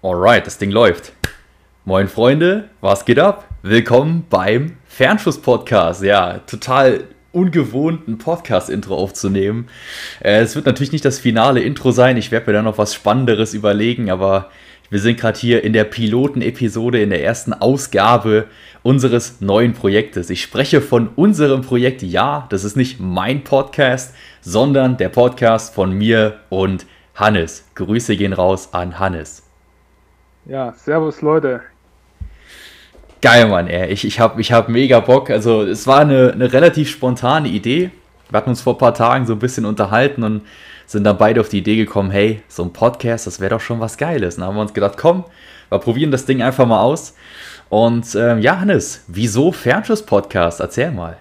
[0.00, 1.12] Alright, das Ding läuft.
[1.84, 3.48] Moin Freunde, was geht ab?
[3.62, 6.04] Willkommen beim Fernschuss-Podcast.
[6.04, 7.02] Ja, total
[7.32, 9.66] ungewohnt ein Podcast-Intro aufzunehmen.
[10.20, 12.16] Äh, es wird natürlich nicht das finale Intro sein.
[12.16, 14.50] Ich werde mir da noch was Spannenderes überlegen, aber
[14.88, 18.44] wir sind gerade hier in der Piloten-Episode, in der ersten Ausgabe
[18.84, 20.30] unseres neuen Projektes.
[20.30, 22.02] Ich spreche von unserem Projekt.
[22.02, 26.86] Ja, das ist nicht mein Podcast, sondern der Podcast von mir und
[27.16, 27.64] Hannes.
[27.74, 29.47] Grüße gehen raus an Hannes.
[30.48, 31.60] Ja, servus Leute.
[33.20, 33.92] Geil, Mann, ey.
[33.92, 35.28] Ich, ich habe ich hab mega Bock.
[35.28, 37.90] Also, es war eine, eine relativ spontane Idee.
[38.30, 40.46] Wir hatten uns vor ein paar Tagen so ein bisschen unterhalten und
[40.86, 43.78] sind dann beide auf die Idee gekommen, hey, so ein Podcast, das wäre doch schon
[43.80, 44.36] was Geiles.
[44.36, 45.24] Und dann haben wir uns gedacht, komm,
[45.68, 47.14] wir probieren das Ding einfach mal aus.
[47.68, 50.60] Und ähm, ja, Hannes, wieso Fernschuss-Podcast?
[50.60, 51.18] Erzähl mal.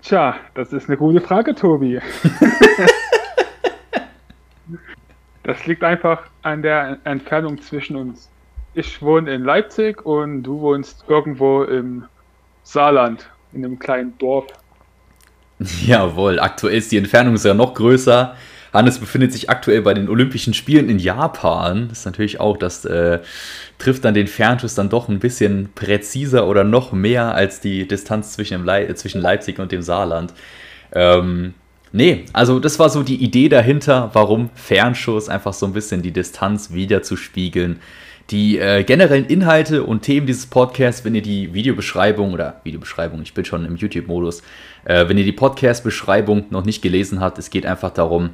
[0.00, 1.98] Tja, das ist eine gute Frage, Tobi.
[5.44, 8.30] Das liegt einfach an der Entfernung zwischen uns.
[8.74, 12.04] Ich wohne in Leipzig und du wohnst irgendwo im
[12.64, 14.46] Saarland, in einem kleinen Dorf.
[15.86, 18.34] Jawohl, aktuell ist die Entfernung sogar noch größer.
[18.72, 21.88] Hannes befindet sich aktuell bei den Olympischen Spielen in Japan.
[21.88, 23.20] Das ist natürlich auch, das äh,
[23.78, 28.32] trifft dann den Fernschuss dann doch ein bisschen präziser oder noch mehr als die Distanz
[28.32, 30.34] zwischen, Le zwischen Leipzig und dem Saarland.
[30.92, 31.54] Ähm,
[31.96, 36.10] Nee, also das war so die Idee dahinter, warum Fernschuss einfach so ein bisschen die
[36.10, 37.78] Distanz wieder zu spiegeln.
[38.30, 43.32] Die äh, generellen Inhalte und Themen dieses Podcasts, wenn ihr die Videobeschreibung oder Videobeschreibung, ich
[43.32, 44.42] bin schon im YouTube-Modus,
[44.86, 48.30] äh, wenn ihr die Podcast-Beschreibung noch nicht gelesen habt, es geht einfach darum,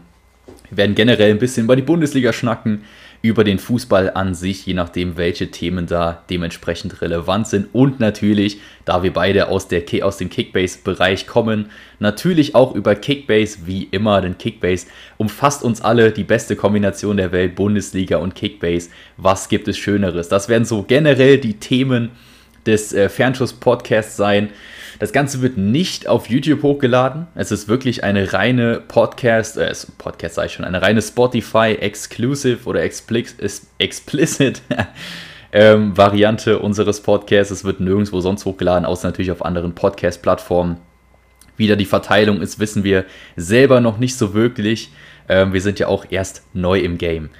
[0.70, 2.84] wir werden generell ein bisschen über die Bundesliga schnacken,
[3.22, 7.68] über den Fußball an sich, je nachdem, welche Themen da dementsprechend relevant sind.
[7.72, 11.66] Und natürlich, da wir beide aus, der, aus dem Kickbase-Bereich kommen,
[11.98, 14.86] natürlich auch über Kickbase, wie immer, denn Kickbase
[15.18, 18.88] umfasst uns alle die beste Kombination der Welt, Bundesliga und Kickbase.
[19.18, 20.28] Was gibt es Schöneres?
[20.28, 22.10] Das werden so generell die Themen
[22.64, 24.48] des äh, Fernschuss-Podcasts sein.
[25.00, 27.26] Das Ganze wird nicht auf YouTube hochgeladen.
[27.34, 32.68] Es ist wirklich eine reine Podcast, äh, Podcast sage ich schon, eine reine Spotify Exclusive
[32.68, 34.62] oder Explicit
[35.52, 37.50] ähm, Variante unseres Podcasts.
[37.50, 40.76] Es wird nirgendwo sonst hochgeladen, außer natürlich auf anderen Podcast-Plattformen.
[41.56, 43.06] Wie da die Verteilung ist, wissen wir
[43.36, 44.90] selber noch nicht so wirklich.
[45.30, 47.30] Ähm, wir sind ja auch erst neu im Game.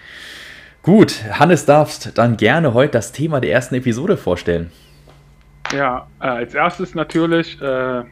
[0.83, 4.73] Gut, Hannes darfst dann gerne heute das Thema der ersten Episode vorstellen.
[5.73, 8.03] Ja, äh, als erstes natürlich äh,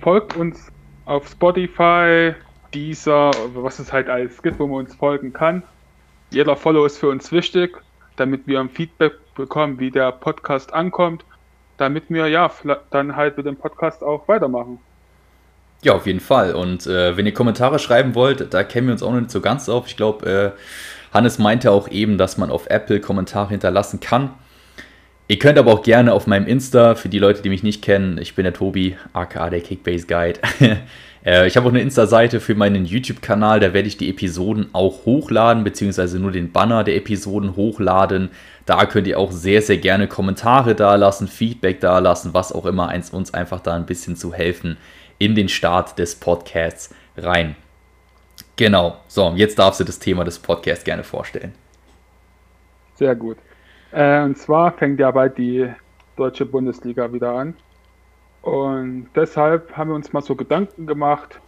[0.00, 0.72] folgt uns
[1.04, 2.34] auf Spotify,
[2.74, 5.62] dieser, was es halt alles gibt, wo man uns folgen kann.
[6.30, 7.76] Jeder Follow ist für uns wichtig,
[8.16, 11.24] damit wir ein Feedback bekommen, wie der Podcast ankommt,
[11.76, 12.50] damit wir ja
[12.90, 14.78] dann halt mit dem Podcast auch weitermachen.
[15.82, 16.54] Ja, auf jeden Fall.
[16.54, 19.40] Und äh, wenn ihr Kommentare schreiben wollt, da kennen wir uns auch noch nicht so
[19.40, 19.86] ganz auf.
[19.86, 24.30] Ich glaube, äh, Hannes meinte auch eben, dass man auf Apple Kommentare hinterlassen kann.
[25.30, 28.18] Ihr könnt aber auch gerne auf meinem Insta, für die Leute, die mich nicht kennen,
[28.18, 30.40] ich bin der Tobi, aka der Kickbase Guide.
[31.22, 35.04] Äh, ich habe auch eine Insta-Seite für meinen YouTube-Kanal, da werde ich die Episoden auch
[35.04, 38.30] hochladen, beziehungsweise nur den Banner der Episoden hochladen.
[38.64, 43.10] Da könnt ihr auch sehr, sehr gerne Kommentare dalassen, Feedback dalassen, was auch immer, eins
[43.10, 44.78] uns einfach da ein bisschen zu helfen
[45.18, 47.54] in den Start des Podcasts rein.
[48.56, 51.52] Genau, so, jetzt darfst du das Thema des Podcasts gerne vorstellen.
[52.94, 53.36] Sehr gut.
[53.92, 55.68] Äh, und zwar fängt ja bald die
[56.16, 57.54] deutsche Bundesliga wieder an.
[58.42, 61.40] Und deshalb haben wir uns mal so Gedanken gemacht,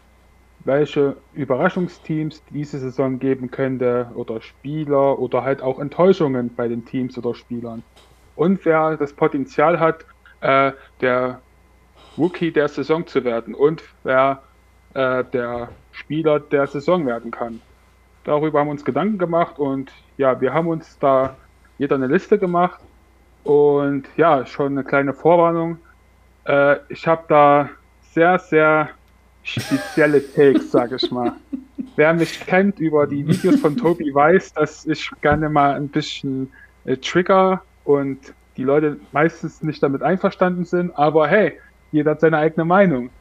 [0.65, 7.17] welche Überraschungsteams diese Saison geben könnte oder Spieler oder halt auch Enttäuschungen bei den Teams
[7.19, 7.83] oder Spielern.
[8.37, 10.05] Und wer das Potenzial hat,
[10.41, 11.41] äh, der
[12.17, 14.43] Rookie der Saison zu werden und wer
[14.95, 17.61] äh, der Spieler der Saison werden kann.
[18.25, 21.37] Darüber haben wir uns Gedanken gemacht und ja, wir haben uns da
[21.83, 22.81] jeder eine Liste gemacht.
[23.43, 25.79] Und ja, schon eine kleine Vorwarnung.
[26.45, 27.71] Äh, ich habe da
[28.13, 28.89] sehr, sehr
[29.43, 31.33] spezielle Takes, sage ich mal.
[31.97, 36.53] Wer mich kennt über die Videos von Tobi weiß, dass ich gerne mal ein bisschen
[36.85, 38.19] äh, trigger und
[38.57, 40.97] die Leute meistens nicht damit einverstanden sind.
[40.97, 41.59] Aber hey,
[41.91, 43.11] jeder hat seine eigene Meinung.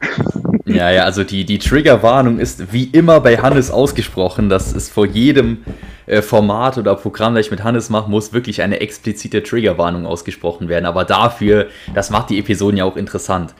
[0.64, 4.48] Ja, ja, also die, die Triggerwarnung ist wie immer bei Hannes ausgesprochen.
[4.48, 5.64] Das ist vor jedem
[6.06, 10.68] äh, Format oder Programm, das ich mit Hannes mache, muss wirklich eine explizite Triggerwarnung ausgesprochen
[10.68, 10.86] werden.
[10.86, 13.54] Aber dafür, das macht die Episoden ja auch interessant.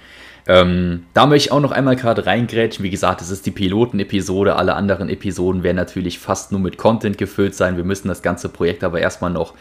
[0.46, 2.84] Ähm, da möchte ich auch noch einmal gerade reingrätschen.
[2.84, 4.56] Wie gesagt, es ist die Piloten-Episode.
[4.56, 7.76] Alle anderen Episoden werden natürlich fast nur mit Content gefüllt sein.
[7.76, 9.54] Wir müssen das ganze Projekt aber erstmal noch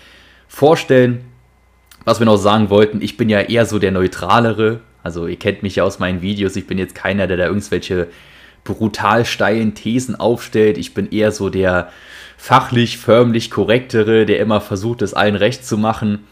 [0.48, 1.26] vorstellen.
[2.04, 5.64] Was wir noch sagen wollten, ich bin ja eher so der neutralere also ihr kennt
[5.64, 8.08] mich ja aus meinen Videos, ich bin jetzt keiner, der da irgendwelche
[8.64, 10.78] brutal steilen Thesen aufstellt.
[10.78, 11.92] Ich bin eher so der
[12.42, 16.26] fachlich, förmlich korrektere, der immer versucht, es allen recht zu machen.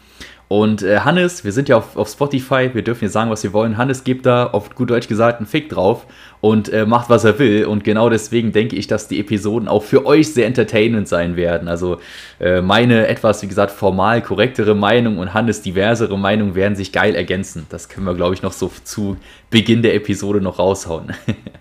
[0.48, 3.52] Und äh, Hannes, wir sind ja auf, auf Spotify, wir dürfen hier sagen, was wir
[3.52, 3.76] wollen.
[3.76, 6.08] Hannes gibt da auf gut Deutsch gesagt einen Fick drauf
[6.40, 7.64] und äh, macht, was er will.
[7.64, 11.68] Und genau deswegen denke ich, dass die Episoden auch für euch sehr entertainend sein werden.
[11.68, 12.00] Also
[12.40, 17.14] äh, meine etwas, wie gesagt, formal korrektere Meinung und Hannes diversere Meinung werden sich geil
[17.14, 17.66] ergänzen.
[17.68, 19.16] Das können wir, glaube ich, noch so zu
[19.50, 21.12] Beginn der Episode noch raushauen.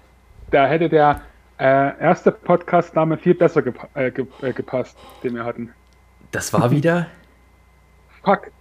[0.49, 1.21] da hätte der
[1.59, 4.07] äh, erste Podcast-Name viel besser gepa äh,
[4.41, 5.73] äh, gepasst, den wir hatten.
[6.31, 7.07] Das war wieder?
[8.23, 8.51] Fuck.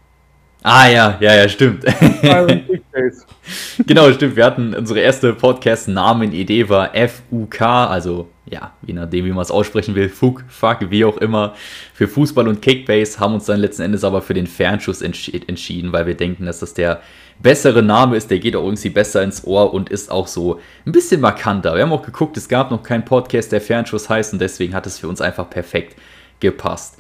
[0.63, 1.85] Ah ja, ja, ja, stimmt.
[3.87, 4.37] genau, stimmt.
[4.37, 9.95] Wir hatten unsere erste Podcast-Namen-Idee war FUK, also ja, je nachdem, wie man es aussprechen
[9.95, 11.55] will, FUK, Fuck, wie auch immer,
[11.95, 15.93] für Fußball und Kickbase, haben uns dann letzten Endes aber für den Fernschuss entsch entschieden,
[15.93, 17.01] weil wir denken, dass das der
[17.41, 20.93] bessere Name ist, der geht auch irgendwie besser ins Ohr und ist auch so ein
[20.93, 21.77] bisschen markanter.
[21.77, 24.87] Wir haben auch geguckt, es gab noch keinen Podcast, der Fernschuss heißt und deswegen hat
[24.87, 25.97] es für uns einfach perfekt
[26.41, 26.99] gepasst.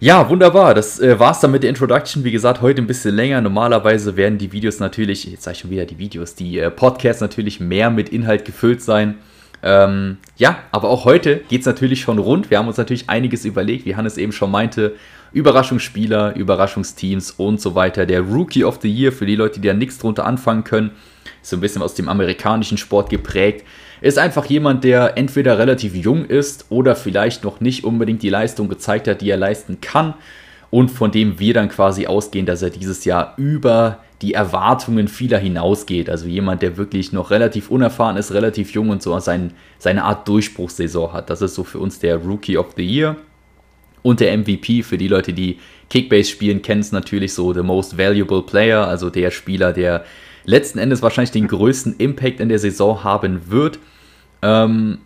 [0.00, 0.74] Ja, wunderbar.
[0.74, 2.22] Das äh, war's dann mit der Introduction.
[2.22, 3.40] Wie gesagt, heute ein bisschen länger.
[3.40, 7.20] Normalerweise werden die Videos natürlich, jetzt sage ich schon wieder die Videos, die äh, Podcasts
[7.20, 9.16] natürlich mehr mit Inhalt gefüllt sein.
[9.60, 12.48] Ähm, ja, aber auch heute geht es natürlich schon rund.
[12.48, 14.94] Wir haben uns natürlich einiges überlegt, wie Hannes eben schon meinte.
[15.32, 18.06] Überraschungsspieler, Überraschungsteams und so weiter.
[18.06, 20.92] Der Rookie of the Year für die Leute, die da nichts drunter anfangen können.
[21.42, 23.66] Ist so ein bisschen aus dem amerikanischen Sport geprägt
[24.00, 28.68] ist einfach jemand, der entweder relativ jung ist oder vielleicht noch nicht unbedingt die Leistung
[28.68, 30.14] gezeigt hat, die er leisten kann
[30.70, 35.38] und von dem wir dann quasi ausgehen, dass er dieses Jahr über die Erwartungen vieler
[35.38, 36.10] hinausgeht.
[36.10, 40.26] Also jemand, der wirklich noch relativ unerfahren ist, relativ jung und so sein, seine Art
[40.26, 41.30] Durchbruchssaison hat.
[41.30, 43.16] Das ist so für uns der Rookie of the Year.
[44.02, 45.58] Und der MVP für die Leute, die
[45.90, 50.04] Kickbase spielen, kennen es natürlich so, the most valuable player, also der Spieler, der
[50.48, 53.78] letzten Endes wahrscheinlich den größten Impact in der Saison haben wird.
[54.40, 54.98] Ähm,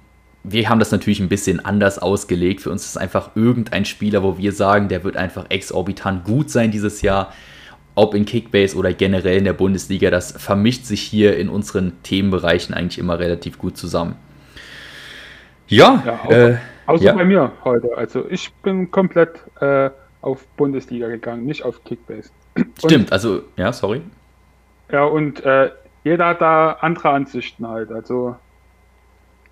[0.45, 2.61] wir haben das natürlich ein bisschen anders ausgelegt.
[2.61, 6.71] Für uns ist einfach irgendein Spieler, wo wir sagen, der wird einfach exorbitant gut sein
[6.71, 7.33] dieses Jahr.
[7.95, 12.75] Ob in Kickbase oder generell in der Bundesliga, das vermischt sich hier in unseren Themenbereichen
[12.75, 14.15] eigentlich immer relativ gut zusammen.
[15.67, 16.57] Ja, ja außer, äh,
[16.87, 17.13] außer ja.
[17.15, 17.97] bei mir heute.
[17.97, 19.91] Also ich bin komplett äh,
[20.23, 22.31] auf Bundesliga gegangen, nicht auf Kickbase.
[22.79, 24.03] Stimmt, und, also, ja, sorry.
[24.93, 25.71] Ja, und äh,
[26.05, 27.91] jeder hat da andere Ansichten halt.
[27.91, 28.37] Also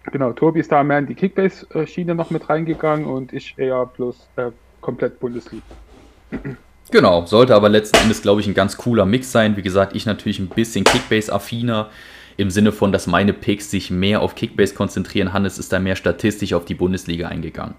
[0.05, 4.29] Genau, Tobi ist da mehr in die Kickbase-Schiene noch mit reingegangen und ich eher bloß
[4.37, 4.51] äh,
[4.81, 5.63] komplett Bundesliga.
[6.91, 9.57] Genau, sollte aber letzten Endes, glaube ich, ein ganz cooler Mix sein.
[9.57, 11.91] Wie gesagt, ich natürlich ein bisschen Kickbase-affiner
[12.37, 15.33] im Sinne von, dass meine Picks sich mehr auf Kickbase konzentrieren.
[15.33, 17.75] Hannes ist da mehr statistisch auf die Bundesliga eingegangen.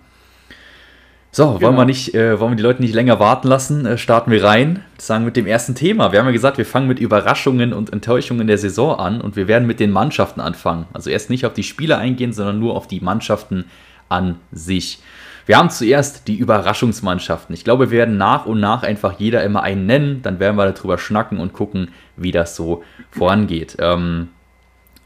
[1.34, 1.62] So, genau.
[1.62, 3.86] wollen wir nicht, äh, wollen wir die Leute nicht länger warten lassen?
[3.86, 4.84] Äh, starten wir rein.
[4.98, 6.12] Sagen mit dem ersten Thema.
[6.12, 9.48] Wir haben ja gesagt, wir fangen mit Überraschungen und Enttäuschungen der Saison an und wir
[9.48, 10.88] werden mit den Mannschaften anfangen.
[10.92, 13.66] Also erst nicht auf die Spieler eingehen, sondern nur auf die Mannschaften
[14.10, 15.02] an sich.
[15.46, 17.54] Wir haben zuerst die Überraschungsmannschaften.
[17.56, 20.22] Ich glaube, wir werden nach und nach einfach jeder immer einen nennen.
[20.22, 23.78] Dann werden wir darüber schnacken und gucken, wie das so vorangeht.
[23.80, 24.30] Ähm,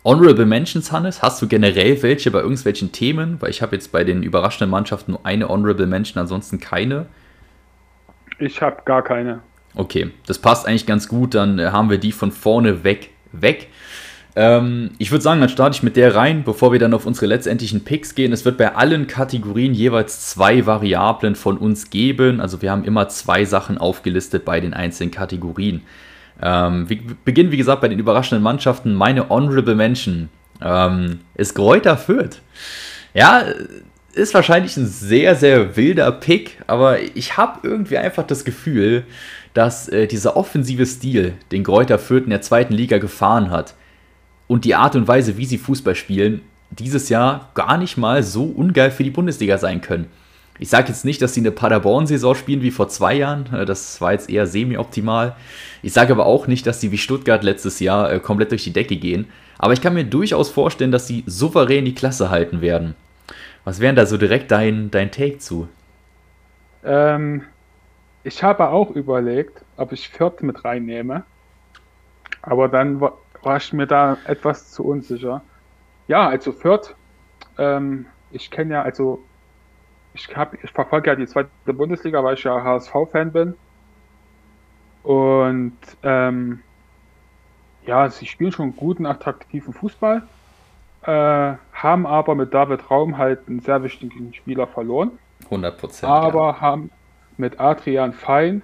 [0.06, 3.42] Honorable Mentions, Hannes, hast du generell welche bei irgendwelchen Themen?
[3.42, 7.08] Weil ich habe jetzt bei den überraschenden Mannschaften nur eine Honorable Mention, ansonsten keine.
[8.38, 9.40] Ich habe gar keine.
[9.74, 11.34] Okay, das passt eigentlich ganz gut.
[11.34, 13.68] Dann äh, haben wir die von vorne weg weg.
[14.36, 17.26] Ähm, ich würde sagen, dann starte ich mit der rein, bevor wir dann auf unsere
[17.26, 18.32] letztendlichen Picks gehen.
[18.32, 22.42] Es wird bei allen Kategorien jeweils zwei Variablen von uns geben.
[22.42, 25.82] Also wir haben immer zwei Sachen aufgelistet bei den einzelnen Kategorien.
[26.42, 28.94] Ähm, wir beginnen, wie gesagt, bei den überraschenden Mannschaften.
[28.94, 30.30] Meine Honorable Mention
[30.62, 32.42] ähm, ist Gräuter Fürth.
[33.14, 33.44] Ja,
[34.14, 39.04] ist wahrscheinlich ein sehr, sehr wilder Pick, aber ich habe irgendwie einfach das Gefühl,
[39.54, 43.76] dass äh, dieser offensive Stil, den Gräuter Fürth in der zweiten Liga gefahren hat
[44.48, 48.44] und die Art und Weise, wie sie Fußball spielen, dieses Jahr gar nicht mal so
[48.44, 50.08] ungeil für die Bundesliga sein können.
[50.58, 53.54] Ich sage jetzt nicht, dass sie eine Paderborn-Saison spielen wie vor zwei Jahren.
[53.54, 55.36] Äh, das war jetzt eher semi-optimal.
[55.82, 58.74] Ich sage aber auch nicht, dass sie wie Stuttgart letztes Jahr äh, komplett durch die
[58.74, 59.28] Decke gehen.
[59.58, 62.96] Aber ich kann mir durchaus vorstellen, dass sie souverän die Klasse halten werden.
[63.64, 65.68] Was wären da so direkt dein, dein Take zu?
[66.84, 67.44] Ähm,
[68.24, 71.24] ich habe auch überlegt, ob ich Fürth mit reinnehme.
[72.42, 75.42] Aber dann war, war ich mir da etwas zu unsicher.
[76.08, 76.96] Ja, also Fürth,
[77.58, 79.24] ähm, ich kenne ja, also
[80.16, 83.56] ich, hab, ich verfolge ja die zweite Bundesliga, weil ich ja HSV-Fan bin.
[85.04, 86.62] Und ähm,
[87.86, 90.24] ja, sie spielen schon guten, attraktiven Fußball,
[91.04, 95.12] äh, haben aber mit David Raum halt einen sehr wichtigen Spieler verloren.
[95.46, 96.12] 100 Prozent.
[96.12, 96.62] Aber ja.
[96.62, 96.90] haben
[97.38, 98.64] mit Adrian Fein,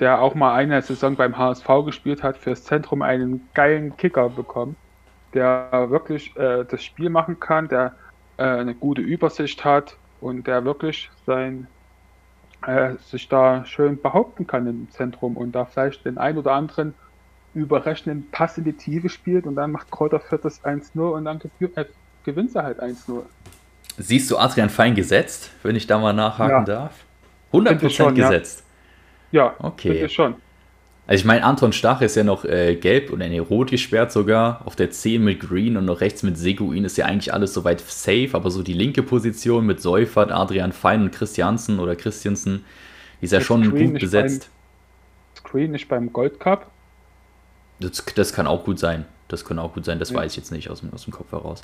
[0.00, 4.74] der auch mal eine Saison beim HSV gespielt hat, fürs Zentrum einen geilen Kicker bekommen,
[5.34, 7.94] der wirklich äh, das Spiel machen kann, der
[8.38, 11.66] äh, eine gute Übersicht hat und der wirklich sein,
[12.66, 16.94] äh, sich da schön behaupten kann im Zentrum und da vielleicht den ein oder anderen
[17.54, 21.40] überraschenden Pass in die Tiefe spielt und dann macht Kräuter Fürth das 1-0 und dann
[21.40, 21.84] äh,
[22.24, 23.22] gewinnt er halt 1-0.
[23.96, 26.64] Siehst du Adrian Fein gesetzt, wenn ich da mal nachhaken ja.
[26.64, 27.04] darf?
[27.52, 28.64] 100% schon, gesetzt.
[29.30, 30.08] Ja, ja okay.
[30.08, 30.34] schon.
[31.06, 34.62] Also ich meine, Anton Stach ist ja noch äh, gelb oder nee, rot gesperrt sogar.
[34.64, 37.80] Auf der 10 mit Green und noch rechts mit Seguin ist ja eigentlich alles soweit
[37.80, 38.30] safe.
[38.32, 42.64] Aber so die linke Position mit Seufert, Adrian Fein und Christiansen oder Christiansen,
[43.20, 44.48] ist ja schon Screen gut besetzt.
[45.34, 46.70] Beim, Screen nicht beim Gold Cup?
[47.80, 49.04] Das, das, kann auch gut sein.
[49.28, 49.98] Das kann auch gut sein.
[49.98, 50.16] Das ja.
[50.16, 51.62] weiß ich jetzt nicht aus, aus dem Kopf heraus.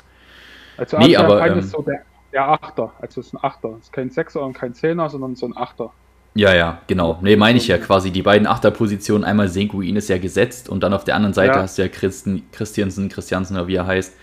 [0.77, 2.93] Also nee, Adrian aber, Fein ähm, ist so der, der Achter.
[2.99, 3.69] Also es ist ein Achter.
[3.79, 5.91] Es ist kein Sechser und kein Zehner, sondern so ein Achter.
[6.33, 7.19] Ja, ja, genau.
[7.21, 8.11] Ne, meine ich ja quasi.
[8.11, 11.61] Die beiden Achterpositionen, einmal Senkuin ist ja gesetzt und dann auf der anderen Seite ja.
[11.61, 14.15] hast du ja Christen, Christiansen, Christiansen oder wie er heißt,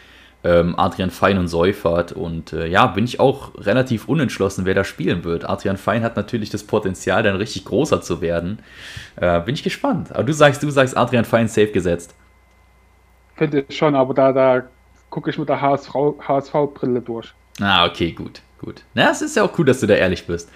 [0.44, 2.12] ähm, Adrian Fein und Seufert.
[2.12, 5.48] Und äh, ja, bin ich auch relativ unentschlossen, wer da spielen wird.
[5.48, 8.60] Adrian Fein hat natürlich das Potenzial, dann richtig großer zu werden.
[9.16, 10.10] Äh, bin ich gespannt.
[10.12, 12.14] Aber du sagst, du sagst Adrian Fein safe gesetzt.
[13.36, 14.62] Finde ich schon, aber da, da
[15.10, 17.34] gucke ich mit der HSV-Brille HSV durch.
[17.60, 18.82] Ah, okay, gut, gut.
[18.94, 20.50] Na, es ist ja auch cool, dass du da ehrlich bist.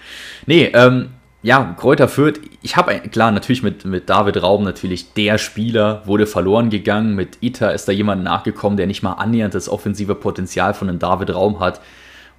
[0.45, 1.09] Nee, ähm,
[1.43, 6.25] ja, Kräuter Fürth, ich habe, klar, natürlich mit, mit David Raum natürlich der Spieler, wurde
[6.25, 7.15] verloren gegangen.
[7.15, 10.99] Mit Ita ist da jemand nachgekommen, der nicht mal annähernd das offensive Potenzial von einem
[10.99, 11.81] David Raum hat.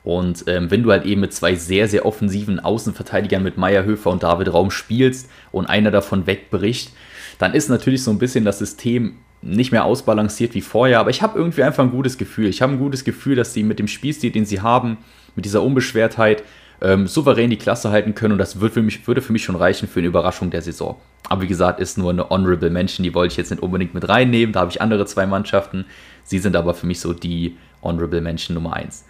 [0.05, 4.23] Und ähm, wenn du halt eben mit zwei sehr, sehr offensiven Außenverteidigern mit Meierhöfer und
[4.23, 6.91] David Raum spielst und einer davon wegbricht,
[7.39, 11.01] dann ist natürlich so ein bisschen das System nicht mehr ausbalanciert wie vorher.
[11.01, 12.49] Aber ich habe irgendwie einfach ein gutes Gefühl.
[12.49, 14.97] Ich habe ein gutes Gefühl, dass sie mit dem Spielstil, den sie haben,
[15.37, 16.43] mit dieser Unbeschwertheit,
[16.85, 19.57] ähm, souverän die Klasse halten können und das wird für mich, würde für mich schon
[19.57, 21.01] reichen für eine Überraschung der Saison.
[21.31, 24.07] Aber wie gesagt, ist nur eine Honorable Mention, die wollte ich jetzt nicht unbedingt mit
[24.07, 24.53] reinnehmen.
[24.53, 25.87] Da habe ich andere zwei Mannschaften.
[26.25, 29.07] Sie sind aber für mich so die Honorable Mention Nummer 1.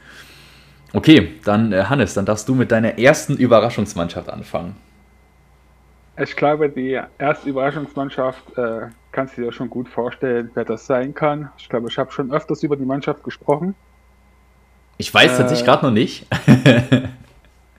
[0.92, 4.76] Okay, dann äh, Hannes, dann darfst du mit deiner ersten Überraschungsmannschaft anfangen.
[6.16, 11.12] Ich glaube, die erste Überraschungsmannschaft äh, kannst du dir schon gut vorstellen, wer das sein
[11.12, 11.50] kann.
[11.58, 13.74] Ich glaube, ich habe schon öfters über die Mannschaft gesprochen.
[14.96, 16.28] Ich weiß äh, tatsächlich gerade noch nicht.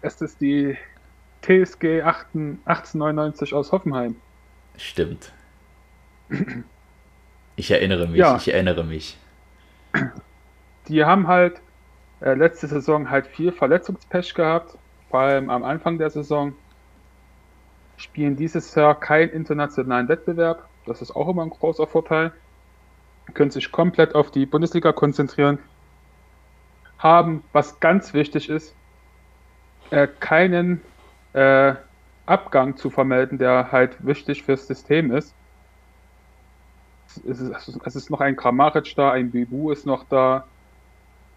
[0.05, 0.77] Es ist die
[1.41, 4.15] TSG 1899 aus Hoffenheim.
[4.77, 5.33] Stimmt.
[7.55, 8.35] Ich erinnere mich, ja.
[8.35, 9.17] ich erinnere mich.
[10.87, 11.59] Die haben halt
[12.21, 14.77] äh, letzte Saison halt viel Verletzungspech gehabt,
[15.09, 16.53] vor allem am Anfang der Saison.
[17.97, 22.31] Spielen dieses Jahr keinen internationalen Wettbewerb, das ist auch immer ein großer Vorteil.
[23.33, 25.57] Können sich komplett auf die Bundesliga konzentrieren.
[26.99, 28.75] Haben, was ganz wichtig ist,
[29.91, 30.81] äh, keinen
[31.33, 31.73] äh,
[32.25, 35.33] Abgang zu vermelden, der halt wichtig fürs System ist.
[37.27, 40.45] Es ist, es ist noch ein Kramaric da, ein Bibu ist noch da,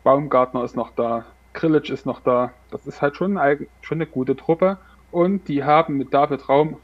[0.03, 2.53] Baumgartner ist noch da, Krillic ist noch da.
[2.71, 4.79] Das ist halt schon, ein, schon eine gute Truppe.
[5.11, 6.77] Und die haben mit David Raum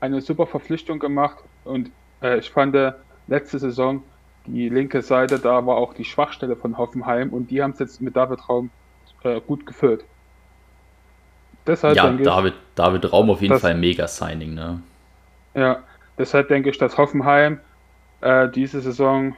[0.00, 1.38] eine super Verpflichtung gemacht.
[1.64, 1.90] Und
[2.22, 2.76] äh, ich fand
[3.26, 4.02] letzte Saison
[4.46, 8.00] die linke Seite, da war auch die Schwachstelle von Hoffenheim und die haben es jetzt
[8.00, 8.70] mit David Raum
[9.22, 10.04] äh, gut gefüllt.
[11.68, 14.80] Deshalb ja, David, ich, David Raum auf jeden dass, Fall ein Mega-Signing, ne?
[15.54, 15.80] Ja,
[16.16, 17.60] deshalb denke ich, dass Hoffenheim
[18.22, 19.36] äh, diese Saison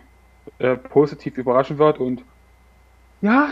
[0.59, 2.23] äh, positiv überraschen wird und
[3.21, 3.49] ja,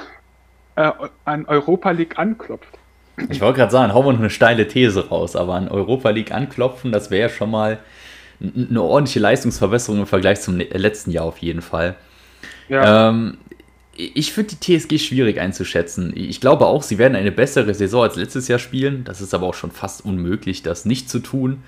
[0.76, 0.90] äh,
[1.24, 2.78] an Europa League anklopft.
[3.30, 6.30] Ich wollte gerade sagen, hauen wir noch eine steile These raus, aber an Europa League
[6.30, 7.78] anklopfen, das wäre schon mal
[8.40, 11.96] eine ordentliche Leistungsverbesserung im Vergleich zum letzten Jahr auf jeden Fall.
[12.68, 13.08] Ja.
[13.08, 13.38] Ähm,
[13.98, 16.12] ich finde die TSG schwierig einzuschätzen.
[16.14, 19.02] Ich glaube auch, sie werden eine bessere Saison als letztes Jahr spielen.
[19.02, 21.64] Das ist aber auch schon fast unmöglich, das nicht zu tun.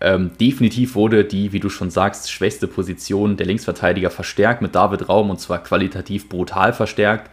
[0.00, 5.10] Ähm, definitiv wurde die, wie du schon sagst, schwächste Position der Linksverteidiger verstärkt mit David
[5.10, 7.30] Raum und zwar qualitativ brutal verstärkt.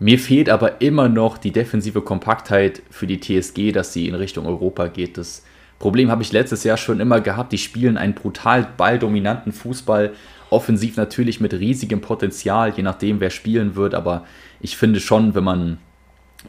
[0.00, 4.46] Mir fehlt aber immer noch die defensive Kompaktheit für die TSG, dass sie in Richtung
[4.46, 5.18] Europa geht.
[5.18, 5.44] Das
[5.78, 7.52] Problem habe ich letztes Jahr schon immer gehabt.
[7.52, 10.14] Die spielen einen brutal balldominanten Fußball
[10.50, 13.94] Offensiv natürlich mit riesigem Potenzial, je nachdem, wer spielen wird.
[13.94, 14.24] Aber
[14.60, 15.78] ich finde schon, wenn man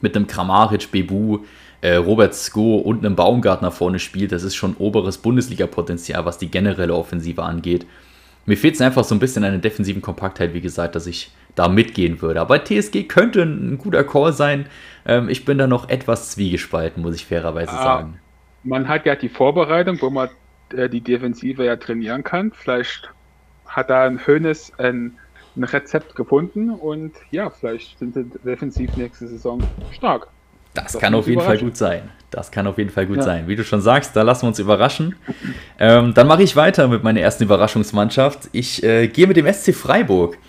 [0.02, 1.40] mit einem Kramaric, Bebu,
[1.82, 6.50] äh, Robert Sko und einem Baumgartner vorne spielt, das ist schon oberes Bundesliga-Potenzial, was die
[6.50, 7.86] generelle Offensive angeht.
[8.46, 11.32] Mir fehlt es einfach so ein bisschen an der defensiven Kompaktheit, wie gesagt, dass ich
[11.56, 12.40] da mitgehen würde.
[12.40, 14.68] Aber TSG könnte ein guter Call sein.
[15.06, 18.20] Ähm, ich bin da noch etwas zwiegespalten, muss ich fairerweise ah, sagen.
[18.64, 20.30] Man hat ja die Vorbereitung, wo man
[20.74, 22.52] äh, die Defensive ja trainieren kann.
[22.54, 23.10] Vielleicht
[23.78, 25.14] hat da ein Hönes ein,
[25.56, 30.28] ein Rezept gefunden und ja, vielleicht sind sie defensiv nächste Saison stark.
[30.74, 32.10] Das, das kann auf jeden Fall gut sein.
[32.30, 33.24] Das kann auf jeden Fall gut ja.
[33.24, 33.48] sein.
[33.48, 35.16] Wie du schon sagst, da lassen wir uns überraschen.
[35.80, 38.50] Ähm, dann mache ich weiter mit meiner ersten Überraschungsmannschaft.
[38.52, 40.40] Ich äh, gehe mit dem SC Freiburg.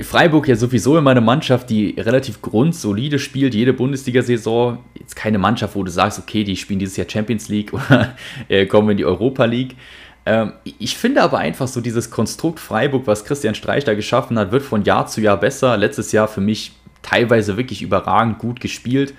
[0.00, 4.78] Freiburg ja sowieso immer eine Mannschaft, die relativ grundsolide spielt, jede Bundesliga-Saison.
[4.98, 8.16] Jetzt keine Mannschaft, wo du sagst, okay, die spielen dieses Jahr Champions League oder
[8.48, 9.76] äh, kommen in die Europa League.
[10.24, 14.52] Ähm, ich finde aber einfach so dieses Konstrukt Freiburg, was Christian Streich da geschaffen hat,
[14.52, 15.76] wird von Jahr zu Jahr besser.
[15.76, 19.14] Letztes Jahr für mich teilweise wirklich überragend gut gespielt.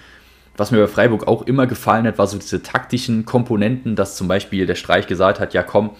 [0.55, 4.27] Was mir bei Freiburg auch immer gefallen hat, war so diese taktischen Komponenten, dass zum
[4.27, 5.91] Beispiel der Streich gesagt hat, ja komm,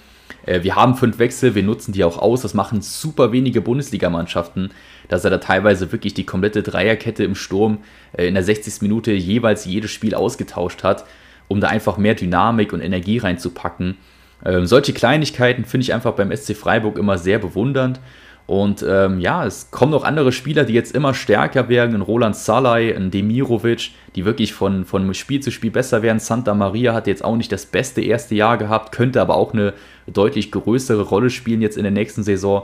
[0.45, 2.41] äh, wir haben fünf Wechsel, wir nutzen die auch aus.
[2.41, 4.72] Das machen super wenige Bundesligamannschaften,
[5.10, 7.79] dass er da teilweise wirklich die komplette Dreierkette im Sturm
[8.13, 8.81] äh, in der 60.
[8.81, 11.05] Minute jeweils jedes Spiel ausgetauscht hat,
[11.48, 13.98] um da einfach mehr Dynamik und Energie reinzupacken.
[14.46, 18.00] Ähm, solche Kleinigkeiten finde ich einfach beim SC Freiburg immer sehr bewundernd.
[18.46, 21.96] Und ähm, ja, es kommen noch andere Spieler, die jetzt immer stärker werden.
[21.96, 26.20] Ein Roland Salai, ein Demirovic, die wirklich von, von Spiel zu Spiel besser werden.
[26.20, 29.74] Santa Maria hat jetzt auch nicht das beste erste Jahr gehabt, könnte aber auch eine
[30.08, 32.64] deutlich größere Rolle spielen jetzt in der nächsten Saison.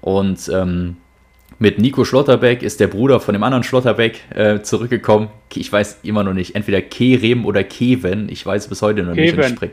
[0.00, 0.96] Und ähm,
[1.60, 5.28] mit Nico Schlotterbeck ist der Bruder von dem anderen Schlotterbeck äh, zurückgekommen.
[5.54, 8.28] Ich weiß immer noch nicht, entweder Kerem oder Keven.
[8.30, 9.38] Ich weiß bis heute noch Keven.
[9.38, 9.70] nicht.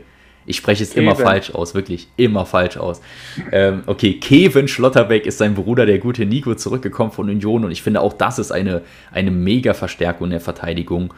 [0.48, 1.04] Ich spreche es Kevin.
[1.04, 3.00] immer falsch aus, wirklich immer falsch aus.
[3.52, 7.82] Ähm, okay, Kevin Schlotterbeck ist sein Bruder, der gute Nico, zurückgekommen von Union und ich
[7.82, 11.12] finde auch das ist eine, eine mega Verstärkung der Verteidigung.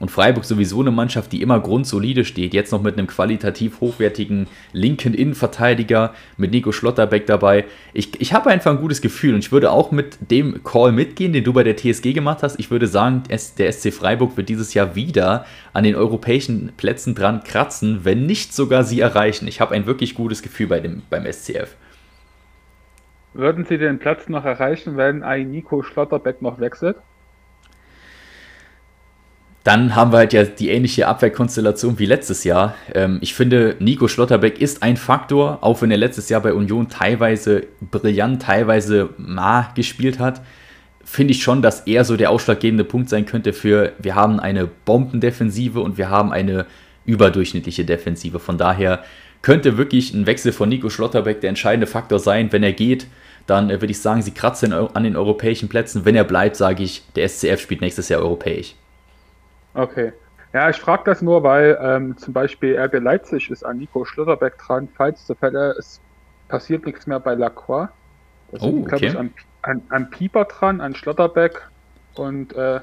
[0.00, 2.54] Und Freiburg sowieso eine Mannschaft, die immer grundsolide steht.
[2.54, 7.66] Jetzt noch mit einem qualitativ hochwertigen linken Innenverteidiger, mit Nico Schlotterbeck dabei.
[7.92, 11.34] Ich, ich habe einfach ein gutes Gefühl und ich würde auch mit dem Call mitgehen,
[11.34, 12.58] den du bei der TSG gemacht hast.
[12.58, 17.44] Ich würde sagen, der SC Freiburg wird dieses Jahr wieder an den europäischen Plätzen dran
[17.44, 19.46] kratzen, wenn nicht sogar sie erreichen.
[19.48, 21.76] Ich habe ein wirklich gutes Gefühl bei dem, beim SCF.
[23.34, 26.96] Würden Sie den Platz noch erreichen, wenn ein Nico Schlotterbeck noch wechselt?
[29.62, 32.74] Dann haben wir halt ja die ähnliche Abwehrkonstellation wie letztes Jahr.
[32.94, 36.88] Ähm, ich finde, Nico Schlotterbeck ist ein Faktor, auch wenn er letztes Jahr bei Union
[36.88, 40.40] teilweise brillant, teilweise ma gespielt hat.
[41.04, 44.66] Finde ich schon, dass er so der ausschlaggebende Punkt sein könnte für, wir haben eine
[44.66, 46.66] Bombendefensive und wir haben eine
[47.04, 48.38] überdurchschnittliche Defensive.
[48.38, 49.04] Von daher
[49.42, 52.50] könnte wirklich ein Wechsel von Nico Schlotterbeck der entscheidende Faktor sein.
[52.52, 53.06] Wenn er geht,
[53.46, 56.06] dann äh, würde ich sagen, sie kratzen an den europäischen Plätzen.
[56.06, 58.74] Wenn er bleibt, sage ich, der SCF spielt nächstes Jahr europäisch.
[59.74, 60.12] Okay.
[60.52, 64.58] Ja, ich frage das nur, weil ähm, zum Beispiel RB Leipzig ist an Nico Schlotterbeck
[64.58, 66.00] dran, falls zur Fälle es
[66.48, 67.88] passiert nichts mehr bei Lacroix.
[68.50, 69.06] Da sind, oh, okay.
[69.06, 71.68] ich, an, an, an, Pieper dran, an Schlotterbeck
[72.14, 72.80] und äh,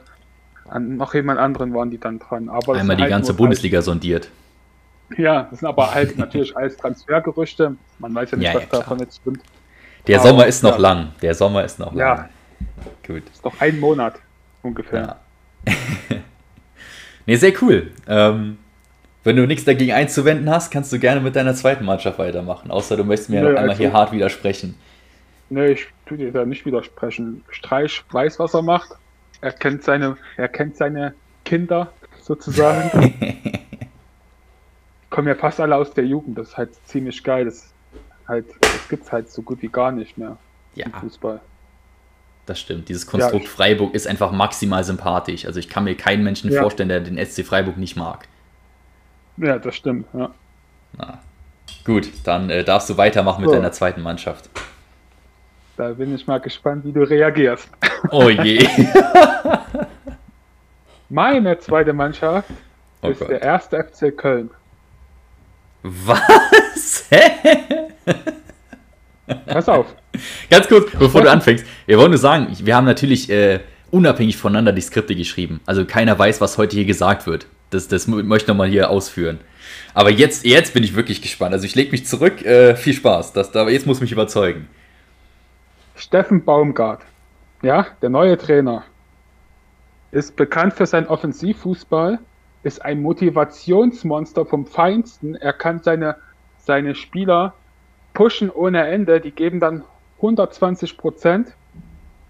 [0.70, 2.48] an noch jemand anderen waren die dann dran.
[2.48, 4.30] Aber Einmal die halt ganze Bundesliga halt, sondiert.
[5.18, 7.76] Ja, das sind aber halt natürlich alles Transfergerüchte.
[8.00, 9.42] Man weiß ja nicht, ja, was ja, davon jetzt stimmt.
[10.08, 10.78] Der aber, Sommer ist noch ja.
[10.78, 11.12] lang.
[11.22, 12.14] Der Sommer ist noch ja.
[12.16, 12.30] lang.
[13.06, 13.24] Gut.
[13.30, 14.16] Ist noch ein Monat
[14.62, 15.18] ungefähr.
[15.66, 15.74] Ja.
[17.28, 17.92] Ne, sehr cool.
[18.08, 18.58] Ähm,
[19.24, 22.72] wenn du nichts dagegen einzuwenden hast, kannst du gerne mit deiner zweiten Mannschaft weitermachen.
[22.72, 24.76] Außer du möchtest mir nee, noch einmal also, hier hart widersprechen.
[25.50, 27.44] Nee, ich tue dir da nicht widersprechen.
[27.50, 28.92] Streich weiß, was er macht.
[29.42, 31.14] Er kennt seine, er kennt seine
[31.44, 33.14] Kinder sozusagen.
[35.10, 36.38] Kommen ja fast alle aus der Jugend.
[36.38, 37.46] Das ist halt ziemlich geil.
[37.46, 37.74] Das,
[38.28, 40.38] halt, das gibt es halt so gut wie gar nicht mehr
[40.76, 40.86] ja.
[40.86, 41.42] im Fußball.
[42.48, 42.88] Das stimmt.
[42.88, 45.46] Dieses Konstrukt ja, Freiburg ist einfach maximal sympathisch.
[45.46, 46.62] Also ich kann mir keinen Menschen ja.
[46.62, 48.28] vorstellen, der den SC Freiburg nicht mag.
[49.36, 50.32] Ja, das stimmt, ja.
[50.98, 51.20] Na.
[51.84, 53.56] Gut, dann äh, darfst du weitermachen mit so.
[53.56, 54.50] deiner zweiten Mannschaft.
[55.76, 57.70] Da bin ich mal gespannt, wie du reagierst.
[58.12, 58.66] Oh je.
[61.10, 62.50] Meine zweite Mannschaft
[63.02, 63.30] oh ist Gott.
[63.30, 64.50] der erste FC Köln.
[65.84, 67.06] Was?
[67.10, 67.92] Hä?
[69.46, 69.94] Pass auf.
[70.50, 71.66] Ganz kurz, bevor du anfängst.
[71.86, 73.60] Wir wollen nur sagen, wir haben natürlich äh,
[73.92, 75.60] unabhängig voneinander die Skripte geschrieben.
[75.66, 77.48] Also keiner weiß, was heute hier gesagt wird.
[77.70, 79.40] Das, das möchte ich nochmal hier ausführen.
[79.94, 81.54] Aber jetzt, jetzt bin ich wirklich gespannt.
[81.54, 82.44] Also ich lege mich zurück.
[82.46, 83.34] Äh, viel Spaß.
[83.34, 84.68] Das, da, jetzt muss mich überzeugen.
[85.96, 87.02] Steffen Baumgart,
[87.64, 88.84] ja, der neue Trainer,
[90.12, 92.20] ist bekannt für seinen Offensivfußball,
[92.64, 95.36] ist ein Motivationsmonster vom Feinsten.
[95.36, 96.16] Er kann seine,
[96.60, 97.56] seine Spieler
[98.14, 99.20] pushen ohne Ende.
[99.20, 99.84] Die geben dann
[100.18, 101.56] 120 Prozent.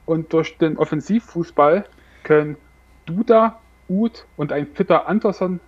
[0.06, 1.86] Und durch den Offensivfußball
[2.24, 2.56] können
[3.06, 5.60] Duda, Uth und ein fitter Anderson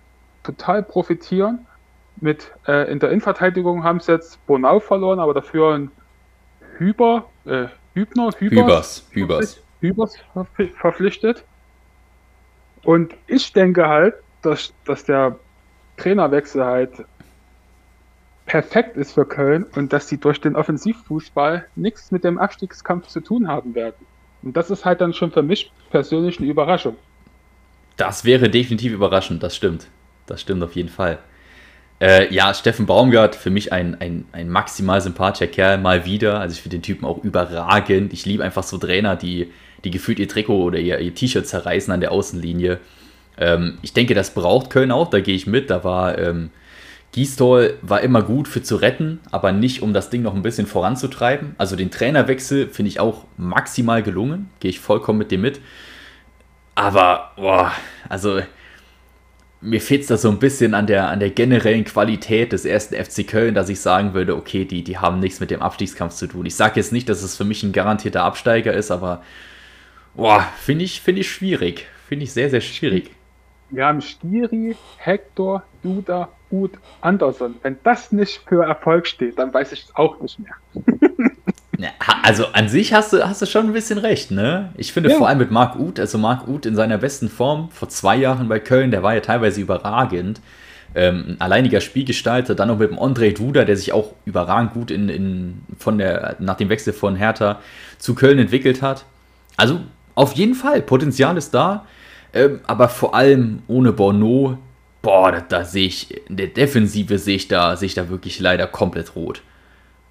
[0.42, 1.66] total profitieren.
[2.20, 5.90] Mit, äh, in der Innenverteidigung haben sie jetzt Bonau verloren, aber dafür ein
[6.76, 10.14] Hüber, äh, Hübner, Hübers, Hübers, Hübers
[10.78, 11.44] verpflichtet.
[12.84, 15.36] Und ich denke halt, dass, dass der
[15.96, 17.04] Trainerwechsel halt
[18.50, 23.20] perfekt ist für Köln und dass sie durch den Offensivfußball nichts mit dem Abstiegskampf zu
[23.20, 24.04] tun haben werden.
[24.42, 26.96] Und das ist halt dann schon für mich persönlich eine Überraschung.
[27.96, 29.86] Das wäre definitiv überraschend, das stimmt.
[30.26, 31.18] Das stimmt auf jeden Fall.
[32.00, 36.40] Äh, ja, Steffen Baumgart, für mich ein, ein, ein maximal sympathischer Kerl, mal wieder.
[36.40, 38.12] Also ich finde den Typen auch überragend.
[38.12, 39.52] Ich liebe einfach so Trainer, die,
[39.84, 42.80] die gefühlt ihr Trikot oder ihr, ihr T-Shirt zerreißen an der Außenlinie.
[43.38, 45.70] Ähm, ich denke, das braucht Köln auch, da gehe ich mit.
[45.70, 46.50] Da war ähm,
[47.12, 50.66] Gisdol war immer gut für zu retten, aber nicht, um das Ding noch ein bisschen
[50.66, 51.54] voranzutreiben.
[51.58, 55.60] Also den Trainerwechsel finde ich auch maximal gelungen, gehe ich vollkommen mit dem mit.
[56.76, 57.72] Aber, boah,
[58.08, 58.40] also
[59.60, 62.94] mir fehlt es da so ein bisschen an der, an der generellen Qualität des ersten
[62.94, 66.28] FC Köln, dass ich sagen würde, okay, die, die haben nichts mit dem Abstiegskampf zu
[66.28, 66.46] tun.
[66.46, 69.22] Ich sage jetzt nicht, dass es für mich ein garantierter Absteiger ist, aber
[70.58, 71.86] finde ich, find ich schwierig.
[72.08, 73.10] Finde ich sehr, sehr schwierig.
[73.68, 77.56] Wir haben Stiri, Hector, Duda, Ud, Anderson.
[77.62, 80.54] Wenn das nicht für Erfolg steht, dann weiß ich es auch nicht mehr.
[82.22, 84.72] Also an sich hast du, hast du schon ein bisschen recht, ne?
[84.76, 85.16] Ich finde ja.
[85.16, 88.48] vor allem mit Marc Uth, also Marc Uth in seiner besten Form vor zwei Jahren
[88.48, 90.40] bei Köln, der war ja teilweise überragend.
[90.94, 94.90] Ähm, ein alleiniger Spielgestalter, dann noch mit dem André Duda, der sich auch überragend gut
[94.90, 97.60] in, in, von der, nach dem Wechsel von Hertha
[97.98, 99.04] zu Köln entwickelt hat.
[99.56, 99.80] Also
[100.14, 101.86] auf jeden Fall, Potenzial ist da,
[102.32, 104.58] ähm, aber vor allem ohne Bono,
[105.02, 108.40] boah, da, da sehe ich, in der Defensive sehe ich da, sehe ich da wirklich
[108.40, 109.42] leider komplett rot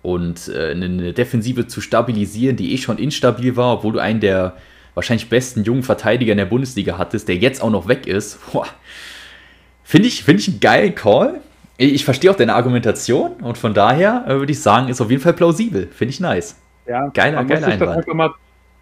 [0.02, 4.56] und äh, eine Defensive zu stabilisieren, die eh schon instabil war, obwohl du einen der
[4.95, 8.39] wahrscheinlich besten jungen Verteidiger in der Bundesliga hattest, der jetzt auch noch weg ist.
[9.84, 11.41] Finde ich, find ich einen geilen Call.
[11.78, 15.21] Ich verstehe auch deine Argumentation und von daher äh, würde ich sagen, ist auf jeden
[15.21, 15.88] Fall plausibel.
[15.88, 16.58] Finde ich nice.
[16.86, 18.08] Ja, geiler, geiler Einwand.
[18.13, 18.34] Mal,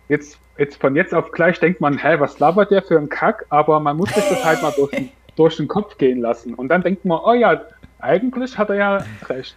[0.09, 3.45] jetzt, jetzt von jetzt auf gleich denkt man, hä, was labert der für ein Kack?
[3.49, 4.91] Aber man muss sich das halt mal durch,
[5.37, 6.53] durch den Kopf gehen lassen.
[6.53, 7.61] Und dann denkt man, oh ja,
[7.99, 9.55] eigentlich hat er ja recht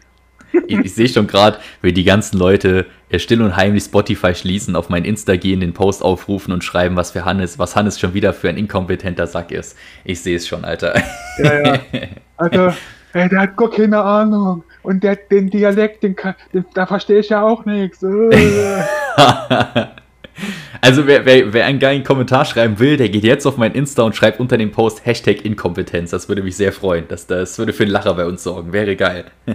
[0.53, 4.89] ich, ich sehe schon gerade, wie die ganzen Leute still und heimlich Spotify schließen, auf
[4.89, 8.33] mein Insta gehen, den Post aufrufen und schreiben, was für Hannes, was Hannes schon wieder
[8.33, 9.77] für ein inkompetenter Sack ist.
[10.05, 10.95] Ich sehe es schon, Alter.
[11.39, 11.81] Ja, ja.
[12.37, 12.73] Also,
[13.13, 14.65] ey, der hat gar keine Ahnung.
[14.83, 16.17] Und der, den Dialekt, den,
[16.55, 18.01] den da verstehe ich ja auch nichts.
[20.81, 24.03] Also wer, wer, wer, einen geilen Kommentar schreiben will, der geht jetzt auf mein Insta
[24.03, 26.11] und schreibt unter dem Post Hashtag Inkompetenz.
[26.11, 27.05] Das würde mich sehr freuen.
[27.09, 28.73] Das, das würde für einen Lacher bei uns sorgen.
[28.73, 29.27] Wäre geil.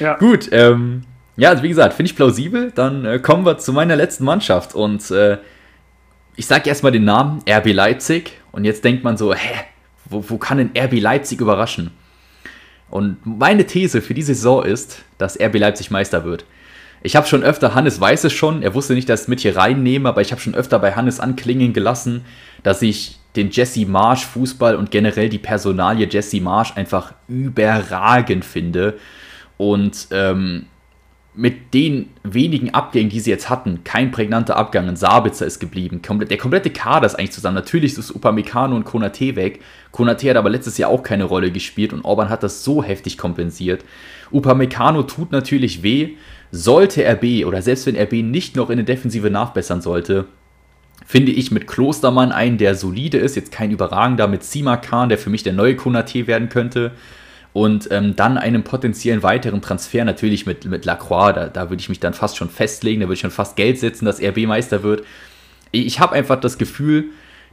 [0.00, 0.16] Ja.
[0.16, 1.02] Gut, ähm,
[1.36, 2.72] ja, also wie gesagt, finde ich plausibel.
[2.74, 5.38] Dann äh, kommen wir zu meiner letzten Mannschaft und äh,
[6.36, 9.60] ich sage erstmal den Namen RB Leipzig und jetzt denkt man so, hä,
[10.06, 11.90] wo, wo kann denn RB Leipzig überraschen?
[12.90, 16.44] Und meine These für die Saison ist, dass RB Leipzig Meister wird.
[17.06, 19.40] Ich habe schon öfter, Hannes weiß es schon, er wusste nicht, dass ich es mit
[19.40, 22.24] hier reinnehme, aber ich habe schon öfter bei Hannes anklingen gelassen,
[22.62, 28.94] dass ich den Jesse Marsch Fußball und generell die Personalie Jesse Marsch einfach überragend finde.
[29.58, 30.64] Und ähm,
[31.34, 36.00] mit den wenigen Abgängen, die sie jetzt hatten, kein prägnanter Abgang, ein Sabitzer ist geblieben.
[36.30, 37.56] Der komplette Kader ist eigentlich zusammen.
[37.56, 39.60] Natürlich ist Upamecano und Konate weg.
[39.90, 43.18] Konate hat aber letztes Jahr auch keine Rolle gespielt und Orban hat das so heftig
[43.18, 43.84] kompensiert.
[44.30, 46.14] Upamecano tut natürlich weh.
[46.56, 50.26] Sollte RB oder selbst wenn RB nicht noch in der Defensive nachbessern sollte,
[51.04, 55.30] finde ich mit Klostermann einen, der solide ist, jetzt kein überragender, mit Simakan, der für
[55.30, 56.92] mich der neue Konate werden könnte.
[57.52, 61.88] Und ähm, dann einen potenziellen weiteren Transfer natürlich mit, mit Lacroix, da, da würde ich
[61.88, 64.84] mich dann fast schon festlegen, da würde ich schon fast Geld setzen, dass RB Meister
[64.84, 65.04] wird.
[65.72, 67.06] Ich habe einfach das Gefühl,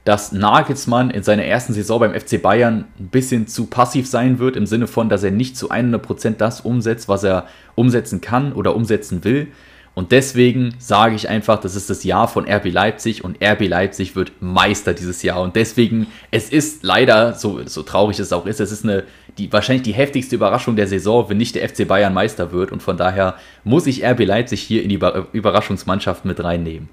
[0.04, 4.56] dass Nagelsmann in seiner ersten Saison beim FC Bayern ein bisschen zu passiv sein wird,
[4.56, 8.76] im Sinne von, dass er nicht zu 100% das umsetzt, was er umsetzen kann oder
[8.76, 9.48] umsetzen will.
[9.94, 14.16] Und deswegen sage ich einfach, das ist das Jahr von RB Leipzig und RB Leipzig
[14.16, 15.42] wird Meister dieses Jahr.
[15.42, 19.04] Und deswegen, es ist leider, so, so traurig es auch ist, es ist eine,
[19.38, 22.72] die, wahrscheinlich die heftigste Überraschung der Saison, wenn nicht der FC Bayern Meister wird.
[22.72, 23.36] Und von daher
[23.66, 25.00] muss ich RB Leipzig hier in die
[25.34, 26.88] Überraschungsmannschaft mit reinnehmen.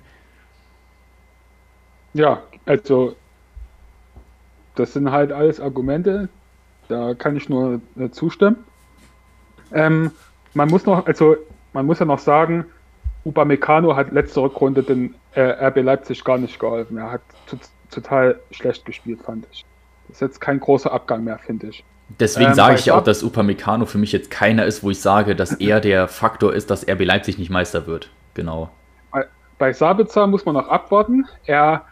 [2.14, 3.16] Ja, also
[4.74, 6.28] das sind halt alles Argumente,
[6.88, 8.64] da kann ich nur äh, zustimmen.
[9.72, 10.12] Ähm,
[10.54, 11.36] man muss noch, also
[11.72, 12.64] man muss ja noch sagen,
[13.24, 16.96] Upamecano hat letzte Rückrunde den äh, RB Leipzig gar nicht geholfen.
[16.96, 17.20] Er hat
[17.90, 19.64] total schlecht gespielt, fand ich.
[20.06, 21.84] Das ist jetzt kein großer Abgang mehr, finde ich.
[22.20, 25.00] Deswegen ähm, sage ich ja auch, dass Upamecano für mich jetzt keiner ist, wo ich
[25.00, 28.10] sage, dass er der Faktor ist, dass RB Leipzig nicht Meister wird.
[28.32, 28.70] Genau.
[29.10, 29.26] Bei,
[29.58, 31.26] bei Sabitzer muss man noch abwarten.
[31.44, 31.84] Er,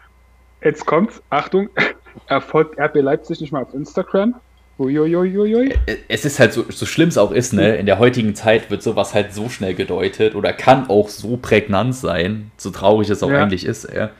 [0.63, 1.69] jetzt kommt's, Achtung,
[2.27, 4.35] er folgt RB Leipzig nicht mal auf Instagram.
[4.79, 5.73] Uiuiuiui.
[6.07, 7.77] Es ist halt so, so schlimm es auch ist, ne?
[7.77, 11.95] In der heutigen Zeit wird sowas halt so schnell gedeutet oder kann auch so prägnant
[11.95, 13.41] sein, so traurig es auch ja.
[13.41, 14.11] eigentlich ist, ja.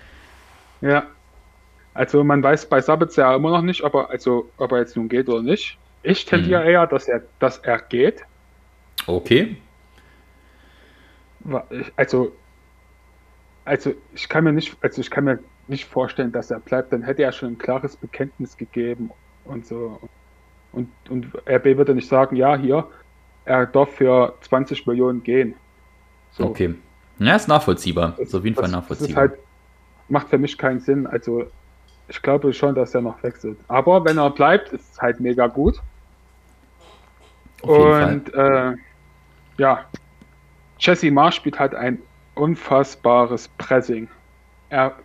[0.81, 1.05] Ja.
[1.93, 4.95] Also man weiß bei Sabitzer ja immer noch nicht, ob er, also, ob er jetzt
[4.95, 5.77] nun geht oder nicht.
[6.03, 6.69] Ich tendiere hm.
[6.69, 8.23] eher, dass er, dass er geht.
[9.05, 9.57] Okay.
[11.95, 12.31] Also,
[13.65, 16.93] also ich kann mir nicht, also ich kann mir nicht vorstellen, dass er bleibt.
[16.93, 19.11] Dann hätte er schon ein klares Bekenntnis gegeben
[19.45, 19.99] und so.
[20.71, 22.87] Und, und RB würde nicht sagen, ja, hier,
[23.45, 25.55] er darf für 20 Millionen gehen.
[26.31, 26.45] So.
[26.45, 26.75] Okay.
[27.19, 28.13] Ja, ist nachvollziehbar.
[28.17, 29.27] Das, ist auf jeden Fall nachvollziehbar.
[29.27, 29.39] Das halt,
[30.09, 31.07] macht für mich keinen Sinn.
[31.07, 31.45] Also
[32.07, 33.57] ich glaube schon, dass er noch wechselt.
[33.67, 35.81] Aber wenn er bleibt, ist es halt mega gut.
[37.61, 38.73] Und äh,
[39.57, 39.85] ja,
[40.79, 41.99] Jesse Marsch spielt halt ein
[42.35, 44.07] unfassbares Pressing.
[44.69, 44.95] Er,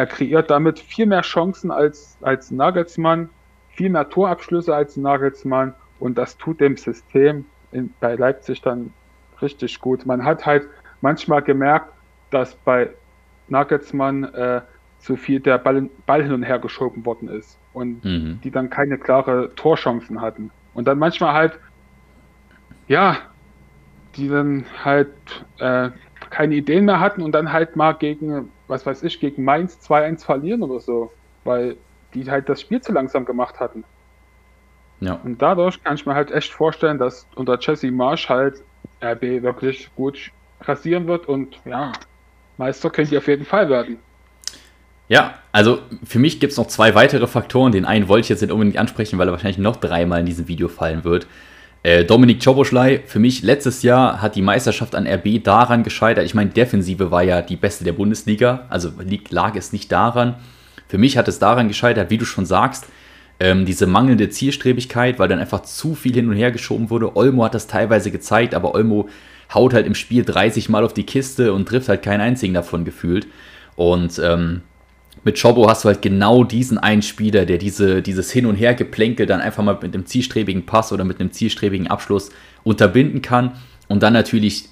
[0.00, 3.28] er kreiert damit viel mehr Chancen als, als Nagelsmann,
[3.68, 8.94] viel mehr Torabschlüsse als Nagelsmann und das tut dem System in, bei Leipzig dann
[9.42, 10.06] richtig gut.
[10.06, 10.68] Man hat halt
[11.02, 11.92] manchmal gemerkt,
[12.30, 12.88] dass bei
[13.48, 14.62] Nagelsmann äh,
[15.00, 18.40] zu viel der Ball, Ball, hin und her geschoben worden ist und mhm.
[18.42, 20.50] die dann keine klare Torchancen hatten.
[20.72, 21.58] Und dann manchmal halt,
[22.88, 23.18] ja,
[24.16, 25.10] die dann halt
[25.58, 25.90] äh,
[26.30, 30.24] keine Ideen mehr hatten und dann halt mal gegen, was weiß ich, gegen Mainz 2-1
[30.24, 31.12] verlieren oder so,
[31.44, 31.76] weil
[32.14, 33.84] die halt das Spiel zu langsam gemacht hatten.
[35.00, 35.20] Ja.
[35.24, 38.62] Und dadurch kann ich mir halt echt vorstellen, dass unter Jesse Marsch halt
[39.02, 40.30] RB wirklich gut
[40.62, 41.92] rasieren wird und ja,
[42.58, 43.98] Meister könnt ihr auf jeden Fall werden.
[45.08, 47.72] Ja, also für mich gibt es noch zwei weitere Faktoren.
[47.72, 50.46] Den einen wollte ich jetzt nicht unbedingt ansprechen, weil er wahrscheinlich noch dreimal in diesem
[50.46, 51.26] Video fallen wird.
[51.82, 56.26] Äh, Dominik Czoboschlei, für mich letztes Jahr hat die Meisterschaft an RB daran gescheitert.
[56.26, 58.92] Ich meine, Defensive war ja die beste der Bundesliga, also
[59.30, 60.36] lag es nicht daran.
[60.88, 62.86] Für mich hat es daran gescheitert, wie du schon sagst,
[63.38, 67.16] ähm, diese mangelnde Zielstrebigkeit, weil dann einfach zu viel hin und her geschoben wurde.
[67.16, 69.08] Olmo hat das teilweise gezeigt, aber Olmo
[69.54, 72.84] haut halt im Spiel 30 Mal auf die Kiste und trifft halt keinen einzigen davon
[72.84, 73.26] gefühlt.
[73.76, 74.60] Und ähm,
[75.24, 79.26] mit Chobo hast du halt genau diesen einen Spieler, der diese, dieses Hin- und Her-Geplänkel
[79.26, 82.30] dann einfach mal mit einem zielstrebigen Pass oder mit einem zielstrebigen Abschluss
[82.62, 83.52] unterbinden kann.
[83.88, 84.68] Und dann natürlich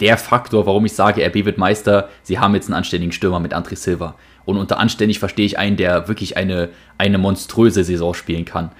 [0.00, 3.54] der Faktor, warum ich sage, RB wird Meister, sie haben jetzt einen anständigen Stürmer mit
[3.54, 4.16] André Silva.
[4.44, 8.70] Und unter anständig verstehe ich einen, der wirklich eine, eine monströse Saison spielen kann.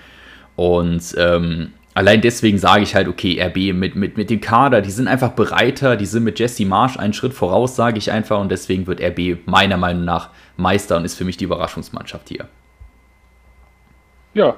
[0.54, 4.90] Und ähm, allein deswegen sage ich halt, okay, RB mit, mit, mit dem Kader, die
[4.90, 8.38] sind einfach breiter, die sind mit Jesse Marsch einen Schritt voraus, sage ich einfach.
[8.38, 10.28] Und deswegen wird RB meiner Meinung nach
[10.58, 12.48] Meister und ist für mich die Überraschungsmannschaft hier.
[14.34, 14.54] Ja,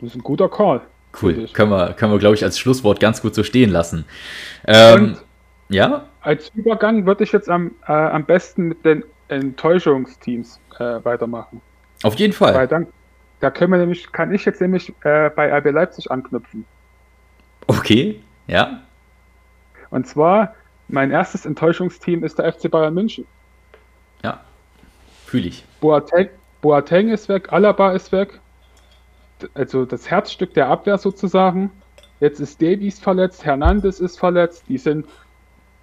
[0.00, 0.80] das ist ein guter Call.
[1.20, 1.46] Cool.
[1.52, 4.06] Können wir, können wir glaube ich, als Schlusswort ganz gut so stehen lassen.
[4.66, 5.18] Ähm,
[5.68, 6.06] ja?
[6.22, 11.60] Als Übergang würde ich jetzt am, äh, am besten mit den Enttäuschungsteams äh, weitermachen.
[12.02, 12.54] Auf jeden Fall.
[12.54, 12.86] Weil dann,
[13.44, 16.64] da können wir nämlich, kann ich jetzt nämlich äh, bei RB Leipzig anknüpfen.
[17.66, 18.80] Okay, ja.
[19.90, 20.54] Und zwar,
[20.88, 23.26] mein erstes Enttäuschungsteam ist der FC Bayern München.
[24.22, 24.40] Ja,
[25.26, 25.66] fühle ich.
[25.82, 26.30] Boateng,
[26.62, 28.40] Boateng ist weg, Alaba ist weg.
[29.52, 31.70] Also das Herzstück der Abwehr sozusagen.
[32.20, 34.64] Jetzt ist Davies verletzt, Hernandez ist verletzt.
[34.70, 35.06] Die sind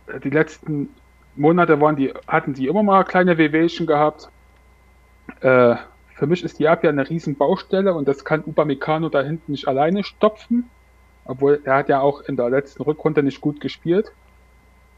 [0.08, 0.90] äh, die letzten
[1.36, 4.30] Monate waren die, hatten die immer mal kleine Wehwehchen gehabt.
[5.42, 5.76] Äh,
[6.22, 9.68] für mich ist die Abwehr eine riesen Baustelle und das kann Upamecano da hinten nicht
[9.68, 10.70] alleine stopfen.
[11.26, 14.12] Obwohl er hat ja auch in der letzten Rückrunde nicht gut gespielt.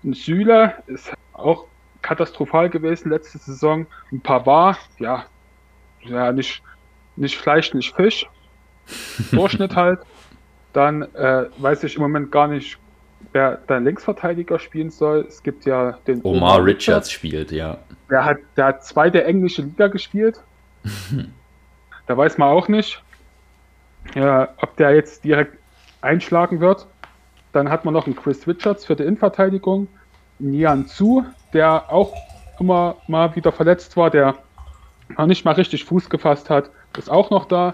[0.04, 1.68] Und Süle ist auch
[2.02, 3.88] katastrophal gewesen letzte Saison.
[4.12, 5.24] Ein Pavard, ja,
[6.02, 6.62] ja nicht,
[7.16, 8.30] nicht Fleisch, nicht Fisch.
[9.32, 10.02] Durchschnitt halt.
[10.74, 12.78] Dann äh, weiß ich im Moment gar nicht,
[13.32, 15.24] wer dein Linksverteidiger spielen soll.
[15.26, 17.78] Es gibt ja den Omar, Omar Richards, Richards spielt, ja.
[18.10, 20.44] Der hat, der hat zweite englische Liga gespielt.
[22.08, 23.02] da weiß man auch nicht,
[24.16, 25.58] ja, ob der jetzt direkt
[26.02, 26.88] einschlagen wird.
[27.52, 29.88] Dann hat man noch einen Chris Richards für die Innenverteidigung.
[30.40, 32.14] Nian Zu, der auch
[32.60, 34.36] immer mal wieder verletzt war, der
[35.18, 37.74] noch nicht mal richtig Fuß gefasst hat, ist auch noch da.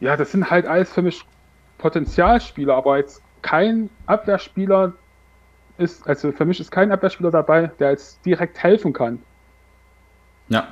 [0.00, 1.24] Ja, das sind halt alles für mich
[1.78, 4.92] Potenzialspieler, aber jetzt kein Abwehrspieler
[5.78, 9.20] ist, also für mich ist kein Abwehrspieler dabei, der jetzt direkt helfen kann.
[10.48, 10.68] Ja.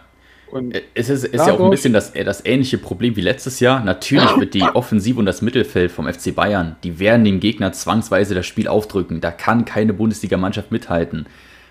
[0.50, 3.20] Und äh, es ist, ist ja auch ein bisschen das, äh, das ähnliche Problem wie
[3.20, 3.82] letztes Jahr.
[3.84, 8.34] Natürlich wird die Offensive und das Mittelfeld vom FC Bayern, die werden dem Gegner zwangsweise
[8.34, 9.20] das Spiel aufdrücken.
[9.20, 11.26] Da kann keine Bundesliga-Mannschaft mithalten.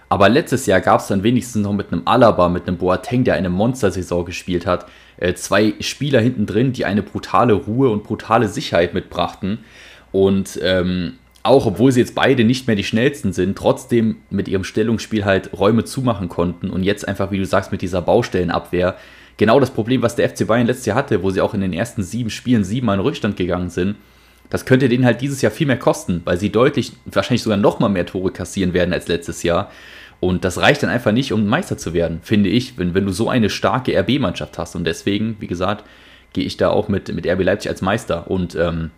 [0.10, 3.36] Aber letztes Jahr gab es dann wenigstens noch mit einem Alaba, mit einem Boateng, der
[3.36, 4.88] eine Monstersaison gespielt hat,
[5.18, 9.60] äh, zwei Spieler hinten drin, die eine brutale Ruhe und brutale Sicherheit mitbrachten.
[10.12, 14.64] Und ähm, auch obwohl sie jetzt beide nicht mehr die schnellsten sind, trotzdem mit ihrem
[14.64, 18.98] Stellungsspiel halt Räume zumachen konnten und jetzt einfach, wie du sagst, mit dieser Baustellenabwehr
[19.38, 21.74] genau das Problem, was der FC Bayern letztes Jahr hatte, wo sie auch in den
[21.74, 23.96] ersten sieben Spielen siebenmal in Rückstand gegangen sind.
[24.50, 27.80] Das könnte denen halt dieses Jahr viel mehr kosten, weil sie deutlich, wahrscheinlich sogar noch
[27.80, 29.72] mal mehr Tore kassieren werden als letztes Jahr.
[30.20, 33.12] Und das reicht dann einfach nicht, um Meister zu werden, finde ich, wenn, wenn du
[33.12, 34.76] so eine starke RB-Mannschaft hast.
[34.76, 35.86] Und deswegen, wie gesagt,
[36.34, 38.30] gehe ich da auch mit, mit RB Leipzig als Meister.
[38.30, 38.92] Und ähm,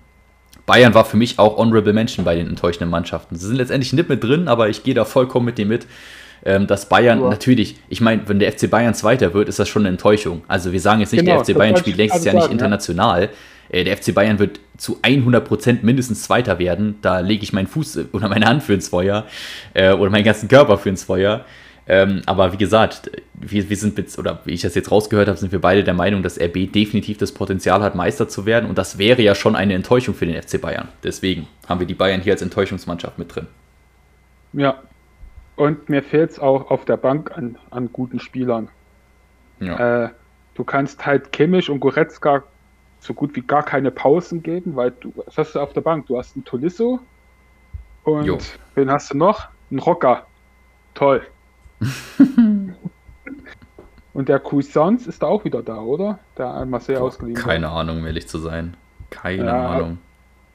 [0.65, 3.35] Bayern war für mich auch Honorable Mention bei den enttäuschenden Mannschaften.
[3.35, 5.87] Sie sind letztendlich nicht mit drin, aber ich gehe da vollkommen mit dir mit.
[6.43, 7.29] Ähm, dass Bayern ja.
[7.29, 10.41] natürlich, ich meine, wenn der FC Bayern Zweiter wird, ist das schon eine Enttäuschung.
[10.47, 13.29] Also wir sagen jetzt nicht, genau, der FC Bayern spielt lächtes Jahr nicht international.
[13.69, 16.95] äh, der FC Bayern wird zu 100% mindestens Zweiter werden.
[17.03, 19.25] Da lege ich meinen Fuß oder meine Hand für ins Feuer
[19.75, 21.45] äh, oder meinen ganzen Körper für ins Feuer.
[21.91, 25.51] Ähm, aber wie gesagt, wir, wir sind, oder wie ich das jetzt rausgehört habe, sind
[25.51, 28.69] wir beide der Meinung, dass RB definitiv das Potenzial hat, Meister zu werden.
[28.69, 30.87] Und das wäre ja schon eine Enttäuschung für den FC Bayern.
[31.03, 33.47] Deswegen haben wir die Bayern hier als Enttäuschungsmannschaft mit drin.
[34.53, 34.81] Ja.
[35.57, 38.69] Und mir fehlt es auch auf der Bank an, an guten Spielern.
[39.59, 40.05] Ja.
[40.05, 40.09] Äh,
[40.53, 42.41] du kannst halt Kimmich und Goretzka
[43.01, 46.07] so gut wie gar keine Pausen geben, weil du, was hast du auf der Bank?
[46.07, 47.01] Du hast einen Tolisso
[48.05, 48.37] und jo.
[48.75, 49.49] wen hast du noch?
[49.69, 50.25] Ein Rocker.
[50.93, 51.21] Toll.
[54.13, 56.19] Und der Cuisance ist da auch wieder da, oder?
[56.37, 57.37] Der Marseille ausgeliehen.
[57.37, 57.77] Keine war.
[57.77, 58.75] Ahnung, ehrlich zu sein.
[59.09, 59.97] Keine ja, Ahnung.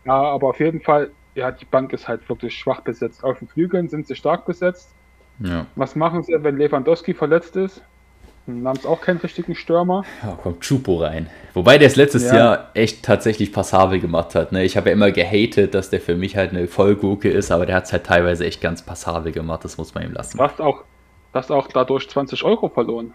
[0.04, 3.24] Ja, aber auf jeden Fall, ja, die Bank ist halt wirklich schwach besetzt.
[3.24, 4.90] Auf den Flügeln sind sie stark besetzt.
[5.40, 5.66] Ja.
[5.74, 7.82] Was machen sie, wenn Lewandowski verletzt ist?
[8.46, 10.04] Dann haben sie auch keinen richtigen Stürmer.
[10.22, 11.28] Ja, kommt Chupo rein.
[11.52, 12.36] Wobei der es letztes ja.
[12.36, 14.52] Jahr echt tatsächlich passabel gemacht hat.
[14.52, 14.64] Ne?
[14.64, 17.74] Ich habe ja immer gehatet, dass der für mich halt eine Vollgurke ist, aber der
[17.74, 19.64] hat es halt teilweise echt ganz passabel gemacht.
[19.64, 20.38] Das muss man ihm lassen.
[20.38, 20.84] Was auch
[21.36, 23.12] hast auch dadurch 20 Euro verloren.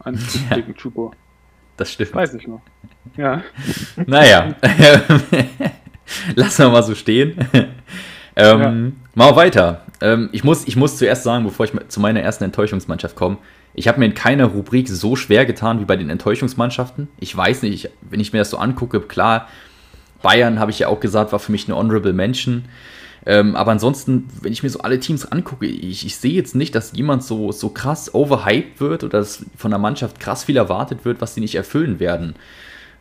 [0.00, 0.18] An
[0.50, 0.56] ja.
[0.56, 1.12] gegen Chupo.
[1.76, 2.14] Das stimmt.
[2.14, 2.60] Weiß ich noch.
[3.16, 3.42] Ja.
[4.06, 4.54] Naja.
[6.34, 7.36] Lassen wir mal so stehen.
[8.36, 8.72] ähm, ja.
[9.14, 9.86] Mal weiter.
[10.00, 13.38] Ähm, ich, muss, ich muss zuerst sagen, bevor ich zu meiner ersten Enttäuschungsmannschaft komme,
[13.74, 17.08] ich habe mir in keiner Rubrik so schwer getan wie bei den Enttäuschungsmannschaften.
[17.18, 19.48] Ich weiß nicht, wenn ich mir das so angucke, klar,
[20.22, 22.64] Bayern, habe ich ja auch gesagt, war für mich eine Honorable Mention.
[23.26, 26.74] Ähm, aber ansonsten, wenn ich mir so alle Teams angucke, ich, ich sehe jetzt nicht,
[26.74, 31.04] dass jemand so, so krass overhyped wird oder dass von der Mannschaft krass viel erwartet
[31.04, 32.34] wird, was sie nicht erfüllen werden.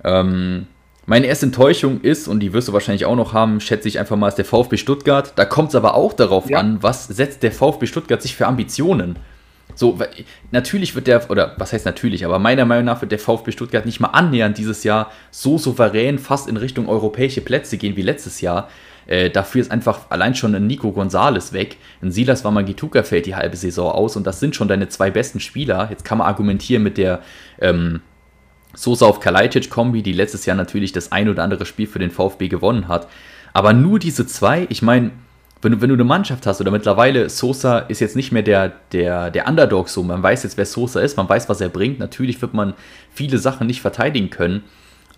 [0.04, 0.68] Ähm,
[1.06, 4.16] meine erste Enttäuschung ist, und die wirst du wahrscheinlich auch noch haben, schätze ich einfach
[4.16, 5.34] mal, ist der VfB Stuttgart.
[5.38, 6.60] Da kommt es aber auch darauf ja.
[6.60, 9.18] an, was setzt der VfB Stuttgart sich für Ambitionen.
[9.74, 9.98] So,
[10.52, 13.86] natürlich wird der, oder was heißt natürlich, aber meiner Meinung nach wird der VfB Stuttgart
[13.86, 18.42] nicht mal annähernd dieses Jahr so souverän fast in Richtung europäische Plätze gehen wie letztes
[18.42, 18.70] Jahr.
[19.10, 21.78] Äh, dafür ist einfach allein schon ein Nico Gonzales weg.
[22.04, 25.40] Ein Silas Wamangituka fällt die halbe Saison aus und das sind schon deine zwei besten
[25.40, 25.88] Spieler.
[25.90, 27.22] Jetzt kann man argumentieren mit der
[27.60, 28.02] ähm,
[28.76, 32.50] Sosa auf Kalajdzic-Kombi, die letztes Jahr natürlich das ein oder andere Spiel für den VfB
[32.50, 33.08] gewonnen hat.
[33.52, 35.10] Aber nur diese zwei, ich meine,
[35.64, 38.74] wenn du, wenn du eine Mannschaft hast oder mittlerweile Sosa ist jetzt nicht mehr der,
[38.92, 41.98] der, der Underdog so, man weiß jetzt, wer Sosa ist, man weiß, was er bringt.
[41.98, 42.76] Natürlich wird man
[43.12, 44.64] viele Sachen nicht verteidigen können.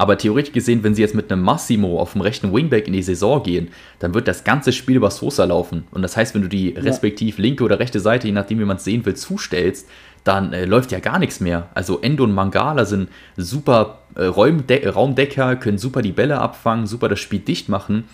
[0.01, 3.03] Aber theoretisch gesehen, wenn sie jetzt mit einem Massimo auf dem rechten Wingback in die
[3.03, 3.67] Saison gehen,
[3.99, 5.83] dann wird das ganze Spiel über Sosa laufen.
[5.91, 6.81] Und das heißt, wenn du die ja.
[6.81, 9.87] respektiv linke oder rechte Seite, je nachdem, wie man es sehen will, zustellst,
[10.23, 11.69] dann äh, läuft ja gar nichts mehr.
[11.75, 17.19] Also Endo und Mangala sind super äh, Raumdecker, können super die Bälle abfangen, super das
[17.19, 18.05] Spiel dicht machen.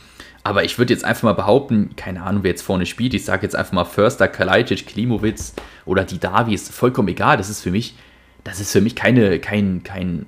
[0.43, 3.13] Aber ich würde jetzt einfach mal behaupten, keine Ahnung, wer jetzt vorne spielt.
[3.13, 5.53] Ich sage jetzt einfach mal Förster, Kalajdzic, Klimowitz
[5.85, 7.37] oder die Davi, ist vollkommen egal.
[7.37, 7.95] Das ist für mich,
[8.43, 10.25] das ist für mich keine, kein, kein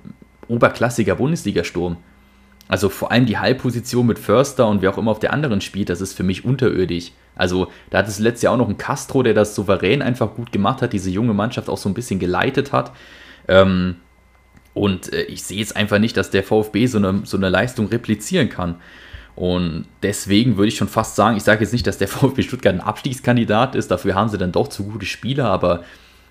[0.50, 1.96] oberklassiger Bundesliga-Sturm.
[2.68, 5.88] Also vor allem die Halbposition mit Förster und wer auch immer auf der anderen spielt,
[5.88, 7.12] das ist für mich unterirdisch.
[7.34, 10.52] Also da hat es letztes Jahr auch noch einen Castro, der das souverän einfach gut
[10.52, 12.92] gemacht hat, diese junge Mannschaft auch so ein bisschen geleitet hat.
[13.48, 13.96] Ähm,
[14.74, 17.88] und äh, ich sehe jetzt einfach nicht, dass der VfB so eine, so eine Leistung
[17.88, 18.76] replizieren kann.
[19.34, 22.74] Und deswegen würde ich schon fast sagen, ich sage jetzt nicht, dass der VfB Stuttgart
[22.74, 25.82] ein Abstiegskandidat ist, dafür haben sie dann doch zu gute Spieler, aber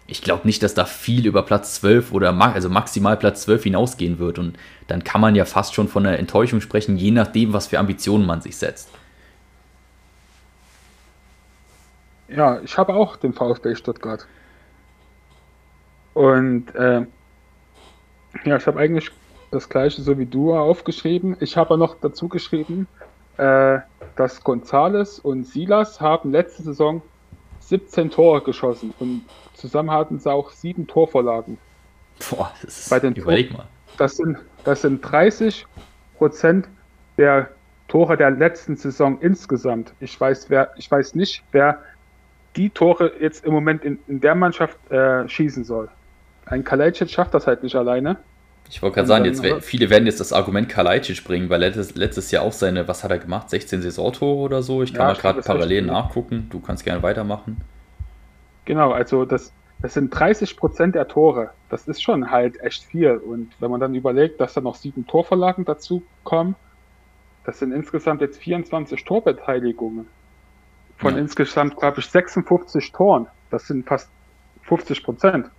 [0.10, 4.20] ich glaube nicht, dass da viel über Platz 12 oder also maximal Platz 12 hinausgehen
[4.20, 4.40] wird.
[4.40, 7.80] Und dann kann man ja fast schon von einer Enttäuschung sprechen, je nachdem, was für
[7.80, 8.90] Ambitionen man sich setzt.
[12.28, 14.28] Ja, ich habe auch den VfB Stuttgart.
[16.14, 17.06] Und äh,
[18.46, 19.12] ja, ich habe eigentlich
[19.52, 21.38] das gleiche so wie du aufgeschrieben.
[21.40, 22.88] Ich habe noch dazu geschrieben,
[23.38, 23.80] äh,
[24.16, 27.02] dass Gonzales und Silas haben letzte Saison
[27.70, 31.60] 17 Tore geschossen und zusammen hatten sie auch sieben Torvorlagen.
[32.30, 33.68] Boah, das ist, Bei den überleg mal.
[33.98, 35.68] Das sind, das sind 30
[36.18, 36.68] Prozent
[37.18, 37.50] der
[37.88, 39.94] Tore der letzten Saison insgesamt.
[40.00, 41.80] Ich weiß, wer, ich weiß nicht, wer
[42.56, 45.90] die Tore jetzt im Moment in, in der Mannschaft äh, schießen soll.
[46.46, 48.18] Ein Kalajdzic schafft das halt nicht alleine.
[48.70, 52.30] Ich wollte gerade sagen, jetzt, viele werden jetzt das Argument Kalajdzic bringen, weil letztes, letztes
[52.30, 54.84] Jahr auch seine, was hat er gemacht, 16 Saisontore oder so.
[54.84, 56.48] Ich kann ja, mal gerade parallel nachgucken.
[56.52, 57.58] Du kannst gerne weitermachen.
[58.66, 59.52] Genau, also das,
[59.82, 61.50] das sind 30 Prozent der Tore.
[61.70, 63.18] Das ist schon halt echt viel.
[63.18, 66.56] Und wenn man dann überlegt, dass da noch sieben Torverlagen dazu kommen,
[67.46, 70.06] das sind insgesamt jetzt 24 Torbeteiligungen.
[70.98, 71.20] Von ja.
[71.22, 73.26] insgesamt, glaube ich, 56 Toren.
[73.50, 74.10] Das sind fast
[74.64, 75.50] 50 Prozent.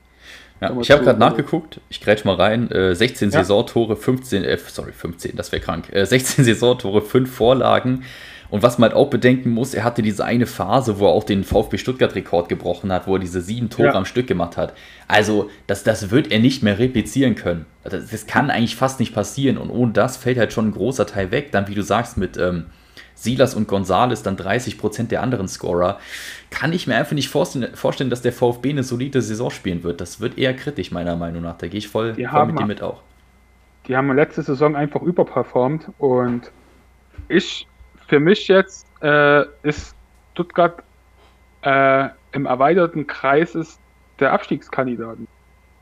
[0.61, 3.39] Ja, ich habe gerade nachgeguckt, ich grätsch mal rein, äh, 16 ja.
[3.39, 8.05] Saisontore, 15, äh, sorry, 15, das wäre krank, äh, 16 Saisontore, 5 Vorlagen
[8.51, 11.25] Und was man halt auch bedenken muss, er hatte diese eine Phase, wo er auch
[11.25, 13.95] den VfB Stuttgart-Rekord gebrochen hat, wo er diese sieben Tore ja.
[13.95, 14.75] am Stück gemacht hat.
[15.07, 17.67] Also, das, das wird er nicht mehr replizieren können.
[17.85, 19.57] Das, das, kann eigentlich fast nicht passieren.
[19.57, 21.53] Und ohne das fällt halt schon ein großer Teil weg.
[21.53, 22.67] Dann, wie du sagst, mit ähm,
[23.21, 25.99] Silas und Gonzales, dann 30% der anderen Scorer.
[26.49, 30.01] Kann ich mir einfach nicht vorstellen, dass der VfB eine solide Saison spielen wird.
[30.01, 31.59] Das wird eher kritisch, meiner Meinung nach.
[31.59, 33.03] Da gehe ich voll, voll mit dir mit auch.
[33.87, 36.51] Die haben letzte Saison einfach überperformt und
[37.29, 37.67] ich
[38.09, 39.95] für mich jetzt äh, ist
[40.33, 40.83] Stuttgart
[41.63, 43.81] äh, im erweiterten Kreis ist
[44.19, 45.29] der Abstiegskandidaten,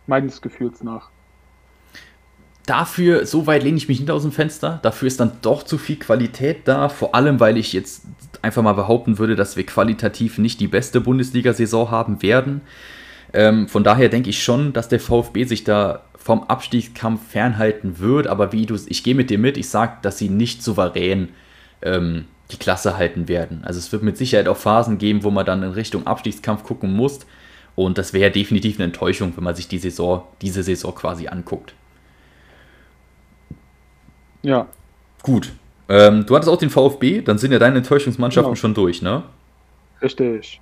[0.06, 1.10] meines Gefühls nach.
[2.68, 4.78] Dafür, so weit lehne ich mich nicht aus dem Fenster.
[4.82, 6.90] Dafür ist dann doch zu viel Qualität da.
[6.90, 8.02] Vor allem, weil ich jetzt
[8.42, 12.60] einfach mal behaupten würde, dass wir qualitativ nicht die beste Bundesliga-Saison haben werden.
[13.32, 18.26] Ähm, von daher denke ich schon, dass der VfB sich da vom Abstiegskampf fernhalten wird.
[18.26, 19.56] Aber wie du, ich gehe mit dir mit.
[19.56, 21.30] Ich sage, dass sie nicht souverän
[21.80, 23.62] ähm, die Klasse halten werden.
[23.64, 26.94] Also es wird mit Sicherheit auch Phasen geben, wo man dann in Richtung Abstiegskampf gucken
[26.94, 27.20] muss.
[27.76, 31.72] Und das wäre definitiv eine Enttäuschung, wenn man sich die Saison, diese Saison quasi anguckt.
[34.42, 34.66] Ja.
[35.22, 35.52] Gut.
[35.88, 38.60] Ähm, du hattest auch den VfB, dann sind ja deine Enttäuschungsmannschaften genau.
[38.60, 39.22] schon durch, ne?
[40.02, 40.60] Richtig.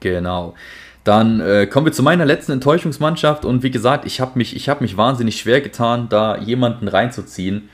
[0.00, 0.54] Genau.
[1.04, 4.80] Dann äh, kommen wir zu meiner letzten Enttäuschungsmannschaft und wie gesagt, ich habe mich, hab
[4.80, 7.70] mich wahnsinnig schwer getan, da jemanden reinzuziehen.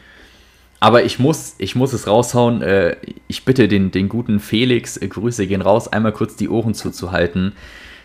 [0.81, 2.63] Aber ich muss, ich muss es raushauen.
[2.63, 2.97] Äh,
[3.27, 7.55] ich bitte den, den guten Felix, äh, Grüße gehen raus, einmal kurz die Ohren zuzuhalten.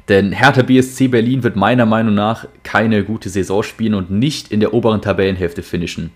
[0.08, 4.60] Denn Hertha BSC Berlin wird meiner Meinung nach keine gute Saison spielen und nicht in
[4.60, 6.12] der oberen Tabellenhälfte finishen.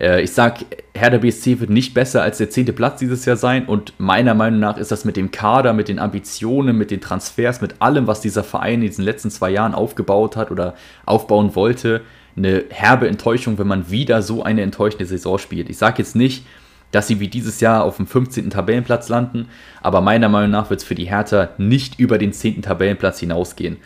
[0.00, 3.66] Äh, ich sag, Hertha BSC wird nicht besser als der zehnte Platz dieses Jahr sein
[3.66, 7.60] und meiner Meinung nach ist das mit dem Kader, mit den Ambitionen, mit den Transfers,
[7.60, 10.74] mit allem, was dieser Verein in diesen letzten zwei Jahren aufgebaut hat oder
[11.06, 12.00] aufbauen wollte,
[12.36, 15.68] eine herbe Enttäuschung, wenn man wieder so eine enttäuschende Saison spielt.
[15.68, 16.46] Ich sage jetzt nicht,
[16.92, 18.50] dass sie wie dieses Jahr auf dem 15.
[18.50, 19.48] Tabellenplatz landen,
[19.80, 22.62] aber meiner Meinung nach wird es für die Hertha nicht über den 10.
[22.62, 23.76] Tabellenplatz hinausgehen.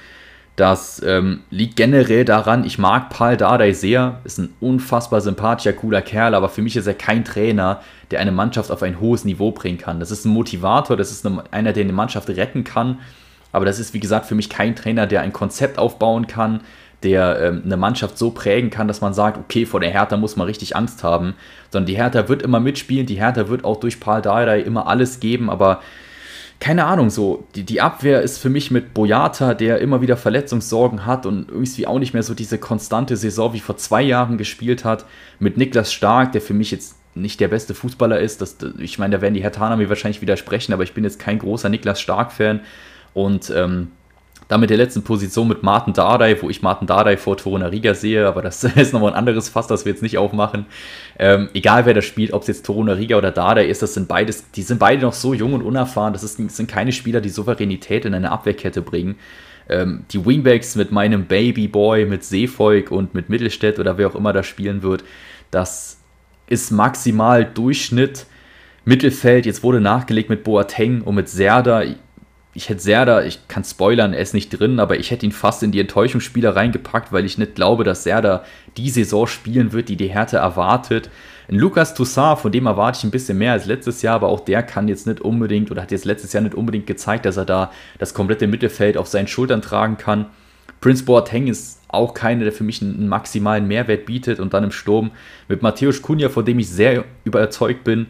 [0.56, 6.00] Das ähm, liegt generell daran, ich mag Paul Dardai sehr, ist ein unfassbar sympathischer, cooler
[6.00, 7.80] Kerl, aber für mich ist er kein Trainer,
[8.12, 9.98] der eine Mannschaft auf ein hohes Niveau bringen kann.
[9.98, 13.00] Das ist ein Motivator, das ist eine, einer, der eine Mannschaft retten kann,
[13.50, 16.60] aber das ist, wie gesagt, für mich kein Trainer, der ein Konzept aufbauen kann,
[17.02, 20.36] der ähm, eine Mannschaft so prägen kann, dass man sagt, okay, vor der Hertha muss
[20.36, 21.34] man richtig Angst haben,
[21.70, 25.18] sondern die Hertha wird immer mitspielen, die Hertha wird auch durch Paul Dardai immer alles
[25.18, 25.80] geben, aber
[26.64, 31.04] keine Ahnung, so, die, die Abwehr ist für mich mit Boyata, der immer wieder Verletzungssorgen
[31.04, 34.82] hat und irgendwie auch nicht mehr so diese konstante Saison wie vor zwei Jahren gespielt
[34.82, 35.04] hat,
[35.38, 39.16] mit Niklas Stark, der für mich jetzt nicht der beste Fußballer ist, das, ich meine,
[39.16, 42.60] da werden die Hertaner mir wahrscheinlich widersprechen, aber ich bin jetzt kein großer Niklas Stark-Fan
[43.12, 43.90] und ähm,
[44.48, 48.26] dann mit der letzten Position mit Martin Dardai, wo ich Martin Dardai vor Torunariga sehe,
[48.26, 50.66] aber das ist nochmal ein anderes Fass, das wir jetzt nicht aufmachen.
[51.18, 54.50] Ähm, egal wer das spielt, ob es jetzt Torunariga oder Dardai ist, das sind beides,
[54.50, 56.12] die sind beide noch so jung und unerfahren.
[56.12, 59.16] Das, ist, das sind keine Spieler, die Souveränität in eine Abwehrkette bringen.
[59.68, 64.32] Ähm, die Wingbacks mit meinem Babyboy, mit Seevolk und mit Mittelstädt oder wer auch immer
[64.32, 65.04] da spielen wird,
[65.50, 66.00] das
[66.46, 68.26] ist maximal Durchschnitt.
[68.84, 71.84] Mittelfeld, jetzt wurde nachgelegt mit Boateng und mit Serda
[72.54, 75.64] ich hätte Serda, ich kann spoilern, er ist nicht drin, aber ich hätte ihn fast
[75.64, 78.44] in die Enttäuschungsspieler reingepackt, weil ich nicht glaube, dass Serda
[78.76, 81.10] die Saison spielen wird, die die Härte erwartet.
[81.48, 84.40] Ein Lukas Toussaint, von dem erwarte ich ein bisschen mehr als letztes Jahr, aber auch
[84.40, 87.44] der kann jetzt nicht unbedingt oder hat jetzt letztes Jahr nicht unbedingt gezeigt, dass er
[87.44, 90.26] da das komplette Mittelfeld auf seinen Schultern tragen kann.
[90.80, 94.70] Prince Boateng ist auch keiner, der für mich einen maximalen Mehrwert bietet und dann im
[94.70, 95.10] Sturm
[95.48, 98.06] mit Matthäus Kunja, von dem ich sehr überzeugt bin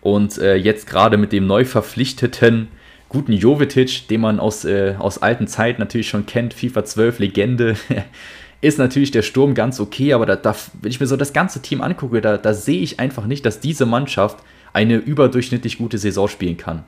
[0.00, 2.68] und äh, jetzt gerade mit dem neu verpflichteten
[3.08, 7.76] guten Jovetic, den man aus, äh, aus alten Zeiten natürlich schon kennt, FIFA 12 Legende,
[8.60, 11.62] ist natürlich der Sturm ganz okay, aber da, da, wenn ich mir so das ganze
[11.62, 14.38] Team angucke, da, da sehe ich einfach nicht, dass diese Mannschaft
[14.72, 16.84] eine überdurchschnittlich gute Saison spielen kann.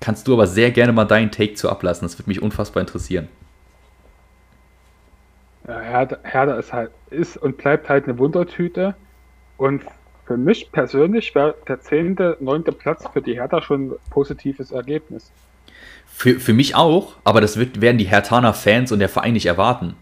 [0.00, 3.28] Kannst du aber sehr gerne mal deinen Take zu ablassen, das würde mich unfassbar interessieren.
[5.66, 8.94] Ja, Herder, Herder ist halt, ist und bleibt halt eine Wundertüte
[9.56, 9.82] und
[10.26, 12.64] für mich persönlich wäre der 10., 9.
[12.64, 15.32] Platz für die Hertha schon ein positives Ergebnis.
[16.18, 19.46] Für, für mich auch, aber das wird, werden die Hertaner Fans und der Verein nicht
[19.46, 19.94] erwarten.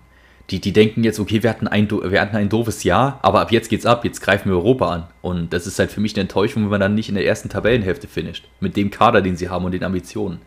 [0.49, 3.53] Die, die denken jetzt, okay, wir hatten, ein, wir hatten ein doofes Jahr, aber ab
[3.53, 5.05] jetzt geht's ab, jetzt greifen wir Europa an.
[5.21, 7.51] Und das ist halt für mich eine Enttäuschung, wenn man dann nicht in der ersten
[7.51, 8.49] Tabellenhälfte finisht.
[8.61, 10.41] Mit dem Kader, den sie haben und den Ambitionen.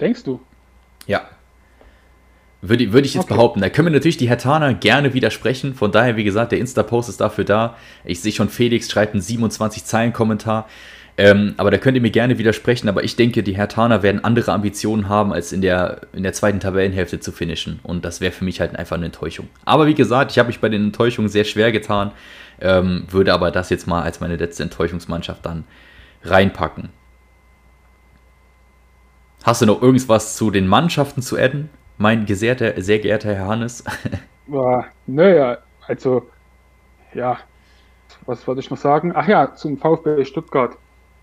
[0.00, 0.40] Denkst du?
[1.06, 1.28] Ja.
[2.62, 3.34] Würde, würde ich jetzt okay.
[3.34, 3.60] behaupten.
[3.60, 5.74] Da können wir natürlich die Hertaner gerne widersprechen.
[5.74, 7.76] Von daher, wie gesagt, der Insta-Post ist dafür da.
[8.06, 10.66] Ich sehe schon, Felix schreibt einen 27-Zeilen-Kommentar.
[11.18, 14.52] Ähm, aber da könnt ihr mir gerne widersprechen, aber ich denke, die Hertaner werden andere
[14.52, 17.80] Ambitionen haben, als in der, in der zweiten Tabellenhälfte zu finishen.
[17.82, 19.48] Und das wäre für mich halt einfach eine Enttäuschung.
[19.64, 22.12] Aber wie gesagt, ich habe mich bei den Enttäuschungen sehr schwer getan,
[22.60, 25.64] ähm, würde aber das jetzt mal als meine letzte Enttäuschungsmannschaft dann
[26.22, 26.90] reinpacken.
[29.42, 33.84] Hast du noch irgendwas zu den Mannschaften zu adden, mein gesehrter, sehr geehrter Herr Hannes?
[35.06, 36.28] naja, also,
[37.14, 37.38] ja,
[38.26, 39.12] was wollte ich noch sagen?
[39.14, 40.76] Ach ja, zum VfB Stuttgart.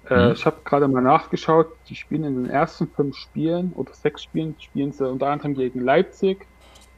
[0.10, 0.32] Äh, mhm.
[0.34, 4.56] Ich habe gerade mal nachgeschaut, die spielen in den ersten fünf Spielen oder sechs Spielen,
[4.60, 6.46] spielen sie unter anderem gegen Leipzig,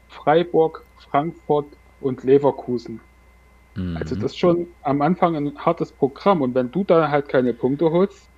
[0.08, 1.66] Freiburg, Frankfurt
[2.00, 3.00] und Leverkusen.
[3.74, 3.96] Mhm.
[3.96, 7.52] Also das ist schon am Anfang ein hartes Programm und wenn du da halt keine
[7.52, 8.28] Punkte holst,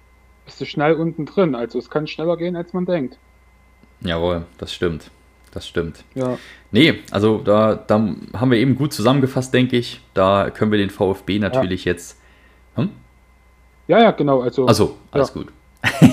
[0.44, 1.54] bist du schnell unten drin.
[1.54, 3.18] Also es kann schneller gehen, als man denkt.
[4.00, 5.10] Jawohl, das stimmt.
[5.52, 6.04] Das stimmt.
[6.14, 6.38] Ja.
[6.72, 7.94] Nee, also da, da
[8.34, 10.00] haben wir eben gut zusammengefasst, denke ich.
[10.12, 11.92] Da können wir den VfB natürlich ja.
[11.92, 12.17] jetzt.
[13.88, 14.42] Ja, ja, genau.
[14.42, 15.42] Also, also alles ja.
[15.42, 15.52] gut.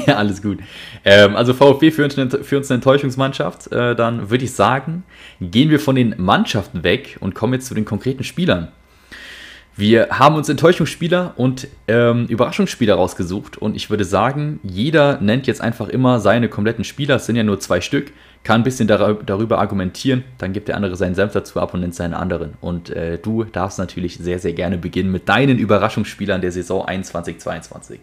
[0.07, 0.59] alles gut.
[1.03, 3.71] Ähm, also VfB für uns, eine, für uns eine Enttäuschungsmannschaft.
[3.71, 5.03] Äh, dann würde ich sagen,
[5.41, 8.69] gehen wir von den Mannschaften weg und kommen jetzt zu den konkreten Spielern.
[9.77, 15.59] Wir haben uns Enttäuschungsspieler und ähm, Überraschungsspieler rausgesucht und ich würde sagen, jeder nennt jetzt
[15.59, 18.13] einfach immer seine kompletten Spieler, es sind ja nur zwei Stück,
[18.45, 21.81] kann ein bisschen dar darüber argumentieren, dann gibt der andere seinen Senf dazu ab und
[21.81, 22.53] nennt seine anderen.
[22.61, 27.99] Und äh, du darfst natürlich sehr, sehr gerne beginnen mit deinen Überraschungsspielern der Saison 21-22.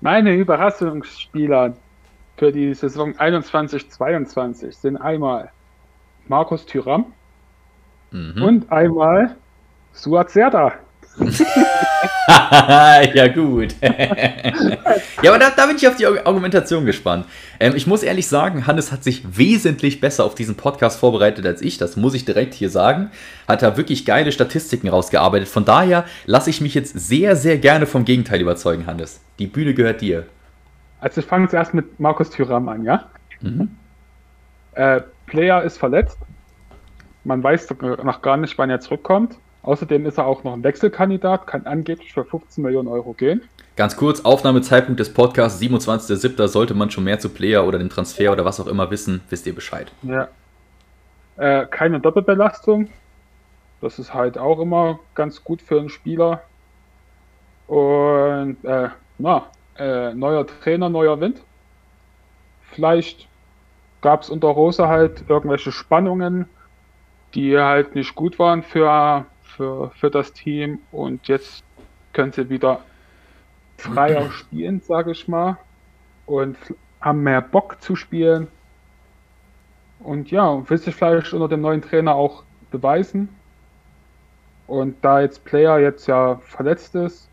[0.00, 1.74] Meine Überraschungsspieler
[2.36, 5.50] für die Saison 21-22 sind einmal
[6.26, 7.06] Markus Thüram
[8.10, 8.42] mhm.
[8.42, 9.36] und einmal
[9.92, 10.72] Suat Serda.
[13.14, 13.74] ja, gut.
[13.82, 17.26] ja, aber da, da, bin ich auf die Argumentation gespannt.
[17.58, 21.62] Ähm, ich muss ehrlich sagen, Hannes hat sich wesentlich besser auf diesen Podcast vorbereitet als
[21.62, 21.78] ich.
[21.78, 23.10] Das muss ich direkt hier sagen.
[23.48, 25.48] Hat da wirklich geile Statistiken rausgearbeitet.
[25.48, 29.20] Von daher lasse ich mich jetzt sehr, sehr gerne vom Gegenteil überzeugen, Hannes.
[29.38, 30.26] Die Bühne gehört dir.
[31.00, 33.08] Also, ich fange zuerst mit Markus Thüram an, ja?
[33.40, 33.70] Mhm.
[34.74, 36.18] Äh, Player ist verletzt.
[37.24, 37.68] Man weiß
[38.02, 39.36] noch gar nicht, wann er zurückkommt.
[39.62, 43.42] Außerdem ist er auch noch ein Wechselkandidat, kann angeblich für 15 Millionen Euro gehen.
[43.76, 46.48] Ganz kurz, Aufnahmezeitpunkt des Podcasts 27.07.
[46.48, 49.46] Sollte man schon mehr zu Player oder dem Transfer oder was auch immer wissen, wisst
[49.46, 49.92] ihr Bescheid.
[50.02, 50.28] Ja.
[51.36, 52.88] Äh, keine Doppelbelastung.
[53.80, 56.42] Das ist halt auch immer ganz gut für einen Spieler.
[57.66, 58.88] Und äh,
[59.18, 59.46] na,
[59.78, 61.40] äh, neuer Trainer, neuer Wind.
[62.72, 63.28] Vielleicht
[64.00, 66.48] gab es unter Rose halt irgendwelche Spannungen,
[67.34, 69.24] die halt nicht gut waren für
[69.60, 71.62] für, für das Team und jetzt
[72.14, 72.80] können sie wieder
[73.76, 75.58] freier spielen, sage ich mal,
[76.24, 76.56] und
[77.02, 78.48] haben mehr Bock zu spielen.
[79.98, 83.28] Und ja, will sich vielleicht unter dem neuen Trainer auch beweisen.
[84.66, 87.28] Und da jetzt Player jetzt ja verletzt ist,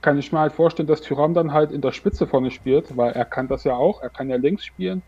[0.00, 3.12] kann ich mir halt vorstellen, dass Tyram dann halt in der Spitze vorne spielt, weil
[3.12, 5.00] er kann das ja auch, er kann ja links spielen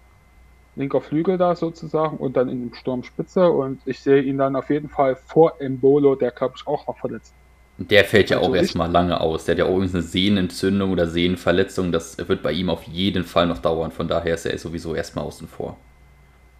[0.76, 4.56] linker Flügel da sozusagen und dann in dem Sturm Spitze und ich sehe ihn dann
[4.56, 7.32] auf jeden Fall vor Embolo, der glaube ich auch noch verletzt.
[7.76, 9.44] Der fällt ja also auch erstmal lange aus.
[9.44, 11.90] Der hat ja auch irgendeine Sehnenentzündung oder Sehnenverletzung.
[11.90, 13.90] Das wird bei ihm auf jeden Fall noch dauern.
[13.90, 15.76] Von daher ist er sowieso erstmal außen vor.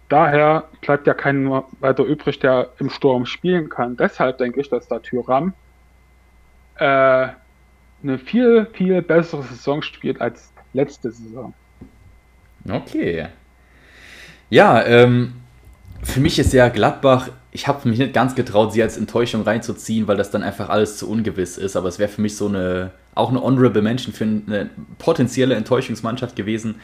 [0.09, 1.49] Daher bleibt ja kein
[1.79, 3.95] weiter übrig, der im Sturm spielen kann.
[3.95, 5.53] Deshalb denke ich, dass der Tyram
[6.75, 7.29] äh,
[8.03, 11.53] eine viel, viel bessere Saison spielt als letzte Saison.
[12.69, 13.27] Okay,
[14.49, 15.33] ja, ähm,
[16.03, 20.07] für mich ist ja Gladbach, ich habe mich nicht ganz getraut, sie als Enttäuschung reinzuziehen,
[20.07, 21.75] weil das dann einfach alles zu ungewiss ist.
[21.75, 26.35] Aber es wäre für mich so eine, auch eine honorable Mention für eine potenzielle Enttäuschungsmannschaft
[26.35, 26.75] gewesen.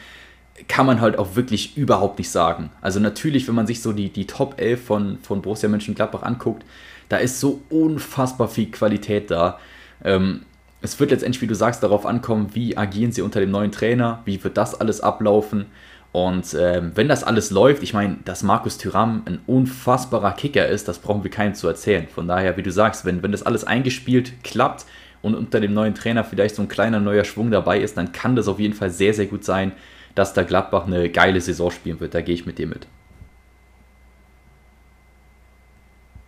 [0.68, 2.70] Kann man halt auch wirklich überhaupt nicht sagen.
[2.80, 6.64] Also natürlich, wenn man sich so die, die Top 11 von, von Borussia Mönchengladbach anguckt,
[7.10, 9.58] da ist so unfassbar viel Qualität da.
[10.02, 10.42] Ähm,
[10.80, 14.20] es wird letztendlich, wie du sagst, darauf ankommen, wie agieren sie unter dem neuen Trainer,
[14.24, 15.66] wie wird das alles ablaufen.
[16.12, 20.86] Und ähm, wenn das alles läuft, ich meine, dass Markus Thüram ein unfassbarer Kicker ist,
[20.86, 22.06] das brauchen wir keinem zu erzählen.
[22.06, 24.84] Von daher, wie du sagst, wenn, wenn das alles eingespielt klappt
[25.22, 28.36] und unter dem neuen Trainer vielleicht so ein kleiner neuer Schwung dabei ist, dann kann
[28.36, 29.72] das auf jeden Fall sehr, sehr gut sein,
[30.14, 32.12] dass da Gladbach eine geile Saison spielen wird.
[32.14, 32.86] Da gehe ich mit dir mit.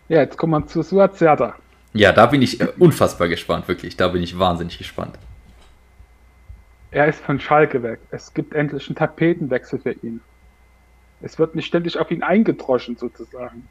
[0.09, 1.55] Ja, jetzt kommen wir zu Suat Serda.
[1.93, 3.97] Ja, da bin ich äh, unfassbar gespannt, wirklich.
[3.97, 5.17] Da bin ich wahnsinnig gespannt.
[6.95, 7.99] Er ist von Schalke weg.
[8.09, 10.21] Es gibt endlich einen Tapetenwechsel für ihn.
[11.21, 13.67] Es wird nicht ständig auf ihn eingedroschen, sozusagen.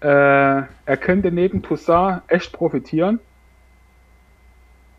[0.00, 3.20] Äh, er könnte neben Toussaint echt profitieren.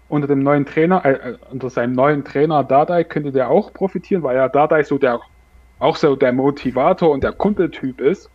[0.08, 4.24] Unter dem neuen Trainer, äh, äh, unter seinem neuen Trainer Dardai könnte der auch profitieren,
[4.24, 5.20] weil ja Dardai so der,
[5.80, 8.30] auch so der Motivator und der Kumpeltyp ist.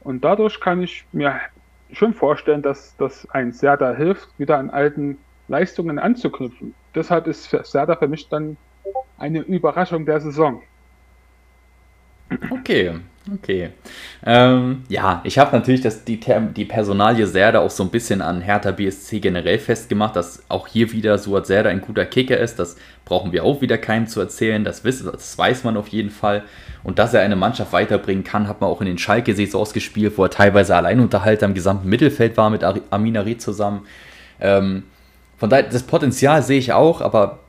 [0.00, 1.38] Und dadurch kann ich mir
[1.92, 6.74] schon vorstellen, dass das ein Serda hilft, wieder an alten Leistungen anzuknüpfen.
[6.98, 8.56] Deshalb ist Serda für mich dann
[9.18, 10.60] eine Überraschung der Saison.
[12.50, 12.90] Okay,
[13.32, 13.70] okay.
[14.26, 18.40] Ähm, ja, ich habe natürlich das, die, die Personalie Serda auch so ein bisschen an
[18.40, 22.58] Hertha BSC generell festgemacht, dass auch hier wieder Suat Serda ein guter Kicker ist.
[22.58, 24.64] Das brauchen wir auch wieder keinem zu erzählen.
[24.64, 26.42] Das, wiss, das weiß man auf jeden Fall.
[26.82, 30.24] Und dass er eine Mannschaft weiterbringen kann, hat man auch in den Schalke-Saisons gespielt, wo
[30.24, 33.86] er teilweise Alleinunterhalter im gesamten Mittelfeld war mit Amina Ried zusammen.
[34.40, 34.82] Ähm,
[35.38, 37.40] von daher, das Potenzial sehe ich auch, aber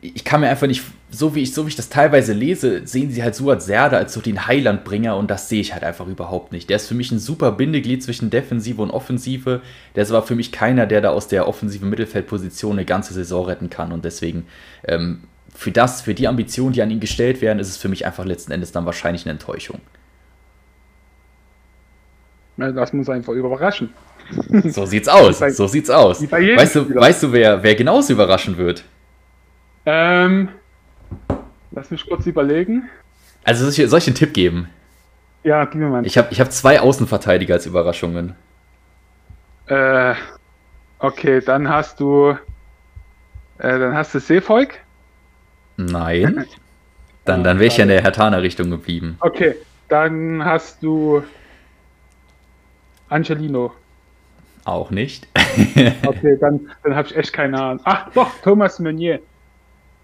[0.00, 3.10] ich kann mir einfach nicht, so wie ich, so wie ich das teilweise lese, sehen
[3.10, 6.52] sie halt Suat Serde als so den Heilandbringer und das sehe ich halt einfach überhaupt
[6.52, 6.68] nicht.
[6.68, 9.62] Der ist für mich ein super Bindeglied zwischen Defensive und Offensive.
[9.94, 13.46] Der ist aber für mich keiner, der da aus der offensiven Mittelfeldposition eine ganze Saison
[13.46, 14.46] retten kann und deswegen
[14.84, 15.22] ähm,
[15.54, 18.26] für das, für die Ambitionen, die an ihn gestellt werden, ist es für mich einfach
[18.26, 19.80] letzten Endes dann wahrscheinlich eine Enttäuschung.
[22.58, 23.90] Das muss einfach überraschen.
[24.64, 25.40] So sieht's aus.
[25.40, 26.20] Bei, so sieht's aus.
[26.30, 28.84] Weißt du, weißt du, wer, wer genauso überraschen wird?
[29.84, 30.48] Ähm,
[31.70, 32.88] lass mich kurz überlegen.
[33.44, 34.68] Also soll ich, soll ich einen Tipp geben?
[35.44, 38.34] Ja, gib mir mal einen Ich habe ich hab zwei Außenverteidiger als Überraschungen.
[39.66, 40.14] Äh,
[40.98, 42.36] okay, dann hast du.
[43.58, 44.74] Äh, dann hast du Seefolk?
[45.76, 46.46] Nein.
[47.24, 49.16] Dann, dann wäre ich ja in der Hertana-Richtung geblieben.
[49.18, 49.56] Okay,
[49.88, 51.24] dann hast du
[53.08, 53.72] Angelino.
[54.66, 55.28] Auch nicht.
[56.06, 57.80] okay, dann, dann habe ich echt keine Ahnung.
[57.84, 59.20] Ach doch, Thomas Meunier.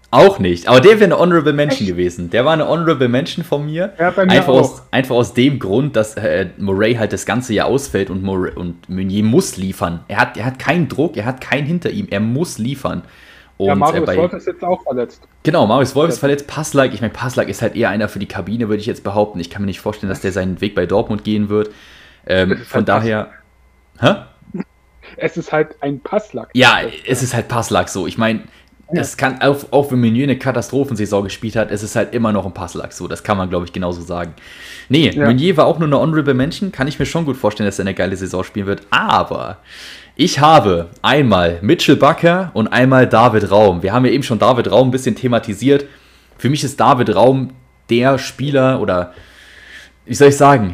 [0.09, 0.69] Auch nicht.
[0.69, 1.89] Aber der wäre eine Honorable Mention Echt?
[1.89, 2.29] gewesen.
[2.29, 3.91] Der war eine Honorable Mention von mir.
[3.99, 4.59] Ja, bei mir einfach, auch.
[4.59, 8.51] Aus, einfach aus dem Grund, dass äh, Murray halt das ganze Jahr ausfällt und, Murray,
[8.53, 10.05] und Meunier muss liefern.
[10.07, 12.07] Er hat, er hat keinen Druck, er hat keinen hinter ihm.
[12.09, 13.01] Er muss liefern.
[13.57, 15.27] Und ja, Marius bei, Wolf ist jetzt auch verletzt.
[15.43, 16.47] Genau, Marius Wolf ist verletzt.
[16.47, 19.41] Passlack, ich meine, Passlack ist halt eher einer für die Kabine, würde ich jetzt behaupten.
[19.41, 21.69] Ich kann mir nicht vorstellen, dass der seinen Weg bei Dortmund gehen wird.
[22.25, 23.31] Ähm, von daher.
[23.99, 24.15] Hä?
[25.17, 26.49] Es ist halt ein Passlack.
[26.53, 28.07] Ja, es ist halt Passlack so.
[28.07, 28.41] Ich meine,
[28.91, 32.45] es kann, auch, auch wenn Meunier eine Katastrophensaison gespielt hat, es ist halt immer noch
[32.45, 33.07] ein Passlack so.
[33.07, 34.33] Das kann man, glaube ich, genauso sagen.
[34.89, 35.25] Nee, ja.
[35.25, 36.71] Meunier war auch nur eine Honorable Mention.
[36.71, 38.81] Kann ich mir schon gut vorstellen, dass er eine geile Saison spielen wird.
[38.91, 39.57] Aber
[40.15, 43.81] ich habe einmal Mitchell Bakker und einmal David Raum.
[43.81, 45.85] Wir haben ja eben schon David Raum ein bisschen thematisiert.
[46.37, 47.51] Für mich ist David Raum
[47.89, 49.13] der Spieler oder
[50.05, 50.73] wie soll ich sagen,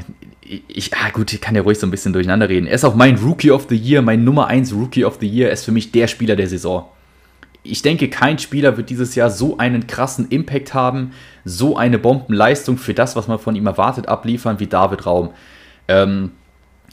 [0.68, 2.66] ich, ah gut, ich kann ja ruhig so ein bisschen durcheinander reden.
[2.66, 5.48] Er ist auch mein Rookie of the Year, mein Nummer 1 Rookie of the Year.
[5.50, 6.86] Er ist für mich der Spieler der Saison.
[7.62, 11.12] Ich denke, kein Spieler wird dieses Jahr so einen krassen Impact haben,
[11.46, 15.32] so eine Bombenleistung für das, was man von ihm erwartet, abliefern wie David Raum.
[15.88, 16.32] Ähm,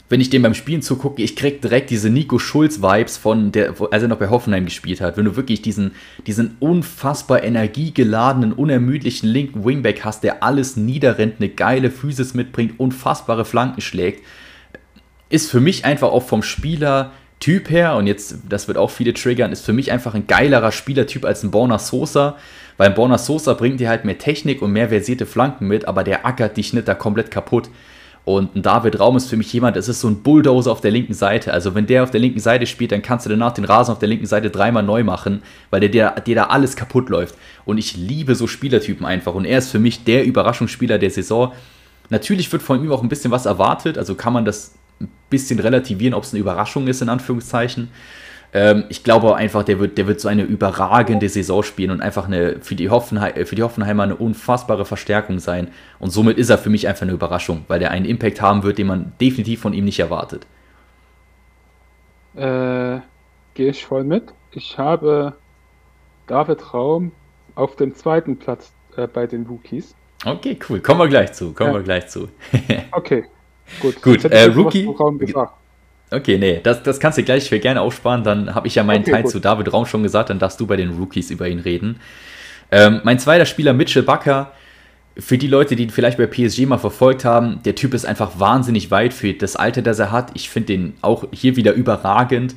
[0.09, 4.03] wenn ich dem beim Spielen zugucke, ich krieg direkt diese Nico Schulz-Vibes von der, als
[4.03, 5.17] er noch bei Hoffenheim gespielt hat.
[5.17, 5.91] Wenn du wirklich diesen,
[6.25, 13.43] diesen unfassbar energiegeladenen, unermüdlichen linken Wingback hast, der alles niederrennt, eine geile Physis mitbringt, unfassbare
[13.43, 14.23] Flanken schlägt,
[15.29, 19.51] ist für mich einfach auch vom Spielertyp her, und jetzt, das wird auch viele triggern,
[19.51, 22.37] ist für mich einfach ein geilerer Spielertyp als ein Borna Sosa,
[22.77, 26.05] weil ein Borna Sosa bringt dir halt mehr Technik und mehr versierte Flanken mit, aber
[26.05, 27.69] der ackert dich nicht da komplett kaputt.
[28.27, 30.91] Und ein David Raum ist für mich jemand, das ist so ein Bulldozer auf der
[30.91, 31.53] linken Seite.
[31.53, 33.99] Also wenn der auf der linken Seite spielt, dann kannst du danach den Rasen auf
[33.99, 37.35] der linken Seite dreimal neu machen, weil der dir, dir da alles kaputt läuft.
[37.63, 39.33] Und ich liebe so Spielertypen einfach.
[39.33, 41.53] Und er ist für mich der Überraschungsspieler der Saison.
[42.09, 45.61] Natürlich wird von ihm auch ein bisschen was erwartet, also kann man das ein bisschen
[45.61, 47.87] relativieren, ob es eine Überraschung ist, in Anführungszeichen.
[48.53, 52.27] Ähm, ich glaube einfach, der wird, der wird so eine überragende Saison spielen und einfach
[52.27, 55.69] eine, für, die Hoffenheim, für die Hoffenheimer eine unfassbare Verstärkung sein.
[55.99, 58.77] Und somit ist er für mich einfach eine Überraschung, weil er einen Impact haben wird,
[58.77, 60.47] den man definitiv von ihm nicht erwartet.
[62.35, 62.99] Äh,
[63.57, 64.33] Gehe ich voll mit.
[64.51, 65.33] Ich habe
[66.27, 67.11] David Raum
[67.55, 69.95] auf dem zweiten Platz äh, bei den Rookies.
[70.23, 70.79] Okay, cool.
[70.79, 71.53] Kommen wir gleich zu.
[71.53, 71.77] Kommen ja.
[71.77, 72.29] wir gleich zu.
[72.91, 73.23] okay,
[73.81, 74.01] gut.
[74.01, 74.87] Gut, äh, Rookie.
[76.09, 78.23] Okay, nee, das, das kannst du gleich für gerne aufsparen.
[78.23, 79.31] Dann habe ich ja meinen okay, Teil gut.
[79.31, 81.99] zu David Raum schon gesagt, dann darfst du bei den Rookies über ihn reden.
[82.71, 84.51] Ähm, mein zweiter Spieler, Mitchell Bakker,
[85.19, 88.39] für die Leute, die ihn vielleicht bei PSG mal verfolgt haben, der Typ ist einfach
[88.39, 90.31] wahnsinnig weit für das Alter, das er hat.
[90.35, 92.55] Ich finde den auch hier wieder überragend.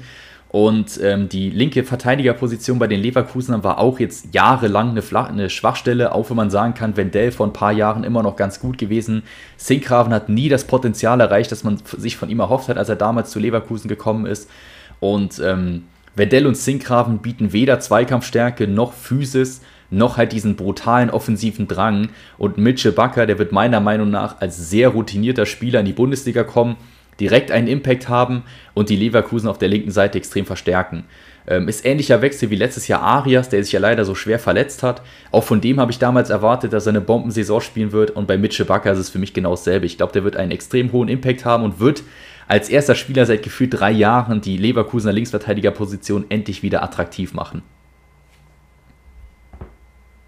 [0.52, 5.48] Und ähm, die linke Verteidigerposition bei den Leverkusenern war auch jetzt jahrelang eine, Flach eine
[5.48, 8.76] Schwachstelle, auch wenn man sagen kann, Wendell vor ein paar Jahren immer noch ganz gut
[8.76, 9.22] gewesen.
[9.56, 12.96] Sinkgraven hat nie das Potenzial erreicht, das man sich von ihm erhofft hat, als er
[12.96, 14.50] damals zu Leverkusen gekommen ist.
[14.98, 15.84] Und ähm,
[16.16, 22.08] Wendell und Sinkgraven bieten weder Zweikampfstärke noch Physis, noch halt diesen brutalen offensiven Drang.
[22.38, 26.42] Und Mitchell Bakker, der wird meiner Meinung nach als sehr routinierter Spieler in die Bundesliga
[26.42, 26.76] kommen
[27.20, 28.44] direkt einen Impact haben
[28.74, 31.04] und die Leverkusen auf der linken Seite extrem verstärken.
[31.46, 34.82] Ähm, ist ähnlicher Wechsel wie letztes Jahr Arias, der sich ja leider so schwer verletzt
[34.82, 35.02] hat.
[35.30, 38.38] Auch von dem habe ich damals erwartet, dass er eine Bombensaison spielen wird und bei
[38.38, 39.86] Mitchell Bakker ist es für mich genau dasselbe.
[39.86, 42.02] Ich glaube, der wird einen extrem hohen Impact haben und wird
[42.46, 47.62] als erster Spieler seit gefühlt drei Jahren die Leverkusener Linksverteidigerposition endlich wieder attraktiv machen.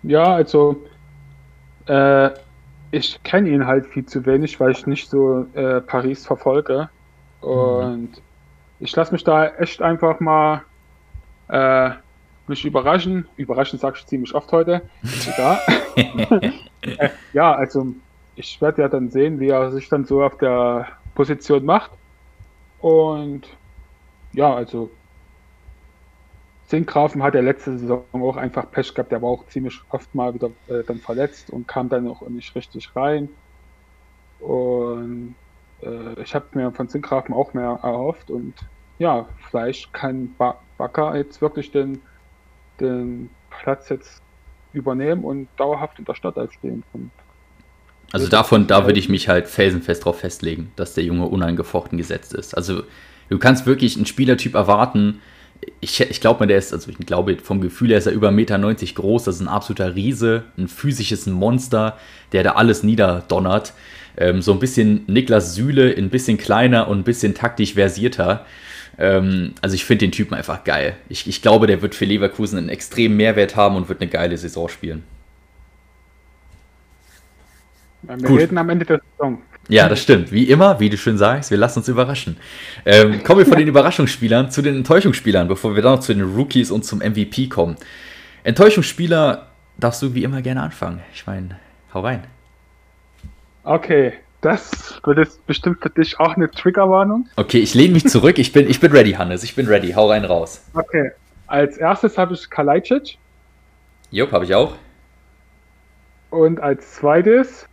[0.05, 0.83] Ja, also
[1.87, 2.31] äh,
[2.93, 6.91] ich kenne ihn halt viel zu wenig, weil ich nicht so äh, Paris verfolge.
[7.41, 8.23] Und mhm.
[8.79, 10.63] ich lasse mich da echt einfach mal
[11.49, 11.91] äh,
[12.47, 13.27] mich überraschen.
[13.37, 14.83] Überraschen sage ich ziemlich oft heute.
[15.97, 16.51] Äh,
[17.33, 17.95] ja also
[18.37, 21.91] ich werde ja dann sehen, wie er sich dann so auf der Position macht.
[22.81, 23.47] Und
[24.33, 24.91] ja, also
[26.73, 29.13] Zinkgrafen hat ja letzte Saison auch einfach Pech gehabt.
[29.13, 32.55] Der war auch ziemlich oft mal wieder äh, dann verletzt und kam dann auch nicht
[32.55, 33.29] richtig rein.
[34.41, 35.35] Und
[35.83, 38.31] äh, ich habe mir von Zinkgrafen auch mehr erhofft.
[38.31, 38.55] Und
[38.99, 42.01] ja, vielleicht kann ba Bakker jetzt wirklich den,
[42.81, 44.23] den Platz jetzt
[44.73, 46.83] übernehmen und dauerhaft in der Stadt stehen.
[46.95, 47.11] Und
[48.13, 52.33] also davon, da würde ich mich halt felsenfest drauf festlegen, dass der Junge unangefochten gesetzt
[52.33, 52.55] ist.
[52.55, 52.85] Also
[53.29, 55.21] du kannst wirklich einen Spielertyp erwarten,
[55.81, 58.29] ich, ich glaube mal, der ist, also ich glaube, vom Gefühl her ist er über
[58.29, 58.59] 1,90 Meter
[58.95, 59.25] groß.
[59.25, 61.99] Das ist ein absoluter Riese, ein physisches Monster,
[62.33, 63.73] der da alles niederdonnert.
[64.17, 68.45] Ähm, so ein bisschen Niklas Süle, ein bisschen kleiner und ein bisschen taktisch versierter.
[68.99, 70.97] Ähm, also ich finde den Typen einfach geil.
[71.09, 74.37] Ich, ich glaube, der wird für Leverkusen einen extremen Mehrwert haben und wird eine geile
[74.37, 75.05] Saison spielen.
[78.03, 78.41] wir Gut.
[78.41, 79.43] reden am Ende der Saison.
[79.69, 80.33] Ja, das stimmt.
[80.33, 82.37] Wie immer, wie du schön sagst, wir lassen uns überraschen.
[82.85, 86.35] Ähm, kommen wir von den Überraschungsspielern zu den Enttäuschungsspielern, bevor wir dann noch zu den
[86.35, 87.77] Rookies und zum MVP kommen.
[88.45, 89.47] Enttäuschungsspieler
[89.79, 91.01] darfst du wie immer gerne anfangen.
[91.15, 91.57] Ich meine,
[91.95, 92.25] hau rein.
[93.65, 97.29] Okay, das wird jetzt bestimmt für dich auch eine Triggerwarnung.
[97.37, 98.39] Okay, ich lehne mich zurück.
[98.39, 99.45] Ich bin, ich bin ready, Hannes.
[99.45, 99.93] Ich bin ready.
[99.93, 100.65] Hau rein raus.
[100.75, 101.13] Okay,
[101.47, 103.19] als erstes habe ich Kalajdzic.
[104.11, 104.75] Jupp, habe ich auch.
[106.31, 107.69] Und als zweites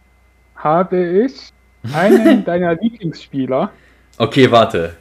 [0.56, 1.52] habe ich
[1.94, 3.72] einen deiner Lieblingsspieler.
[4.18, 4.96] Okay, warte.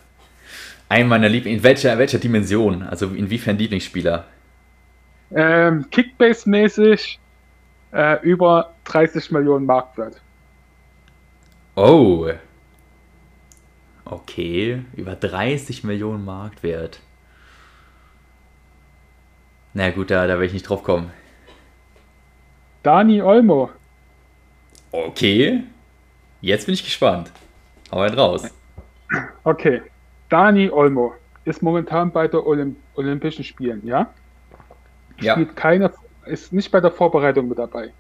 [0.89, 1.59] Einen meiner Lieblings.
[1.59, 2.83] In welcher, welcher Dimension?
[2.83, 4.25] Also inwiefern Lieblingsspieler?
[5.35, 7.19] Ähm, Kickbase-mäßig
[7.93, 10.21] äh, über 30 Millionen Marktwert.
[11.75, 12.31] Oh.
[14.05, 17.01] Okay, über 30 Millionen Marktwert.
[19.75, 21.11] Na gut, da, da will ich nicht drauf kommen.
[22.83, 23.71] Dani Olmo.
[24.91, 25.63] Okay,
[26.41, 27.33] Jetzt bin ich gespannt.
[27.91, 28.49] Hau einen raus.
[29.45, 29.83] Okay.
[30.29, 31.15] Dani Olmo
[31.45, 34.13] ist momentan bei den Olymp Olympischen Spielen, ja?
[35.21, 35.33] ja.
[35.33, 35.93] Spielt keine,
[36.27, 37.93] ist nicht bei der Vorbereitung mit dabei.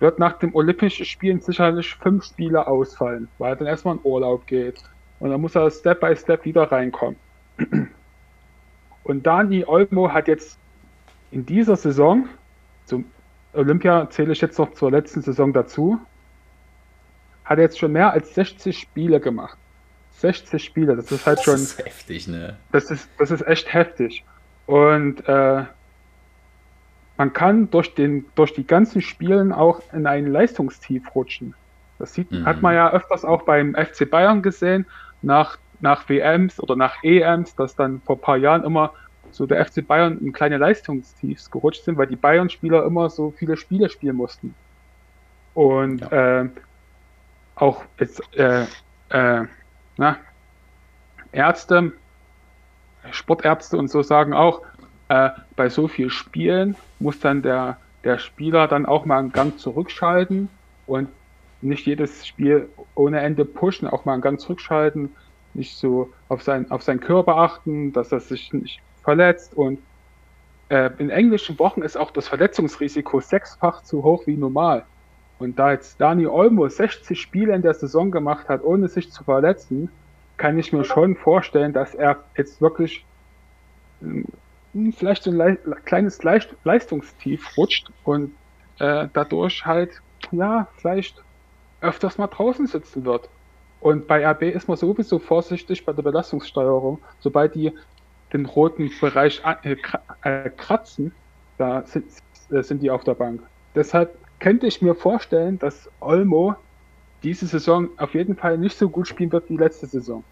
[0.00, 4.46] Wird nach dem Olympischen Spielen sicherlich fünf Spiele ausfallen, weil er dann erstmal in Urlaub
[4.46, 4.82] geht.
[5.20, 7.16] Und dann muss er Step by Step wieder reinkommen.
[9.04, 10.58] Und Dani Olmo hat jetzt
[11.30, 12.28] in dieser Saison,
[12.84, 13.04] zum
[13.52, 15.98] Olympia zähle ich jetzt noch zur letzten Saison dazu,
[17.50, 19.58] hat jetzt schon mehr als 60 Spiele gemacht.
[20.18, 21.54] 60 Spiele, das ist halt das schon.
[21.54, 22.56] Das ist heftig, ne?
[22.70, 24.24] Das ist, das ist echt heftig.
[24.66, 25.64] Und äh,
[27.18, 31.54] man kann durch, den, durch die ganzen Spielen auch in ein Leistungstief rutschen.
[31.98, 32.46] Das sieht, mhm.
[32.46, 34.86] hat man ja öfters auch beim FC Bayern gesehen,
[35.20, 38.94] nach, nach WMs oder nach EMs, dass dann vor ein paar Jahren immer
[39.32, 43.56] so der FC Bayern in kleine Leistungstiefs gerutscht sind, weil die Bayern-Spieler immer so viele
[43.56, 44.54] Spiele spielen mussten.
[45.54, 46.42] Und ja.
[46.42, 46.48] äh,
[47.60, 48.64] auch jetzt, äh,
[49.10, 49.44] äh,
[49.96, 50.16] na,
[51.32, 51.92] Ärzte,
[53.10, 54.62] Sportärzte und so sagen auch,
[55.08, 59.58] äh, bei so viel Spielen muss dann der, der Spieler dann auch mal einen Gang
[59.58, 60.48] zurückschalten
[60.86, 61.08] und
[61.62, 65.14] nicht jedes Spiel ohne Ende pushen, auch mal einen Gang zurückschalten,
[65.54, 69.80] nicht so auf, sein, auf seinen Körper achten, dass er sich nicht verletzt und
[70.68, 74.84] äh, in englischen Wochen ist auch das Verletzungsrisiko sechsfach zu hoch wie normal.
[75.40, 79.24] Und da jetzt Dani Olmo 60 Spiele in der Saison gemacht hat, ohne sich zu
[79.24, 79.90] verletzen,
[80.36, 83.04] kann ich mir schon vorstellen, dass er jetzt wirklich
[84.00, 84.26] hm,
[84.92, 88.32] vielleicht so ein le kleines Le Leistungstief rutscht und
[88.78, 91.22] äh, dadurch halt, ja, vielleicht
[91.80, 93.30] öfters mal draußen sitzen wird.
[93.80, 96.98] Und bei RB ist man sowieso vorsichtig bei der Belastungssteuerung.
[97.20, 97.72] Sobald die
[98.34, 99.76] den roten Bereich äh,
[100.22, 101.12] äh, kratzen,
[101.56, 102.04] da sind,
[102.50, 103.42] äh, sind die auf der Bank.
[103.74, 106.56] Deshalb könnte ich mir vorstellen, dass Olmo
[107.22, 110.24] diese Saison auf jeden Fall nicht so gut spielen wird wie letzte Saison.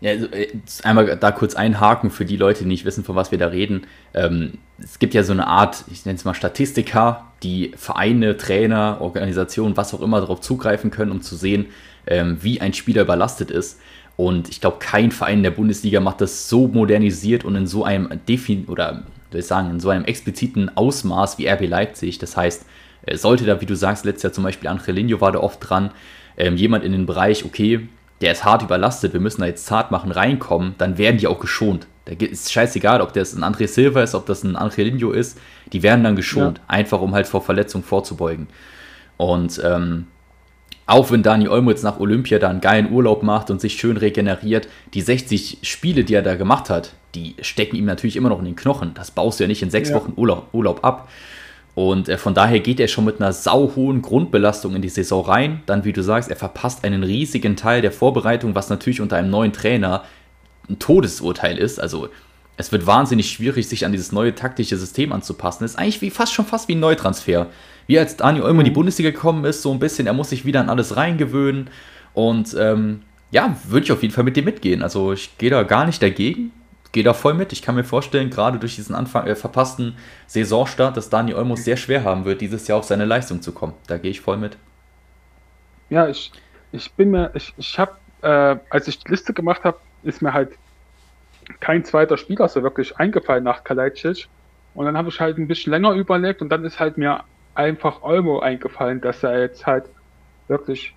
[0.00, 0.48] Ja, also, äh,
[0.82, 3.86] einmal da kurz einhaken für die Leute, die nicht wissen, von was wir da reden.
[4.14, 8.98] Ähm, es gibt ja so eine Art, ich nenne es mal Statistiker, die Vereine, Trainer,
[9.00, 11.66] Organisationen, was auch immer darauf zugreifen können, um zu sehen,
[12.06, 13.80] ähm, wie ein Spieler überlastet ist.
[14.16, 17.84] Und ich glaube, kein Verein in der Bundesliga macht das so modernisiert und in so
[17.84, 22.18] einem Defin oder soll ich sagen, in so einem expliziten Ausmaß wie RB Leipzig.
[22.18, 22.66] Das heißt,
[23.14, 25.90] sollte da, wie du sagst, letztes Jahr zum Beispiel Angelino war da oft dran,
[26.36, 27.88] ähm, jemand in den Bereich, okay,
[28.20, 31.40] der ist hart überlastet, wir müssen da jetzt zart machen, reinkommen, dann werden die auch
[31.40, 31.86] geschont.
[32.04, 35.38] Da ist scheißegal, ob das ein André Silva ist, ob das ein Angelino ist,
[35.72, 36.64] die werden dann geschont, ja.
[36.68, 38.48] einfach um halt vor Verletzungen vorzubeugen.
[39.16, 40.06] Und ähm,
[40.86, 43.96] auch wenn Dani Olmo jetzt nach Olympia da einen geilen Urlaub macht und sich schön
[43.96, 48.40] regeneriert, die 60 Spiele, die er da gemacht hat, die stecken ihm natürlich immer noch
[48.40, 48.92] in den Knochen.
[48.94, 49.94] Das baust du ja nicht in sechs ja.
[49.94, 51.08] Wochen Urlaub, Urlaub ab.
[51.74, 55.62] Und äh, von daher geht er schon mit einer sauhohen Grundbelastung in die Saison rein.
[55.66, 59.30] Dann, wie du sagst, er verpasst einen riesigen Teil der Vorbereitung, was natürlich unter einem
[59.30, 60.04] neuen Trainer
[60.68, 61.80] ein Todesurteil ist.
[61.80, 62.08] Also
[62.58, 65.64] es wird wahnsinnig schwierig, sich an dieses neue taktische System anzupassen.
[65.64, 67.46] Das ist eigentlich wie, fast schon fast wie ein Neutransfer.
[67.86, 68.74] Wie als Daniel Olmo in die mhm.
[68.74, 71.70] Bundesliga gekommen ist, so ein bisschen, er muss sich wieder an alles reingewöhnen.
[72.12, 73.00] Und ähm,
[73.30, 74.82] ja, würde ich auf jeden Fall mit dir mitgehen.
[74.82, 76.52] Also ich gehe da gar nicht dagegen
[76.92, 77.52] gehe da voll mit.
[77.52, 81.78] Ich kann mir vorstellen, gerade durch diesen Anfang, äh, verpassten Saisonstart, dass Dani Olmos sehr
[81.78, 83.72] schwer haben wird, dieses Jahr auf seine Leistung zu kommen.
[83.86, 84.58] Da gehe ich voll mit.
[85.88, 86.30] Ja, ich,
[86.70, 90.32] ich bin mir, ich, ich habe, äh, als ich die Liste gemacht habe, ist mir
[90.32, 90.52] halt
[91.60, 94.28] kein zweiter Spieler so wirklich eingefallen nach Kalajdzic.
[94.74, 97.24] Und dann habe ich halt ein bisschen länger überlegt und dann ist halt mir
[97.54, 99.84] einfach Olmo eingefallen, dass er jetzt halt
[100.48, 100.94] wirklich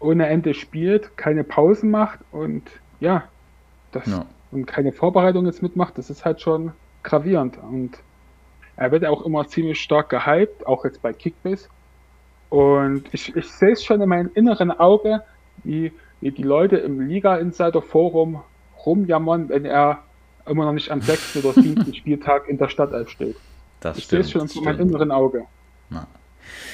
[0.00, 2.70] ohne Ende spielt, keine Pausen macht und
[3.00, 3.24] ja,
[3.90, 6.72] das, ja und keine Vorbereitung jetzt mitmacht, das ist halt schon
[7.02, 7.58] gravierend.
[7.58, 7.98] Und
[8.76, 11.68] er wird auch immer ziemlich stark gehypt, auch jetzt bei Kickbase.
[12.48, 15.22] Und ich, ich sehe es schon in meinem inneren Auge,
[15.64, 18.42] wie, wie die Leute im Liga-Insider-Forum
[18.86, 20.02] rumjammern, wenn er
[20.46, 23.36] immer noch nicht am sechsten oder siebten Spieltag in der Stadtelf steht.
[23.80, 25.44] Das ich sehe es schon in meinem inneren Auge.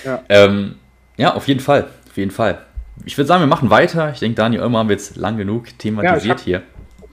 [0.05, 0.23] Ja.
[0.29, 0.77] Ähm,
[1.17, 1.89] ja, auf jeden Fall.
[2.07, 2.65] Auf jeden Fall.
[3.05, 4.13] Ich würde sagen, wir machen weiter.
[4.13, 6.63] Ich denke, Daniel, irgendwann haben wir jetzt lang genug thematisiert ja, hab, hier.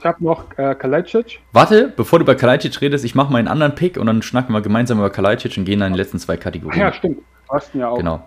[0.02, 1.38] Ich habe noch äh, Kalajdzic.
[1.52, 4.52] Warte, bevor du über Kalajdzic redest, ich mache mal einen anderen Pick und dann schnacken
[4.52, 6.80] wir gemeinsam über Kalajdzic und gehen dann in die letzten zwei Kategorien.
[6.80, 7.18] Ja, stimmt.
[7.48, 7.98] Hast ja auch.
[7.98, 8.20] Genau.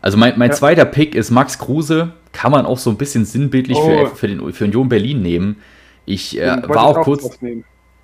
[0.00, 0.56] Also mein, mein ja.
[0.56, 2.12] zweiter Pick ist Max Kruse.
[2.32, 4.06] Kann man auch so ein bisschen sinnbildlich oh.
[4.06, 5.56] für, für, den, für Union Berlin nehmen.
[6.06, 7.38] Ich äh, war auch, auch kurz.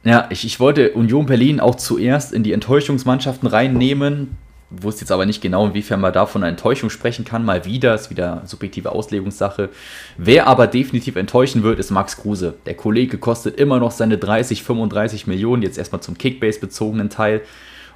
[0.03, 4.37] Ja, ich, ich wollte Union Berlin auch zuerst in die Enttäuschungsmannschaften reinnehmen
[4.83, 7.45] wusste jetzt aber nicht genau, inwiefern man da von einer Enttäuschung sprechen kann.
[7.45, 9.71] Mal wieder, ist wieder subjektive Auslegungssache.
[10.17, 12.55] Wer aber definitiv enttäuschen wird, ist Max Kruse.
[12.67, 17.43] Der Kollege kostet immer noch seine 30, 35 Millionen, jetzt erstmal zum Kickbase-bezogenen Teil.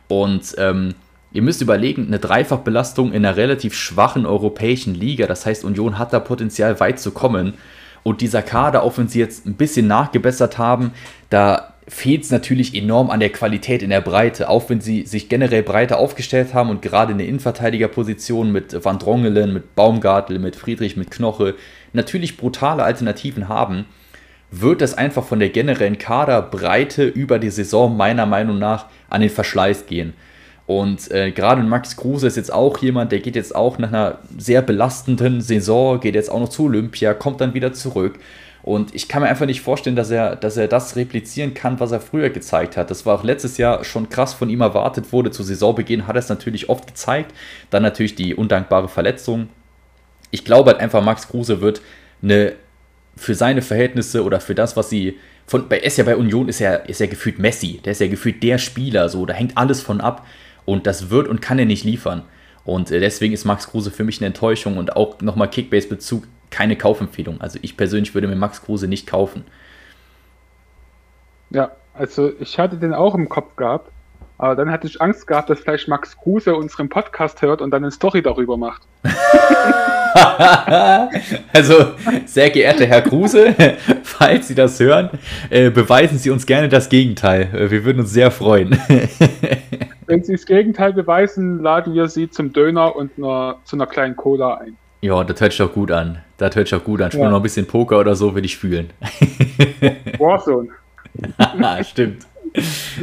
[0.09, 0.95] Und ähm,
[1.33, 6.13] ihr müsst überlegen, eine Dreifachbelastung in einer relativ schwachen europäischen Liga, das heißt, Union hat
[6.13, 7.55] da Potenzial weit zu kommen.
[8.03, 10.93] Und dieser Kader, auch wenn sie jetzt ein bisschen nachgebessert haben,
[11.31, 15.29] da fehlt es natürlich enorm an der Qualität in der Breite, auch wenn sie sich
[15.29, 20.55] generell breiter aufgestellt haben und gerade in der Innenverteidigerposition mit Van Drongelen, mit Baumgartel, mit
[20.55, 21.55] Friedrich, mit Knoche
[21.95, 23.87] natürlich brutale Alternativen haben,
[24.51, 29.31] wird das einfach von der generellen Kaderbreite über die Saison meiner Meinung nach an den
[29.31, 30.15] Verschleiß gehen.
[30.67, 34.19] Und äh, gerade Max Kruse ist jetzt auch jemand, der geht jetzt auch nach einer
[34.37, 38.19] sehr belastenden Saison, geht jetzt auch noch zu Olympia, kommt dann wieder zurück.
[38.69, 41.91] Und ich kann mir einfach nicht vorstellen, dass er, dass er das replizieren kann, was
[41.91, 42.91] er früher gezeigt hat.
[42.91, 45.31] Das war auch letztes Jahr schon krass von ihm erwartet wurde.
[45.31, 47.33] Zu Saisonbeginn hat er es natürlich oft gezeigt.
[47.71, 49.49] Dann natürlich die undankbare Verletzung.
[50.31, 51.81] Ich glaube halt einfach, Max Kruse wird
[52.23, 52.57] eine
[53.17, 55.17] für seine Verhältnisse oder für das, was sie
[55.47, 58.07] von bei ist ja bei Union ist er ist ja gefühlt Messi, der ist ja
[58.07, 60.27] gefühlt der Spieler, so da hängt alles von ab
[60.67, 62.25] und das wird und kann er nicht liefern.
[62.67, 66.77] Und äh, deswegen ist Max Kruse für mich eine Enttäuschung und auch nochmal Kickbase-Bezug keine
[66.77, 67.41] Kaufempfehlung.
[67.41, 69.45] Also ich persönlich würde mir Max Kruse nicht kaufen.
[71.51, 73.91] Ja, also ich hatte den auch im Kopf gehabt,
[74.39, 77.83] aber dann hatte ich Angst gehabt, dass vielleicht Max Kruse unseren Podcast hört und dann
[77.83, 78.83] eine Story darüber macht.
[81.53, 81.75] also,
[82.27, 83.55] sehr geehrter Herr Kruse,
[84.03, 85.11] falls Sie das hören,
[85.51, 87.49] äh, beweisen Sie uns gerne das Gegenteil.
[87.53, 88.79] Äh, wir würden uns sehr freuen.
[90.07, 94.17] Wenn Sie das Gegenteil beweisen, laden wir Sie zum Döner und einer, zu einer kleinen
[94.17, 94.77] Cola ein.
[95.01, 96.19] Ja, das hört sich doch gut an.
[96.39, 97.11] Das hört sich doch gut an.
[97.11, 97.31] Spielen ja.
[97.31, 98.91] noch ein bisschen Poker oder so, würde ich fühlen.
[100.19, 100.69] Warzone.
[101.85, 102.27] Stimmt.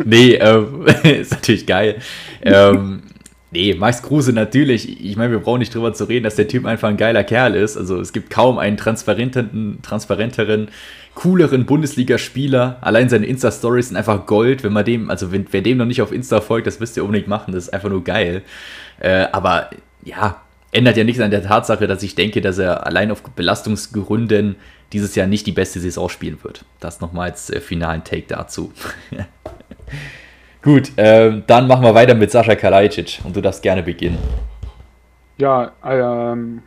[0.04, 1.98] Nee, ähm, ist natürlich geil.
[2.42, 3.04] Ähm,
[3.52, 5.06] nee, Max Kruse natürlich.
[5.06, 7.56] Ich meine, wir brauchen nicht drüber zu reden, dass der Typ einfach ein geiler Kerl
[7.56, 7.78] ist.
[7.78, 10.70] Also es gibt kaum einen transparenteren, transparenteren
[11.14, 12.78] cooleren Bundesligaspieler.
[12.82, 14.64] Allein seine Insta-Stories sind einfach Gold.
[14.64, 17.06] Wenn man dem, also wenn, wer dem noch nicht auf Insta folgt, das müsst ihr
[17.06, 17.54] unbedingt machen.
[17.54, 18.42] Das ist einfach nur geil.
[19.00, 19.70] Äh, aber
[20.04, 20.42] ja,
[20.76, 24.58] ändert ja nichts an der Tatsache, dass ich denke, dass er allein auf Belastungsgründen
[24.92, 26.66] dieses Jahr nicht die beste Saison spielen wird.
[26.80, 28.72] Das nochmal als äh, finalen Take dazu.
[30.62, 34.18] Gut, ähm, dann machen wir weiter mit Sascha Kalajdzic und du darfst gerne beginnen.
[35.38, 36.62] Ja, ähm,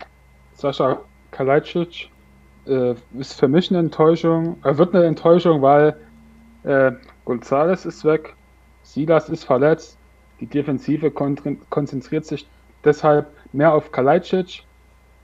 [0.55, 1.01] Sascha
[1.31, 2.09] Kalajdzic
[2.67, 4.57] äh, ist für mich eine Enttäuschung.
[4.63, 5.97] Er wird eine Enttäuschung, weil
[6.65, 6.93] äh,
[7.27, 8.35] González ist weg,
[8.83, 9.99] Silas ist verletzt,
[10.41, 12.47] die Defensive konzentriert sich
[12.85, 14.62] deshalb mehr auf Kalajdzic.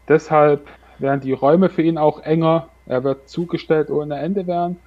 [0.09, 0.67] Deshalb
[0.99, 2.69] werden die Räume für ihn auch enger.
[2.87, 4.79] Er wird zugestellt ohne Ende werden.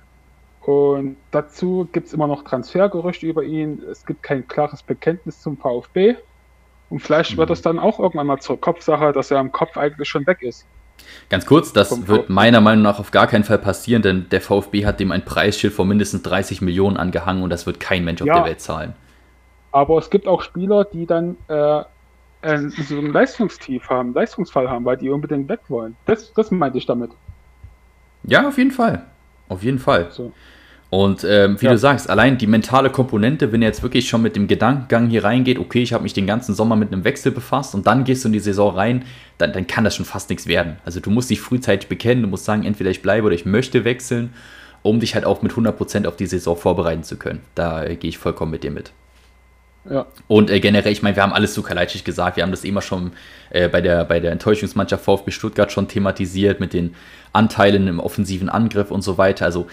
[0.61, 3.81] Und dazu gibt es immer noch Transfergerüchte über ihn.
[3.89, 6.15] Es gibt kein klares Bekenntnis zum VfB.
[6.89, 7.37] Und vielleicht mhm.
[7.37, 10.41] wird es dann auch irgendwann mal zur Kopfsache, dass er im Kopf eigentlich schon weg
[10.41, 10.65] ist.
[11.29, 14.85] Ganz kurz, das wird meiner Meinung nach auf gar keinen Fall passieren, denn der VfB
[14.85, 18.27] hat dem ein Preisschild von mindestens 30 Millionen angehangen und das wird kein Mensch auf
[18.27, 18.93] ja, der Welt zahlen.
[19.71, 21.83] Aber es gibt auch Spieler, die dann äh,
[22.41, 25.95] so ein Leistungstief haben, Leistungsfall haben, weil die unbedingt weg wollen.
[26.05, 27.11] Das, das meinte ich damit.
[28.23, 29.05] Ja, auf jeden Fall.
[29.49, 30.07] Auf jeden Fall.
[30.11, 30.31] So.
[30.89, 31.73] Und ähm, wie ja.
[31.73, 35.23] du sagst, allein die mentale Komponente, wenn er jetzt wirklich schon mit dem Gedankengang hier
[35.23, 38.23] reingeht, okay, ich habe mich den ganzen Sommer mit einem Wechsel befasst und dann gehst
[38.23, 39.03] du in die Saison rein,
[39.37, 40.77] dann, dann kann das schon fast nichts werden.
[40.85, 43.83] Also du musst dich frühzeitig bekennen, du musst sagen, entweder ich bleibe oder ich möchte
[43.83, 44.33] wechseln,
[44.81, 47.41] um dich halt auch mit 100% auf die Saison vorbereiten zu können.
[47.53, 48.93] Da äh, gehe ich vollkommen mit dir mit.
[49.89, 50.05] Ja.
[50.27, 52.81] Und äh, generell, ich meine, wir haben alles zu Kalajdzic gesagt, wir haben das immer
[52.81, 53.11] schon
[53.49, 56.95] äh, bei, der, bei der Enttäuschungsmannschaft VfB Stuttgart schon thematisiert mit den
[57.33, 59.45] Anteilen im offensiven Angriff und so weiter.
[59.45, 59.67] Also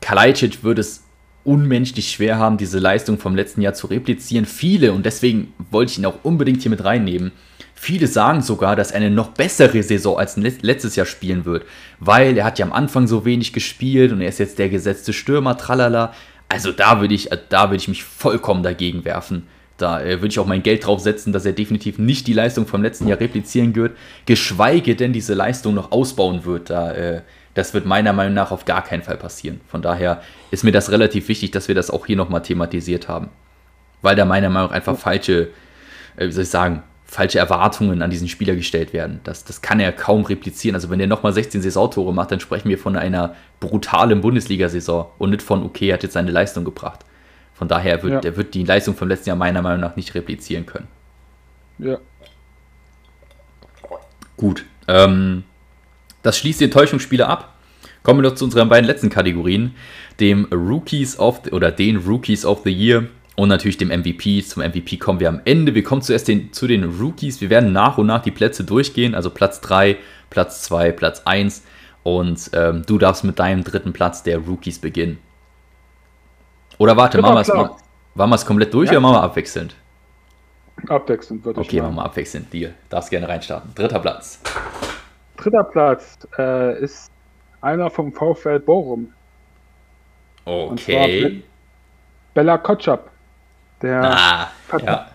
[0.00, 1.04] Kalajdzic würde es
[1.44, 4.46] unmenschlich schwer haben, diese Leistung vom letzten Jahr zu replizieren.
[4.46, 7.32] Viele, und deswegen wollte ich ihn auch unbedingt hier mit reinnehmen,
[7.74, 11.64] viele sagen sogar, dass er eine noch bessere Saison als letztes Jahr spielen wird,
[12.00, 15.12] weil er hat ja am Anfang so wenig gespielt und er ist jetzt der gesetzte
[15.12, 16.14] Stürmer, tralala.
[16.48, 19.48] Also da würde ich, da würde ich mich vollkommen dagegen werfen.
[19.76, 22.66] Da äh, würde ich auch mein Geld drauf setzen, dass er definitiv nicht die Leistung
[22.66, 26.70] vom letzten Jahr replizieren wird, geschweige denn diese Leistung noch ausbauen wird.
[26.70, 27.22] Da äh,
[27.54, 29.60] das wird meiner Meinung nach auf gar keinen Fall passieren.
[29.68, 33.30] Von daher ist mir das relativ wichtig, dass wir das auch hier nochmal thematisiert haben.
[34.02, 35.48] Weil da meiner Meinung nach einfach falsche,
[36.16, 36.82] äh, wie soll ich sagen,
[37.14, 39.20] falsche Erwartungen an diesen Spieler gestellt werden.
[39.22, 40.74] Das, das kann er kaum replizieren.
[40.74, 45.30] Also wenn er nochmal 16 Saisontore macht, dann sprechen wir von einer brutalen Bundesliga-Saison und
[45.30, 47.04] nicht von, okay, er hat jetzt seine Leistung gebracht.
[47.54, 48.30] Von daher wird ja.
[48.30, 50.88] er wird die Leistung vom letzten Jahr meiner Meinung nach nicht replizieren können.
[51.78, 51.98] Ja.
[54.36, 54.64] Gut.
[54.88, 55.44] Ähm,
[56.22, 57.54] das schließt die Enttäuschungsspiele ab.
[58.02, 59.76] Kommen wir noch zu unseren beiden letzten Kategorien,
[60.18, 63.04] dem Rookies of the, oder den Rookies of the Year
[63.36, 64.42] und natürlich dem MVP.
[64.42, 65.74] Zum MVP kommen wir am Ende.
[65.74, 67.40] Wir kommen zuerst den, zu den Rookies.
[67.40, 69.96] Wir werden nach und nach die Plätze durchgehen, also Platz 3,
[70.30, 71.62] Platz 2, Platz 1
[72.04, 75.18] und ähm, du darfst mit deinem dritten Platz der Rookies beginnen.
[76.78, 78.92] Oder warte, machen wir es komplett durch ja.
[78.92, 79.74] oder machen wir abwechselnd?
[80.88, 82.52] Abwechselnd würde ich Okay, machen wir abwechselnd.
[82.52, 82.74] Deal.
[82.90, 83.74] Darfst gerne reinstarten.
[83.74, 84.40] Dritter Platz.
[85.36, 87.10] Dritter Platz äh, ist
[87.60, 89.12] einer vom VfL Bochum.
[90.44, 91.42] Okay.
[92.34, 93.10] Bella Kotschap,
[93.84, 95.06] der, ah, ja.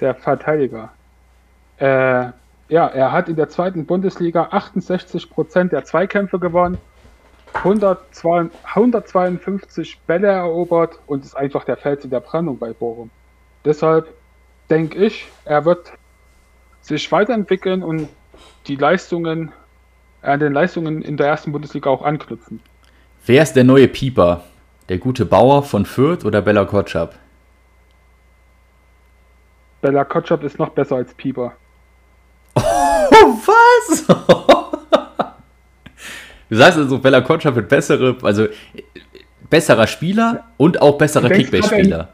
[0.00, 0.90] der Verteidiger.
[1.78, 2.26] Äh,
[2.68, 6.78] ja, er hat in der zweiten Bundesliga 68% der Zweikämpfe gewonnen,
[7.52, 13.10] 152 Bälle erobert und ist einfach der Fels in der Brandung bei Bochum.
[13.64, 14.08] Deshalb
[14.70, 15.92] denke ich, er wird
[16.80, 18.08] sich weiterentwickeln und
[18.66, 19.52] die Leistungen,
[20.22, 22.58] an den Leistungen in der ersten Bundesliga auch anknüpfen.
[23.24, 24.42] Wer ist der neue Pieper?
[24.88, 27.14] Der gute Bauer von Fürth oder Bella Kotschap?
[29.84, 31.52] Bella Kotschap ist noch besser als Pieper.
[32.54, 34.06] Oh, was?
[36.48, 38.46] du sagst also, Bella Kotschap wird bessere, also
[39.50, 42.08] besserer Spieler und auch besserer Kickbase-Spieler.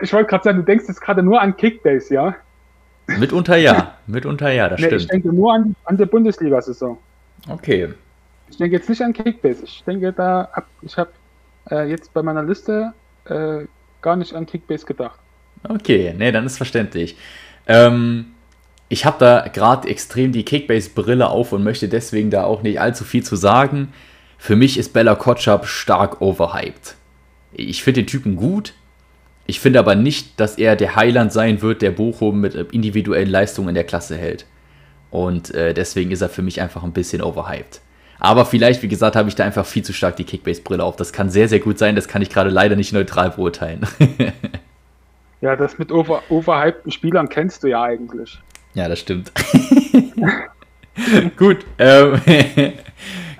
[0.00, 2.36] Ich wollte gerade sagen, du denkst jetzt gerade nur an Kickbase, ja?
[3.08, 5.02] Mitunter ja, mitunter ja, das nee, stimmt.
[5.02, 6.96] Ich denke nur an, an die Bundesliga-Saison.
[7.48, 7.92] Okay.
[8.48, 9.64] Ich denke jetzt nicht an Kickbase.
[9.64, 11.10] Ich denke da, ab, ich habe
[11.68, 12.92] äh, jetzt bei meiner Liste
[13.24, 13.64] äh,
[14.02, 15.18] gar nicht an Kickbase gedacht.
[15.68, 17.16] Okay, nee, dann ist verständlich.
[17.66, 18.26] Ähm,
[18.88, 23.04] ich habe da gerade extrem die Kickbase-Brille auf und möchte deswegen da auch nicht allzu
[23.04, 23.92] viel zu sagen.
[24.38, 26.96] Für mich ist Bella Kotschap stark overhyped.
[27.52, 28.74] Ich finde den Typen gut,
[29.46, 33.70] ich finde aber nicht, dass er der Heiland sein wird, der Bochum mit individuellen Leistungen
[33.70, 34.46] in der Klasse hält.
[35.10, 37.80] Und äh, deswegen ist er für mich einfach ein bisschen overhyped.
[38.18, 40.96] Aber vielleicht, wie gesagt, habe ich da einfach viel zu stark die Kickbase-Brille auf.
[40.96, 41.96] Das kann sehr, sehr gut sein.
[41.96, 43.86] Das kann ich gerade leider nicht neutral beurteilen.
[45.42, 48.38] ja, das mit over overhypten Spielern kennst du ja eigentlich.
[48.74, 49.32] Ja, das stimmt.
[51.36, 51.66] gut.
[51.78, 52.20] Ähm,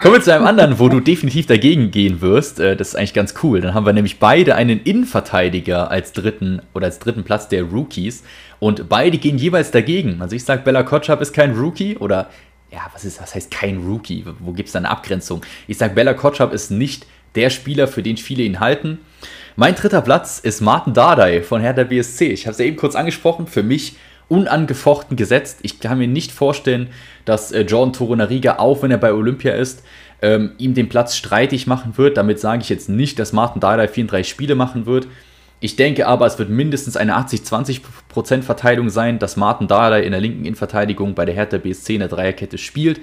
[0.01, 2.59] Kommen wir zu einem anderen, wo du definitiv dagegen gehen wirst.
[2.59, 3.61] Äh, das ist eigentlich ganz cool.
[3.61, 8.25] Dann haben wir nämlich beide einen Innenverteidiger als dritten oder als dritten Platz der Rookies.
[8.59, 10.21] Und beide gehen jeweils dagegen.
[10.21, 12.29] Also ich sage, Bella Kotschap ist kein Rookie oder
[12.73, 14.25] ja, was ist, was heißt kein Rookie?
[14.41, 15.43] Wo gibt es da eine Abgrenzung?
[15.69, 18.99] Ich sage, Bella Kotschap ist nicht der Spieler, für den viele ihn halten.
[19.55, 22.29] Mein dritter Platz ist Martin Dardai von Hertha BSC.
[22.29, 23.47] Ich habe es ja eben kurz angesprochen.
[23.47, 23.97] Für mich
[24.29, 25.59] unangefochten gesetzt.
[25.61, 26.89] Ich kann mir nicht vorstellen,
[27.27, 29.85] dass äh, Jordan Torunariga, auch wenn er bei Olympia ist,
[30.23, 32.17] ähm, ihm den Platz streitig machen wird.
[32.17, 35.07] Damit sage ich jetzt nicht, dass Martin Dardai 34 Spiele machen wird.
[35.61, 40.21] Ich denke aber, es wird mindestens eine 80-20% Verteilung sein, dass Martin Dardai in der
[40.21, 43.01] linken Innenverteidigung bei der Hertha BSC in der Dreierkette spielt.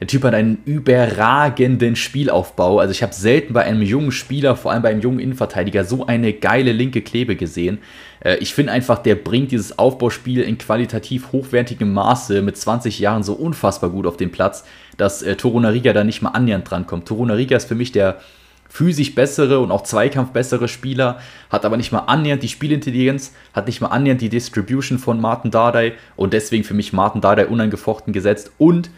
[0.00, 2.78] Der Typ hat einen überragenden Spielaufbau.
[2.78, 6.06] Also ich habe selten bei einem jungen Spieler, vor allem bei einem jungen Innenverteidiger, so
[6.06, 7.78] eine geile linke Klebe gesehen.
[8.20, 13.22] Äh, ich finde einfach, der bringt dieses Aufbauspiel in qualitativ hochwertigem Maße mit 20 Jahren
[13.22, 14.64] so unfassbar gut auf den Platz,
[14.96, 17.06] dass äh, Torunariga da nicht mal annähernd drankommt.
[17.06, 18.20] Torunariga ist für mich der
[18.70, 21.18] physisch bessere und auch Zweikampf bessere Spieler,
[21.50, 25.50] hat aber nicht mal annähernd die Spielintelligenz, hat nicht mal annähernd die Distribution von Martin
[25.50, 28.90] Dardai und deswegen für mich Martin Dardai unangefochten gesetzt und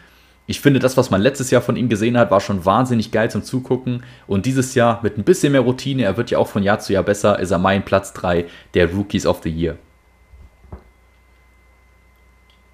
[0.52, 3.30] ich finde, das, was man letztes Jahr von ihm gesehen hat, war schon wahnsinnig geil
[3.30, 4.02] zum Zugucken.
[4.26, 6.92] Und dieses Jahr mit ein bisschen mehr Routine, er wird ja auch von Jahr zu
[6.92, 8.44] Jahr besser, ist er mein Platz 3
[8.74, 9.78] der Rookies of the Year.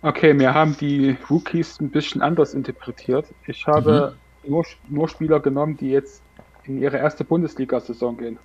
[0.03, 3.27] Okay, wir haben die Rookies ein bisschen anders interpretiert.
[3.47, 4.51] Ich habe mhm.
[4.51, 6.21] nur, nur Spieler genommen, die jetzt
[6.65, 8.39] in ihre erste Bundesliga-Saison gehen.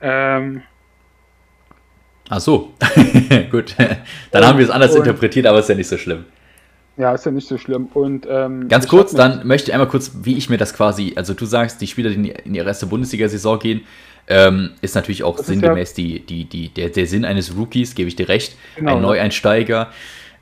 [0.00, 0.62] Ähm,
[2.30, 2.72] Ach so,
[3.50, 3.76] gut.
[4.30, 6.24] Dann haben wir es anders interpretiert, aber ist ja nicht so schlimm.
[6.96, 7.88] Ja, ist ja nicht so schlimm.
[7.92, 11.34] Und ähm, ganz kurz, dann möchte ich einmal kurz, wie ich mir das quasi, also
[11.34, 13.82] du sagst, die Spieler, die in ihre erste Bundesliga-Saison gehen,
[14.28, 17.94] ähm, ist natürlich auch das sinngemäß ja die, die, die, der, der Sinn eines Rookies,
[17.94, 19.90] gebe ich dir recht, genau, ein Neueinsteiger.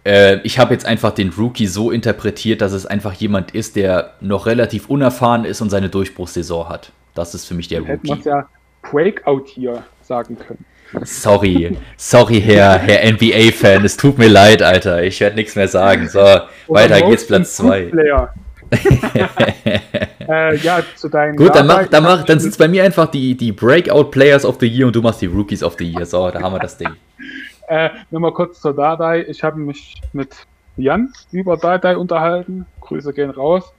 [0.04, 4.14] Äh, ich habe jetzt einfach den Rookie so interpretiert, dass es einfach jemand ist, der
[4.20, 6.92] noch relativ unerfahren ist und seine Durchbruchssaison hat.
[7.14, 7.90] Das ist für mich der Rookie.
[7.92, 8.48] Hätten wir ja
[8.82, 10.64] Breakout hier sagen können.
[11.02, 15.02] Sorry, sorry, Herr, Herr NBA-Fan, es tut mir leid, Alter.
[15.02, 16.08] Ich werde nichts mehr sagen.
[16.08, 17.90] So, Oder weiter geht's, Platz 2.
[20.28, 23.06] äh, ja, zu deinen Gut, dann, mach, dann, mach, dann sind es bei mir einfach
[23.06, 26.04] die, die Breakout Players of the Year und du machst die Rookies of the Year.
[26.06, 26.90] So, da haben wir das Ding.
[27.66, 29.24] Äh, Nochmal kurz zur Dardai.
[29.26, 30.36] Ich habe mich mit
[30.76, 32.66] Jan über Dardai unterhalten.
[32.82, 33.72] Grüße gehen raus.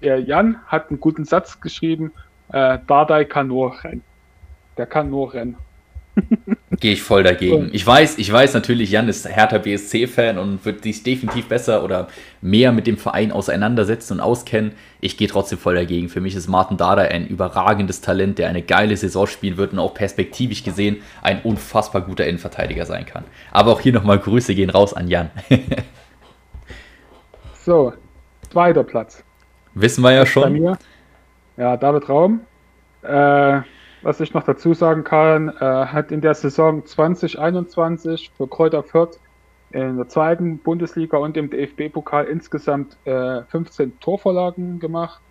[0.00, 2.12] Der Jan hat einen guten Satz geschrieben.
[2.52, 4.04] Äh, Dardai kann nur rennen.
[4.76, 5.56] Der kann nur rennen.
[6.80, 7.70] Gehe ich voll dagegen.
[7.72, 12.08] Ich weiß, ich weiß natürlich, Jan ist härter BSC-Fan und wird sich definitiv besser oder
[12.40, 14.72] mehr mit dem Verein auseinandersetzen und auskennen.
[15.00, 16.08] Ich gehe trotzdem voll dagegen.
[16.08, 19.78] Für mich ist Martin Dada ein überragendes Talent, der eine geile Saison spielen wird und
[19.78, 23.24] auch perspektivisch gesehen ein unfassbar guter Innenverteidiger sein kann.
[23.52, 25.30] Aber auch hier nochmal Grüße gehen raus an Jan.
[27.64, 27.92] so,
[28.50, 29.22] zweiter Platz.
[29.74, 30.76] Wissen wir ja schon.
[31.56, 32.40] Ja, David Raum.
[33.02, 33.60] Äh,
[34.02, 39.20] was ich noch dazu sagen kann, äh, hat in der Saison 2021 für Kräuter Fürth
[39.70, 45.22] in der zweiten Bundesliga und im DFB-Pokal insgesamt äh, 15 Torvorlagen gemacht.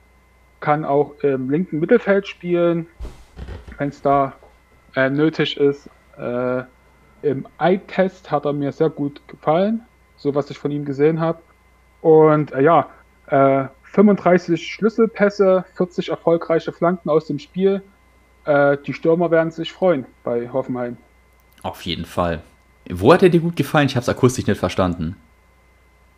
[0.59, 2.87] Kann auch im linken Mittelfeld spielen,
[3.77, 4.33] wenn es da
[4.95, 5.89] äh, nötig ist.
[6.17, 6.63] Äh,
[7.21, 9.83] Im Eye-Test hat er mir sehr gut gefallen,
[10.15, 11.41] so was ich von ihm gesehen habe.
[12.01, 12.89] Und äh, ja,
[13.27, 17.83] 35 äh, Schlüsselpässe, 40 erfolgreiche Flanken aus dem Spiel
[18.45, 20.97] äh, die Stürmer werden sich freuen bei Hoffenheim.
[21.63, 22.41] Auf jeden Fall.
[22.89, 23.87] Wo hat er dir gut gefallen?
[23.87, 25.15] Ich habe es akustisch nicht verstanden.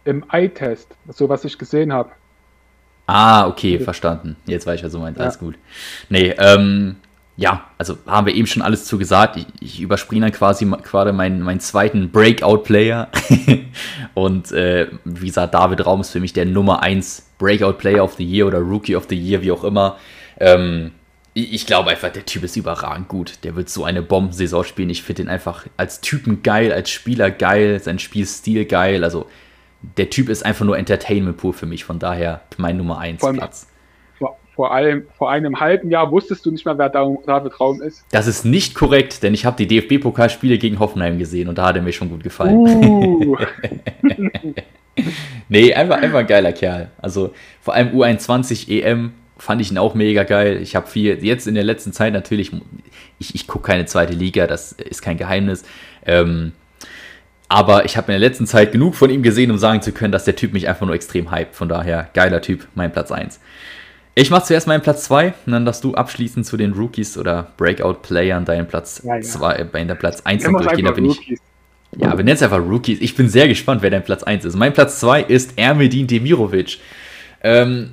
[0.05, 2.11] Im Eye-Test, so was ich gesehen habe.
[3.05, 4.37] Ah, okay, verstanden.
[4.45, 5.19] Jetzt weiß ich, was du meinst.
[5.19, 5.25] Ja.
[5.25, 5.55] Alles gut.
[6.09, 6.95] Nee, ähm,
[7.35, 9.37] ja, also haben wir eben schon alles zu gesagt.
[9.37, 13.09] Ich, ich überspringe dann quasi gerade meinen, meinen zweiten Breakout-Player.
[14.13, 18.23] Und äh, wie gesagt, David Raum ist für mich der Nummer 1 Breakout-Player of the
[18.25, 19.97] Year oder Rookie of the Year, wie auch immer.
[20.39, 20.91] Ähm,
[21.33, 23.39] ich glaube einfach, der Typ ist überragend gut.
[23.43, 24.89] Der wird so eine Bombensaison spielen.
[24.91, 29.03] Ich finde ihn einfach als Typen geil, als Spieler geil, sein Spielstil geil.
[29.03, 29.25] Also
[29.97, 31.85] der Typ ist einfach nur Entertainment pur für mich.
[31.85, 33.67] Von daher mein Nummer 1 Platz.
[34.19, 38.05] Vor, vor, allem, vor einem halben Jahr wusstest du nicht mehr, wer David Raum ist.
[38.11, 41.75] Das ist nicht korrekt, denn ich habe die DFB-Pokalspiele gegen Hoffenheim gesehen und da hat
[41.75, 42.57] er mir schon gut gefallen.
[42.57, 43.37] Uh.
[45.49, 46.91] nee, einfach, einfach ein geiler Kerl.
[47.01, 50.61] Also vor allem U21 EM fand ich ihn auch mega geil.
[50.61, 52.51] Ich habe viel, jetzt in der letzten Zeit natürlich,
[53.19, 55.63] ich, ich gucke keine zweite Liga, das ist kein Geheimnis.
[56.05, 56.53] Ähm,
[57.49, 60.11] aber ich habe in der letzten Zeit genug von ihm gesehen, um sagen zu können,
[60.11, 61.53] dass der Typ mich einfach nur extrem hype.
[61.53, 63.39] Von daher, geiler Typ, mein Platz 1.
[64.15, 67.51] Ich mache zuerst meinen Platz 2 und dann darfst du abschließen zu den Rookies oder
[67.57, 69.83] Breakout-Playern deinen Platz 2, ja, ja.
[69.85, 70.85] der Platz 1 durchgehen.
[70.85, 71.39] Da bin ich.
[71.95, 72.99] Ja, wir nennen es einfach Rookies.
[73.01, 74.55] Ich bin sehr gespannt, wer dein Platz 1 ist.
[74.55, 76.79] Mein Platz 2 ist Ermedin Demirovic.
[77.43, 77.91] Ähm,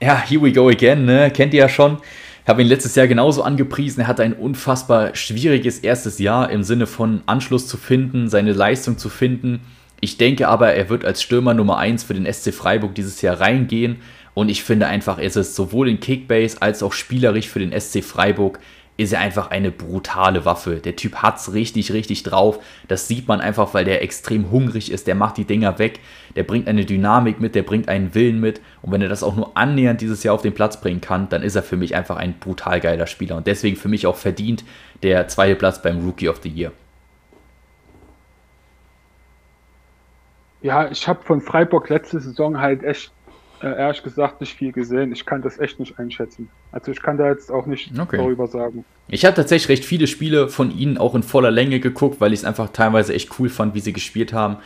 [0.00, 1.30] ja, here we go again, ne?
[1.30, 1.98] Kennt ihr ja schon.
[2.42, 4.00] Ich habe ihn letztes Jahr genauso angepriesen.
[4.00, 8.96] Er hatte ein unfassbar schwieriges erstes Jahr im Sinne von Anschluss zu finden, seine Leistung
[8.96, 9.60] zu finden.
[10.00, 13.40] Ich denke aber, er wird als Stürmer Nummer 1 für den SC Freiburg dieses Jahr
[13.40, 13.96] reingehen.
[14.32, 18.02] Und ich finde einfach, es ist sowohl in Kickbase als auch spielerisch für den SC
[18.02, 18.58] Freiburg
[19.00, 20.76] ist er einfach eine brutale Waffe.
[20.76, 22.62] Der Typ hat's richtig, richtig drauf.
[22.86, 25.06] Das sieht man einfach, weil der extrem hungrig ist.
[25.06, 26.00] Der macht die Dinger weg.
[26.36, 28.60] Der bringt eine Dynamik mit, der bringt einen Willen mit.
[28.82, 31.42] Und wenn er das auch nur annähernd dieses Jahr auf den Platz bringen kann, dann
[31.42, 33.38] ist er für mich einfach ein brutal geiler Spieler.
[33.38, 34.64] Und deswegen für mich auch verdient
[35.02, 36.70] der zweite Platz beim Rookie of the Year.
[40.60, 43.12] Ja, ich habe von Freiburg letzte Saison halt echt
[43.62, 45.12] äh, ehrlich gesagt nicht viel gesehen.
[45.12, 46.48] Ich kann das echt nicht einschätzen.
[46.72, 48.16] Also ich kann da jetzt auch nicht okay.
[48.16, 48.84] darüber sagen.
[49.08, 52.40] Ich habe tatsächlich recht viele Spiele von ihnen auch in voller Länge geguckt, weil ich
[52.40, 54.56] es einfach teilweise echt cool fand, wie sie gespielt haben.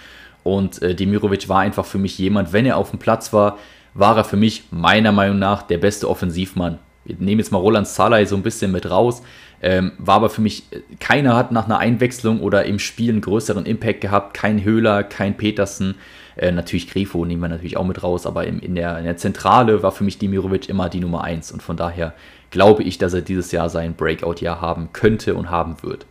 [0.43, 3.59] Und äh, Demirovic war einfach für mich jemand, wenn er auf dem Platz war,
[3.95, 6.79] war er für mich meiner Meinung nach der beste Offensivmann.
[7.05, 9.23] Wir nehmen jetzt mal Roland Salai so ein bisschen mit raus.
[9.67, 10.65] Ähm, war aber für mich,
[11.01, 14.35] keiner hat nach einer Einwechslung oder im Spiel einen größeren Impact gehabt.
[14.35, 15.95] Kein Höhler, kein Petersen.
[16.37, 19.17] Äh, natürlich Grifo nehmen wir natürlich auch mit raus, aber in, in, der, in der
[19.17, 22.13] Zentrale war für mich Dimirovic immer die Nummer 1 und von daher
[22.51, 26.05] glaube ich, dass er dieses Jahr sein Breakout-Jahr haben könnte und haben wird.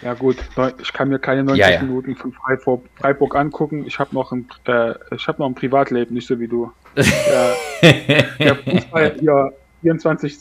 [0.00, 0.36] Ja gut,
[0.80, 1.82] ich kann mir keine 90 ja, ja.
[1.82, 3.84] Minuten von Freiburg, Freiburg angucken.
[3.86, 4.94] Ich habe noch, ein, äh,
[5.26, 6.72] hab noch ein Privatleben, nicht so wie du.
[6.96, 10.38] der, der Fußball hier 24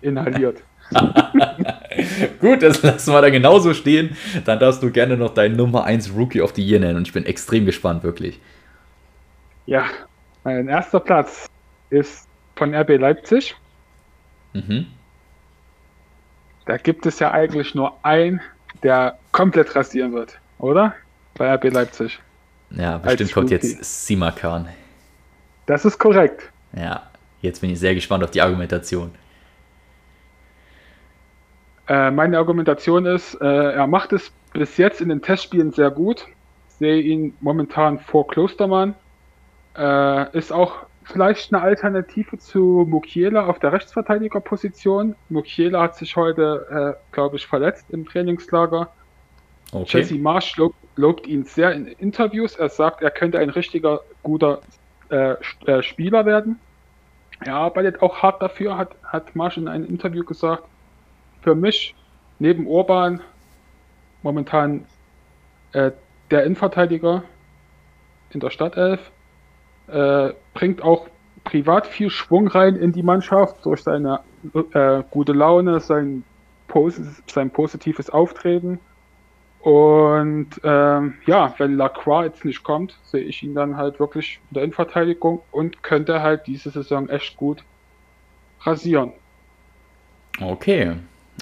[0.00, 0.64] inhaliert.
[2.40, 4.16] Gut, das lassen wir da genauso stehen.
[4.44, 7.12] Dann darfst du gerne noch deinen Nummer 1 Rookie of the Year nennen und ich
[7.12, 8.40] bin extrem gespannt, wirklich.
[9.66, 9.84] Ja,
[10.44, 11.46] mein erster Platz
[11.90, 12.26] ist
[12.56, 13.54] von RB Leipzig.
[14.52, 14.86] Mhm.
[16.66, 18.40] Da gibt es ja eigentlich nur einen,
[18.82, 20.94] der komplett rasieren wird, oder?
[21.34, 22.20] Bei RB Leipzig.
[22.70, 24.68] Ja, bestimmt kommt jetzt Simakan.
[25.66, 26.50] Das ist korrekt.
[26.76, 27.10] Ja,
[27.42, 29.12] jetzt bin ich sehr gespannt auf die Argumentation.
[31.90, 36.24] Äh, meine Argumentation ist, äh, er macht es bis jetzt in den Testspielen sehr gut.
[36.68, 38.94] Ich sehe ihn momentan vor Klostermann.
[39.76, 45.16] Äh, ist auch vielleicht eine Alternative zu Mukiela auf der Rechtsverteidigerposition.
[45.30, 48.88] Mukiela hat sich heute, äh, glaube ich, verletzt im Trainingslager.
[49.72, 49.98] Okay.
[49.98, 52.54] Jesse Marsch lobt, lobt, ihn sehr in Interviews.
[52.54, 54.60] Er sagt, er könnte ein richtiger guter
[55.08, 55.34] äh,
[55.82, 56.60] Spieler werden.
[57.44, 60.62] Er arbeitet auch hart dafür, hat, hat Marsch in einem Interview gesagt
[61.42, 61.94] für mich
[62.38, 63.20] neben Urban
[64.22, 64.84] momentan
[65.72, 65.92] äh,
[66.30, 67.22] der Innenverteidiger
[68.30, 69.10] in der Stadtelf.
[69.88, 71.08] Äh, bringt auch
[71.44, 74.20] privat viel Schwung rein in die Mannschaft durch seine
[74.72, 76.22] äh, gute Laune, sein,
[76.68, 78.78] Pos sein positives Auftreten.
[79.60, 84.54] Und ähm, ja, wenn Lacroix jetzt nicht kommt, sehe ich ihn dann halt wirklich in
[84.54, 87.62] der Innenverteidigung und könnte halt diese Saison echt gut
[88.62, 89.12] rasieren.
[90.40, 90.96] Okay,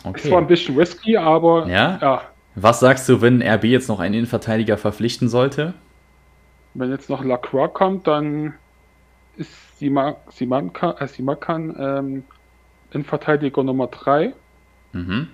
[0.05, 0.21] Okay.
[0.25, 1.99] Es war ein bisschen risky, aber ja?
[2.01, 2.23] ja.
[2.55, 5.75] Was sagst du, wenn RB jetzt noch einen Innenverteidiger verpflichten sollte?
[6.75, 8.55] Wenn jetzt noch Lacroix kommt, dann
[9.37, 12.25] ist Simakan, äh, Simakan ähm,
[12.93, 14.33] Innenverteidiger Nummer 3.
[14.93, 15.29] Mhm.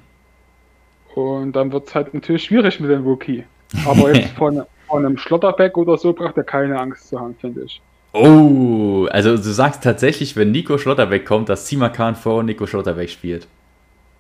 [1.15, 3.45] Und dann wird es halt natürlich schwierig mit dem Rookie.
[3.87, 7.63] Aber jetzt von, von einem Schlotterbeck oder so braucht er keine Angst zu haben, finde
[7.63, 7.81] ich.
[8.13, 13.49] Oh, also du sagst tatsächlich, wenn Nico Schlotterbeck kommt, dass Simakan vor Nico Schlotterbeck spielt.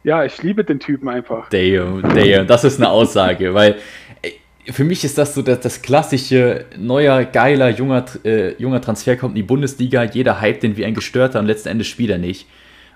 [0.04, 1.48] Ja, ich liebe den Typen einfach.
[1.48, 3.76] Damn, damn, das ist eine Aussage, weil
[4.20, 9.16] äh, für mich ist das so das, das klassische, neuer, geiler, junger, äh, junger Transfer
[9.16, 12.18] kommt in die Bundesliga, jeder hypt den wie ein Gestörter und letzten Endes spielt er
[12.18, 12.46] nicht.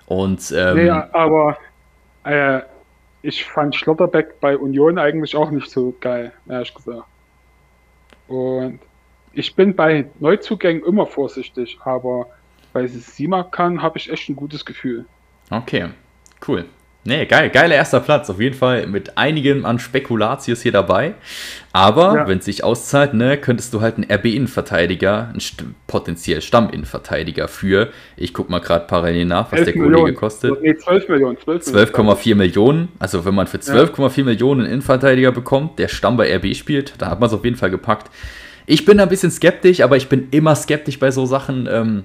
[0.05, 1.57] Und, ähm, nee, aber
[2.23, 2.61] äh,
[3.23, 7.05] ich fand Schlotterbeck bei Union eigentlich auch nicht so geil, ehrlich gesagt.
[8.27, 8.79] Und
[9.33, 12.27] ich bin bei Neuzugängen immer vorsichtig, aber
[12.71, 15.05] bei Simakan habe ich echt ein gutes Gefühl.
[15.49, 15.89] Okay,
[16.47, 16.65] cool.
[17.09, 18.29] Nee, geil, geiler erster Platz.
[18.29, 21.15] Auf jeden Fall mit einigen an Spekulatius hier dabei.
[21.73, 22.27] Aber ja.
[22.27, 27.89] wenn es sich auszahlt, ne, könntest du halt einen RB-Innenverteidiger, einen st potenziell Stamm-Innenverteidiger für,
[28.15, 30.15] ich guck mal gerade parallel nach, was der Kollege Millionen.
[30.15, 30.61] kostet.
[30.61, 31.37] Nee, 12 Millionen.
[31.37, 32.89] 12,4 12 Millionen.
[32.99, 34.23] Also wenn man für 12,4 ja.
[34.25, 37.57] Millionen einen Innenverteidiger bekommt, der Stamm bei RB spielt, da hat man es auf jeden
[37.57, 38.11] Fall gepackt.
[38.67, 41.67] Ich bin ein bisschen skeptisch, aber ich bin immer skeptisch bei so Sachen.
[41.71, 42.03] Ähm,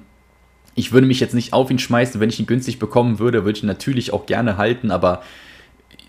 [0.75, 3.57] ich würde mich jetzt nicht auf ihn schmeißen, wenn ich ihn günstig bekommen würde, würde
[3.57, 5.23] ich ihn natürlich auch gerne halten, aber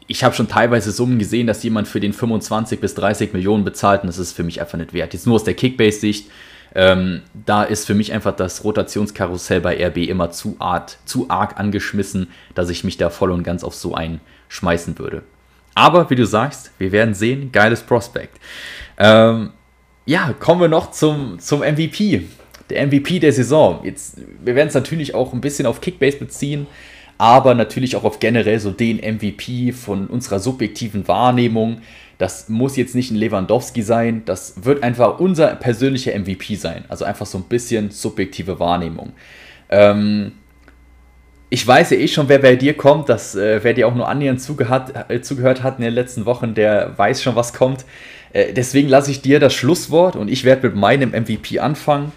[0.08, 4.02] ich habe schon teilweise Summen gesehen, dass jemand für den 25 bis 30 Millionen bezahlt
[4.02, 5.14] und das ist für mich einfach nicht wert.
[5.14, 6.30] Jetzt nur aus der Kickbase-Sicht,
[6.76, 11.60] ähm, da ist für mich einfach das Rotationskarussell bei RB immer zu, art, zu arg
[11.60, 14.20] angeschmissen, dass ich mich da voll und ganz auf so einen
[14.50, 15.24] schmeißen würde.
[15.74, 18.40] Aber wie du sagst, wir werden sehen, geiles Prospekt.
[18.98, 19.52] Ähm,
[20.06, 22.24] ja, kommen wir noch zum, zum MVP
[22.70, 23.82] der MVP der Saison.
[23.84, 26.68] Jetzt, wir werden es natürlich auch ein bisschen auf Kickbase beziehen,
[27.18, 31.82] aber natürlich auch auf generell so den MVP von unserer subjektiven Wahrnehmung.
[32.18, 36.86] Das muss jetzt nicht ein Lewandowski sein, das wird einfach unser persönlicher MVP sein.
[36.88, 39.14] Also einfach so ein bisschen subjektive Wahrnehmung.
[39.70, 40.34] Ähm,
[41.50, 43.10] ich weiß ja eh schon, wer bei dir kommt.
[43.10, 46.54] Das, äh, wer dir auch nur annähernd zugehört, äh, zugehört hat in den letzten Wochen,
[46.54, 47.86] der weiß schon, was kommt.
[48.34, 52.12] Äh, deswegen lasse ich dir das Schlusswort und ich werde mit meinem MVP anfangen.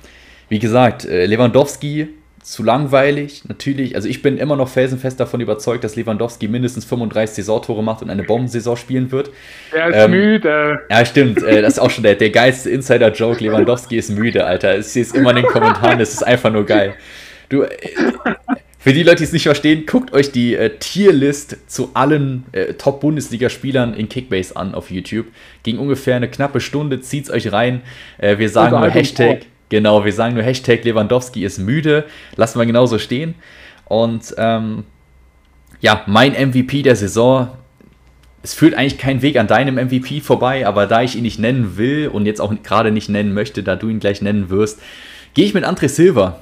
[0.49, 2.09] Wie gesagt, äh, Lewandowski
[2.43, 3.95] zu langweilig, natürlich.
[3.95, 8.11] Also ich bin immer noch felsenfest davon überzeugt, dass Lewandowski mindestens 35 Saisontore macht und
[8.11, 9.31] eine Bombensaison spielen wird.
[9.73, 10.81] Er ist ähm, müde.
[10.89, 11.43] Ja, stimmt.
[11.43, 13.45] Äh, das ist auch schon der, der geilste Insider-Joke.
[13.45, 14.79] Lewandowski ist müde, Alter.
[14.79, 16.95] Ich sehe es immer in den Kommentaren, das ist einfach nur geil.
[17.51, 17.69] Du, äh,
[18.79, 22.75] für die Leute, die es nicht verstehen, guckt euch die äh, Tierlist zu allen äh,
[22.75, 25.27] Top-Bundesligaspielern in Kickbase an auf YouTube.
[25.65, 27.83] Ging ungefähr eine knappe Stunde, zieht's euch rein.
[28.17, 32.05] Äh, wir sagen nur Hashtag, genau, wir sagen nur Hashtag Lewandowski ist müde.
[32.37, 33.35] Lassen wir genauso stehen.
[33.87, 34.85] Und ähm,
[35.81, 37.49] ja, mein MVP der Saison.
[38.41, 41.77] Es führt eigentlich kein Weg an deinem MVP vorbei, aber da ich ihn nicht nennen
[41.77, 44.81] will und jetzt auch gerade nicht nennen möchte, da du ihn gleich nennen wirst,
[45.35, 46.39] gehe ich mit André Silva.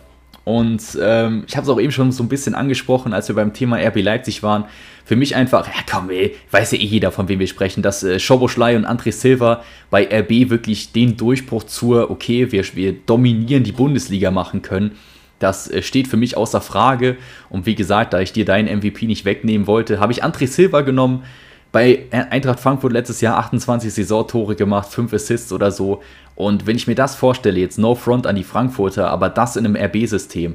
[0.46, 3.52] Und ähm, ich habe es auch eben schon so ein bisschen angesprochen, als wir beim
[3.52, 4.66] Thema RB Leipzig waren.
[5.04, 8.04] Für mich einfach, ja komm, ey, weiß ja eh jeder, von wem wir sprechen, dass
[8.04, 13.64] äh, Schoboschlei und André Silva bei RB wirklich den Durchbruch zur, okay, wir, wir dominieren
[13.64, 14.92] die Bundesliga machen können.
[15.40, 17.16] Das äh, steht für mich außer Frage.
[17.50, 20.82] Und wie gesagt, da ich dir deinen MVP nicht wegnehmen wollte, habe ich André Silva
[20.82, 21.24] genommen.
[21.72, 26.02] Bei Eintracht Frankfurt letztes Jahr 28 Saisontore gemacht, 5 Assists oder so.
[26.36, 29.66] Und wenn ich mir das vorstelle, jetzt no front an die Frankfurter, aber das in
[29.66, 30.54] einem RB-System,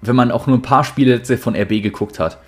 [0.00, 2.38] wenn man auch nur ein paar Spiele von RB geguckt hat,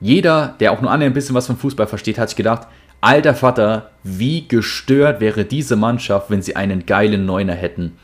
[0.00, 2.68] jeder, der auch nur ein bisschen was vom Fußball versteht, hat sich gedacht,
[3.00, 7.96] alter Vater, wie gestört wäre diese Mannschaft, wenn sie einen geilen Neuner hätten.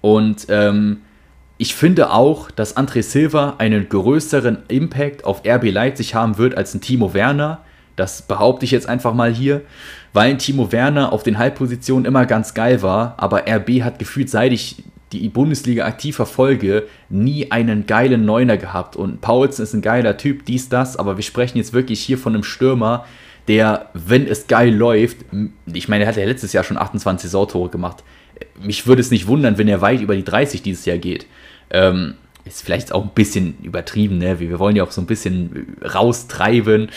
[0.00, 1.02] Und ähm,
[1.58, 6.74] ich finde auch, dass André Silva einen größeren Impact auf RB Leipzig haben wird als
[6.74, 7.62] ein Timo Werner.
[7.96, 9.62] Das behaupte ich jetzt einfach mal hier,
[10.16, 14.50] weil Timo Werner auf den Halbpositionen immer ganz geil war, aber RB hat gefühlt, seit
[14.50, 14.82] ich
[15.12, 18.96] die Bundesliga aktiv verfolge, nie einen geilen Neuner gehabt.
[18.96, 22.32] Und Paulsen ist ein geiler Typ, dies, das, aber wir sprechen jetzt wirklich hier von
[22.32, 23.04] einem Stürmer,
[23.46, 25.18] der, wenn es geil läuft,
[25.70, 28.02] ich meine, er hat ja letztes Jahr schon 28 Sautore gemacht.
[28.58, 31.26] Mich würde es nicht wundern, wenn er weit über die 30 dieses Jahr geht.
[31.68, 32.14] Ähm,
[32.46, 34.38] ist vielleicht auch ein bisschen übertrieben, ne?
[34.38, 36.88] Wir wollen ja auch so ein bisschen raustreiben.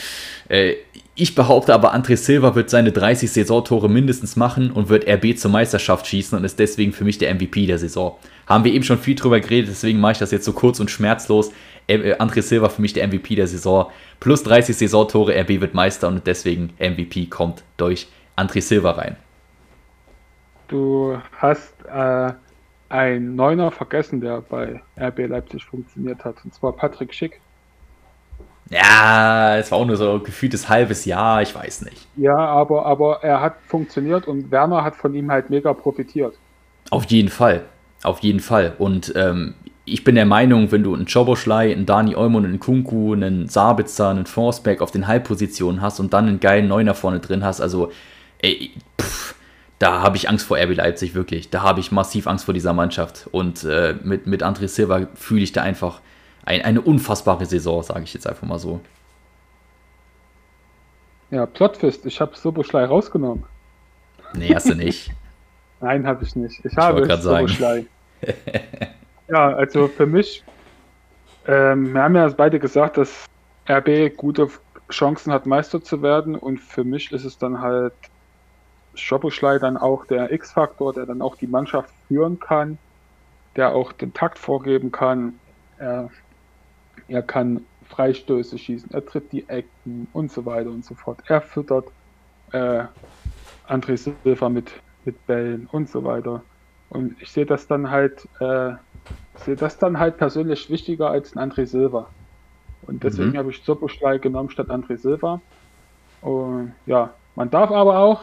[0.47, 0.75] Äh,
[1.19, 5.51] ich behaupte aber, André Silva wird seine 30 Saisontore mindestens machen und wird RB zur
[5.51, 8.17] Meisterschaft schießen und ist deswegen für mich der MVP der Saison.
[8.47, 10.89] Haben wir eben schon viel drüber geredet, deswegen mache ich das jetzt so kurz und
[10.89, 11.51] schmerzlos.
[11.87, 13.91] Äh, André Silva für mich der MVP der Saison.
[14.21, 19.17] Plus 30 Saisontore, RB wird Meister und deswegen MVP kommt durch André Silva rein.
[20.69, 22.31] Du hast äh,
[22.87, 27.41] einen Neuner vergessen, der bei RB Leipzig funktioniert hat, und zwar Patrick Schick.
[28.69, 32.07] Ja, es war auch nur so ein gefühltes halbes Jahr, ich weiß nicht.
[32.17, 36.35] Ja, aber, aber er hat funktioniert und Werner hat von ihm halt mega profitiert.
[36.91, 37.63] Auf jeden Fall,
[38.03, 38.73] auf jeden Fall.
[38.77, 39.55] Und ähm,
[39.85, 44.09] ich bin der Meinung, wenn du einen Choboschlei, einen Dani Eumund, einen Kunku, einen Sabitzer,
[44.09, 47.91] einen Forsberg auf den Halbpositionen hast und dann einen geilen Neuner vorne drin hast, also
[48.39, 48.71] ey,
[49.01, 49.35] pff,
[49.79, 51.49] da habe ich Angst vor RB Leipzig, wirklich.
[51.49, 53.27] Da habe ich massiv Angst vor dieser Mannschaft.
[53.31, 56.01] Und äh, mit, mit André Silva fühle ich da einfach
[56.49, 58.81] ein, eine unfassbare Saison, sage ich jetzt einfach mal so.
[61.29, 63.43] Ja, Plotfist, ich habe Soboschlei rausgenommen.
[64.33, 65.11] Nee, hast du nicht.
[65.79, 66.59] Nein, habe ich nicht.
[66.65, 67.85] Ich, ich habe Soboschlei.
[69.27, 70.43] ja, also für mich,
[71.47, 73.25] ähm, wir haben ja beide gesagt, dass
[73.69, 74.49] RB gute
[74.89, 77.93] Chancen hat, Meister zu werden und für mich ist es dann halt
[78.95, 82.79] Schoboschlei dann auch der X-Faktor, der dann auch die Mannschaft führen kann,
[83.55, 85.39] der auch den Takt vorgeben kann.
[85.77, 86.09] Er
[87.07, 91.19] er kann Freistöße schießen, er tritt die Ecken und so weiter und so fort.
[91.27, 91.85] Er füttert
[92.51, 92.83] äh,
[93.67, 94.71] André Silva mit,
[95.05, 96.43] mit Bällen und so weiter.
[96.89, 98.71] Und ich sehe das dann halt, äh,
[99.35, 102.07] sehe das dann halt persönlich wichtiger als ein André Silva.
[102.83, 103.37] Und deswegen mhm.
[103.37, 105.41] habe ich Soboschlei genommen statt André Silva.
[106.21, 108.21] Und ja, man darf aber auch,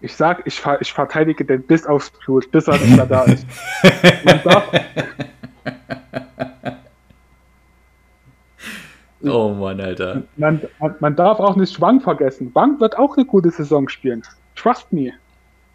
[0.00, 3.46] ich sag, ich, ich verteidige den bis aufs Blut, bis er nicht da ist.
[4.24, 4.70] Man darf,
[9.22, 10.22] Oh Mann, Alter.
[10.36, 12.50] Man, man, man, darf auch nicht Schwank vergessen.
[12.52, 14.22] Schwank wird auch eine gute Saison spielen.
[14.54, 15.12] Trust me.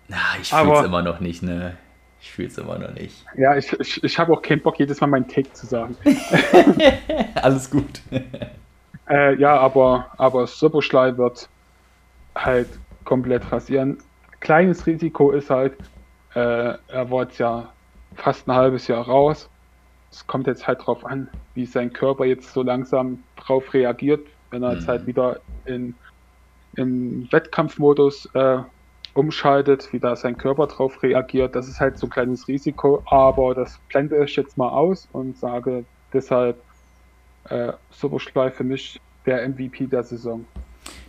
[0.08, 1.78] Na, ich fühle es immer noch nicht, ne?
[2.22, 3.26] Ich fühle es immer noch nicht.
[3.36, 5.98] Ja, ich, ich, ich habe auch keinen Bock, jedes Mal meinen Take zu sagen.
[7.42, 8.02] Alles gut.
[9.10, 11.50] äh, ja, aber, aber Soboschlei wird
[12.36, 12.70] halt
[13.04, 13.98] komplett rasieren.
[14.40, 15.74] Kleines Risiko ist halt,
[16.34, 17.70] äh, er war jetzt ja
[18.16, 19.50] fast ein halbes Jahr raus
[20.14, 24.62] es kommt jetzt halt drauf an, wie sein Körper jetzt so langsam drauf reagiert, wenn
[24.62, 25.08] er jetzt halt mhm.
[25.08, 25.96] wieder in,
[26.76, 28.60] in Wettkampfmodus äh,
[29.16, 31.56] umschaltet, wie da sein Körper drauf reagiert.
[31.56, 35.38] Das ist halt so ein kleines Risiko, aber das blende ich jetzt mal aus und
[35.38, 35.84] sage
[36.14, 36.62] deshalb
[37.50, 40.46] äh, Superschlei für mich der MVP der Saison.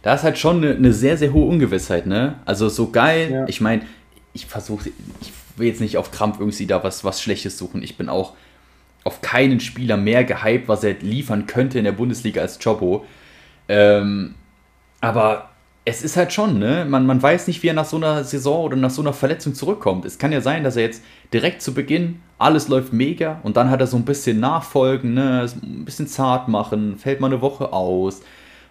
[0.02, 2.38] Da ist halt schon eine, eine sehr, sehr hohe Ungewissheit, ne?
[2.44, 3.48] Also so geil, ja.
[3.48, 3.82] ich meine,
[4.32, 4.90] ich versuche,
[5.20, 7.82] ich will jetzt nicht auf Krampf irgendwie da was, was Schlechtes suchen.
[7.82, 8.34] Ich bin auch
[9.04, 13.04] auf keinen Spieler mehr gehypt, was er liefern könnte in der Bundesliga als Chobo.
[13.68, 14.34] Ähm,
[15.00, 15.50] aber
[15.84, 16.86] es ist halt schon, ne?
[16.88, 19.54] Man, man weiß nicht, wie er nach so einer Saison oder nach so einer Verletzung
[19.54, 20.06] zurückkommt.
[20.06, 23.70] Es kann ja sein, dass er jetzt direkt zu Beginn alles läuft mega und dann
[23.70, 25.46] hat er so ein bisschen Nachfolgen, ne?
[25.62, 28.22] Ein bisschen zart machen, fällt mal eine Woche aus.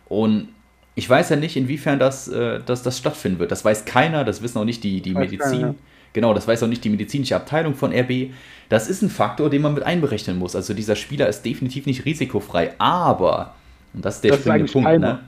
[0.10, 0.49] Und
[0.95, 3.51] ich weiß ja nicht, inwiefern das, äh, das, das stattfinden wird.
[3.51, 5.61] Das weiß keiner, das wissen auch nicht die, die Medizin.
[5.61, 5.76] Keiner.
[6.14, 8.31] Genau, das weiß auch nicht die medizinische Abteilung von RB.
[8.69, 10.56] Das ist ein Faktor, den man mit einberechnen muss.
[10.56, 12.73] Also dieser Spieler ist definitiv nicht risikofrei.
[12.77, 13.56] Aber,
[13.94, 15.19] und das ist der das springende Punkt, ne?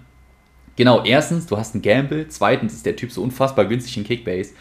[0.76, 2.28] Genau, erstens, du hast einen Gamble.
[2.28, 4.52] Zweitens ist der Typ so unfassbar günstig in Kickbase.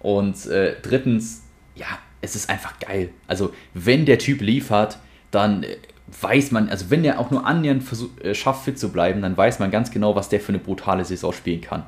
[0.00, 1.42] Und äh, drittens,
[1.76, 1.86] ja,
[2.22, 3.10] es ist einfach geil.
[3.26, 4.98] Also, wenn der Typ liefert,
[5.30, 5.76] dann äh,
[6.20, 9.36] weiß man, also wenn er auch nur annähernd versuch, äh, schafft, fit zu bleiben, dann
[9.36, 11.84] weiß man ganz genau, was der für eine brutale Saison spielen kann.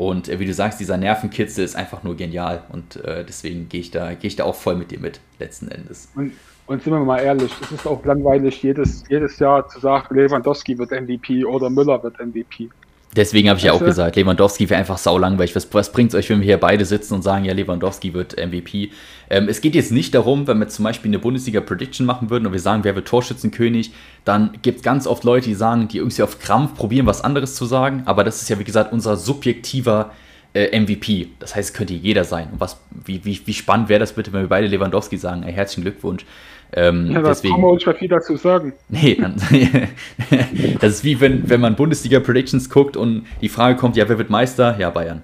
[0.00, 2.62] Und äh, wie du sagst, dieser Nervenkitzel ist einfach nur genial.
[2.70, 5.68] Und äh, deswegen gehe ich, da, geh ich da auch voll mit dir mit, letzten
[5.68, 6.10] Endes.
[6.14, 6.32] Und,
[6.66, 10.78] und sind wir mal ehrlich, es ist auch langweilig, jedes, jedes Jahr zu sagen, Lewandowski
[10.78, 12.70] wird MVP oder Müller wird MVP.
[13.16, 15.56] Deswegen habe ich ja auch gesagt, Lewandowski wäre einfach saulangweilig.
[15.56, 18.36] Was, was bringt es euch, wenn wir hier beide sitzen und sagen, ja, Lewandowski wird
[18.36, 18.90] MVP?
[19.28, 22.52] Ähm, es geht jetzt nicht darum, wenn wir zum Beispiel eine Bundesliga-Prediction machen würden und
[22.52, 23.90] wir sagen, wer wird Torschützenkönig,
[24.24, 27.56] dann gibt es ganz oft Leute, die sagen, die irgendwie auf Krampf probieren, was anderes
[27.56, 28.02] zu sagen.
[28.06, 30.12] Aber das ist ja, wie gesagt, unser subjektiver
[30.54, 31.30] äh, MVP.
[31.40, 32.50] Das heißt, es könnte jeder sein.
[32.52, 35.42] Und was, wie, wie, wie spannend wäre das bitte, wenn wir beide Lewandowski sagen?
[35.42, 36.24] Ey, herzlichen Glückwunsch.
[36.72, 38.72] Ähm, ja, das kann man uns viel dazu sagen.
[38.88, 39.20] Nee,
[40.80, 44.30] das ist wie wenn, wenn man Bundesliga-Predictions guckt und die Frage kommt, ja, wer wird
[44.30, 44.76] Meister?
[44.78, 45.22] Ja, Bayern.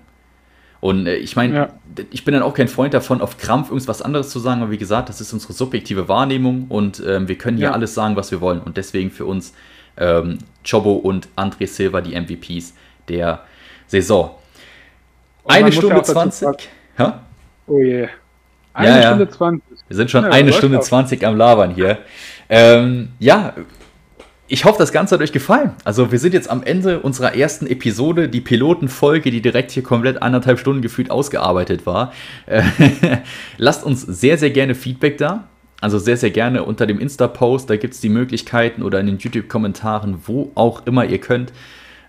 [0.81, 1.69] Und äh, ich meine, ja.
[2.11, 4.79] ich bin dann auch kein Freund davon, auf Krampf irgendwas anderes zu sagen, aber wie
[4.79, 7.73] gesagt, das ist unsere subjektive Wahrnehmung und ähm, wir können hier ja.
[7.73, 8.61] alles sagen, was wir wollen.
[8.61, 9.55] Und deswegen für uns
[9.97, 12.75] ähm, Chobo und André Silva die MVPs
[13.09, 13.45] der
[13.87, 14.31] Saison.
[15.45, 16.49] Eine Stunde 20.
[17.69, 18.01] Oh je.
[18.01, 18.09] Yeah.
[18.77, 19.63] Eine ja, Stunde 20.
[19.89, 21.99] Wir sind schon ja, eine Stunde 20 am Labern hier.
[22.49, 23.55] Ähm, ja,
[24.49, 25.73] ich hoffe, das Ganze hat euch gefallen.
[25.85, 30.23] Also, wir sind jetzt am Ende unserer ersten Episode, die Pilotenfolge, die direkt hier komplett
[30.23, 32.13] anderthalb Stunden gefühlt ausgearbeitet war.
[32.45, 32.63] Äh,
[33.57, 35.45] lasst uns sehr, sehr gerne Feedback da.
[35.81, 39.19] Also sehr, sehr gerne unter dem Insta-Post, da gibt es die Möglichkeiten oder in den
[39.19, 41.53] YouTube-Kommentaren, wo auch immer ihr könnt.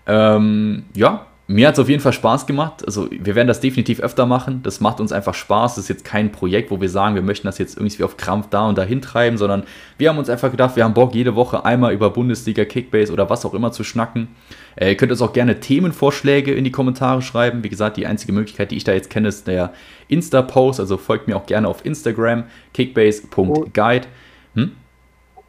[0.06, 2.84] Ähm, ja, mir hat es auf jeden Fall Spaß gemacht.
[2.84, 4.60] Also wir werden das definitiv öfter machen.
[4.62, 5.76] Das macht uns einfach Spaß.
[5.76, 8.48] Das ist jetzt kein Projekt, wo wir sagen, wir möchten das jetzt irgendwie auf Krampf
[8.50, 9.62] da und dahin treiben, sondern
[9.96, 13.30] wir haben uns einfach gedacht, wir haben Bock, jede Woche einmal über Bundesliga, Kickbase oder
[13.30, 14.28] was auch immer zu schnacken.
[14.76, 17.64] Äh, ihr könnt uns auch gerne Themenvorschläge in die Kommentare schreiben.
[17.64, 19.72] Wie gesagt, die einzige Möglichkeit, die ich da jetzt kenne, ist der
[20.08, 20.80] Insta-Post.
[20.80, 22.44] Also folgt mir auch gerne auf Instagram,
[22.74, 24.06] kickbase.guide.
[24.54, 24.72] Hm?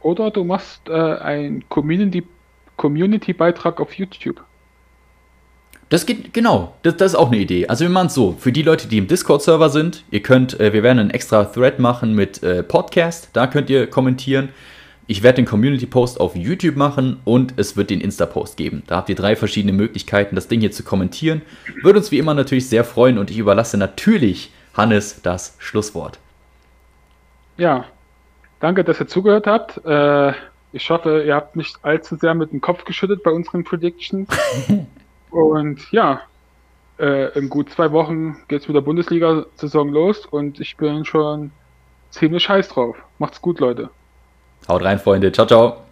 [0.00, 2.26] Oder du machst äh, einen Community-Beitrag
[2.78, 3.34] Community
[3.82, 4.42] auf YouTube.
[5.90, 7.66] Das geht, genau, das, das, ist auch eine Idee.
[7.66, 10.72] Also wir machen es so, für die Leute, die im Discord-Server sind, ihr könnt, äh,
[10.72, 14.50] wir werden einen extra Thread machen mit äh, Podcast, da könnt ihr kommentieren.
[15.08, 18.84] Ich werde den Community-Post auf YouTube machen und es wird den Insta-Post geben.
[18.86, 21.42] Da habt ihr drei verschiedene Möglichkeiten, das Ding hier zu kommentieren.
[21.82, 26.20] Würde uns wie immer natürlich sehr freuen und ich überlasse natürlich Hannes das Schlusswort.
[27.56, 27.84] Ja,
[28.60, 29.84] danke, dass ihr zugehört habt.
[29.84, 30.34] Äh,
[30.72, 34.28] ich hoffe, ihr habt nicht allzu sehr mit dem Kopf geschüttet bei unseren Predictions.
[35.30, 36.22] Und ja,
[36.98, 41.50] äh, in gut zwei Wochen geht es mit der Bundesliga-Saison los und ich bin schon
[42.10, 42.96] ziemlich heiß drauf.
[43.18, 43.90] Macht's gut, Leute.
[44.68, 45.32] Haut rein, Freunde.
[45.32, 45.89] Ciao, ciao.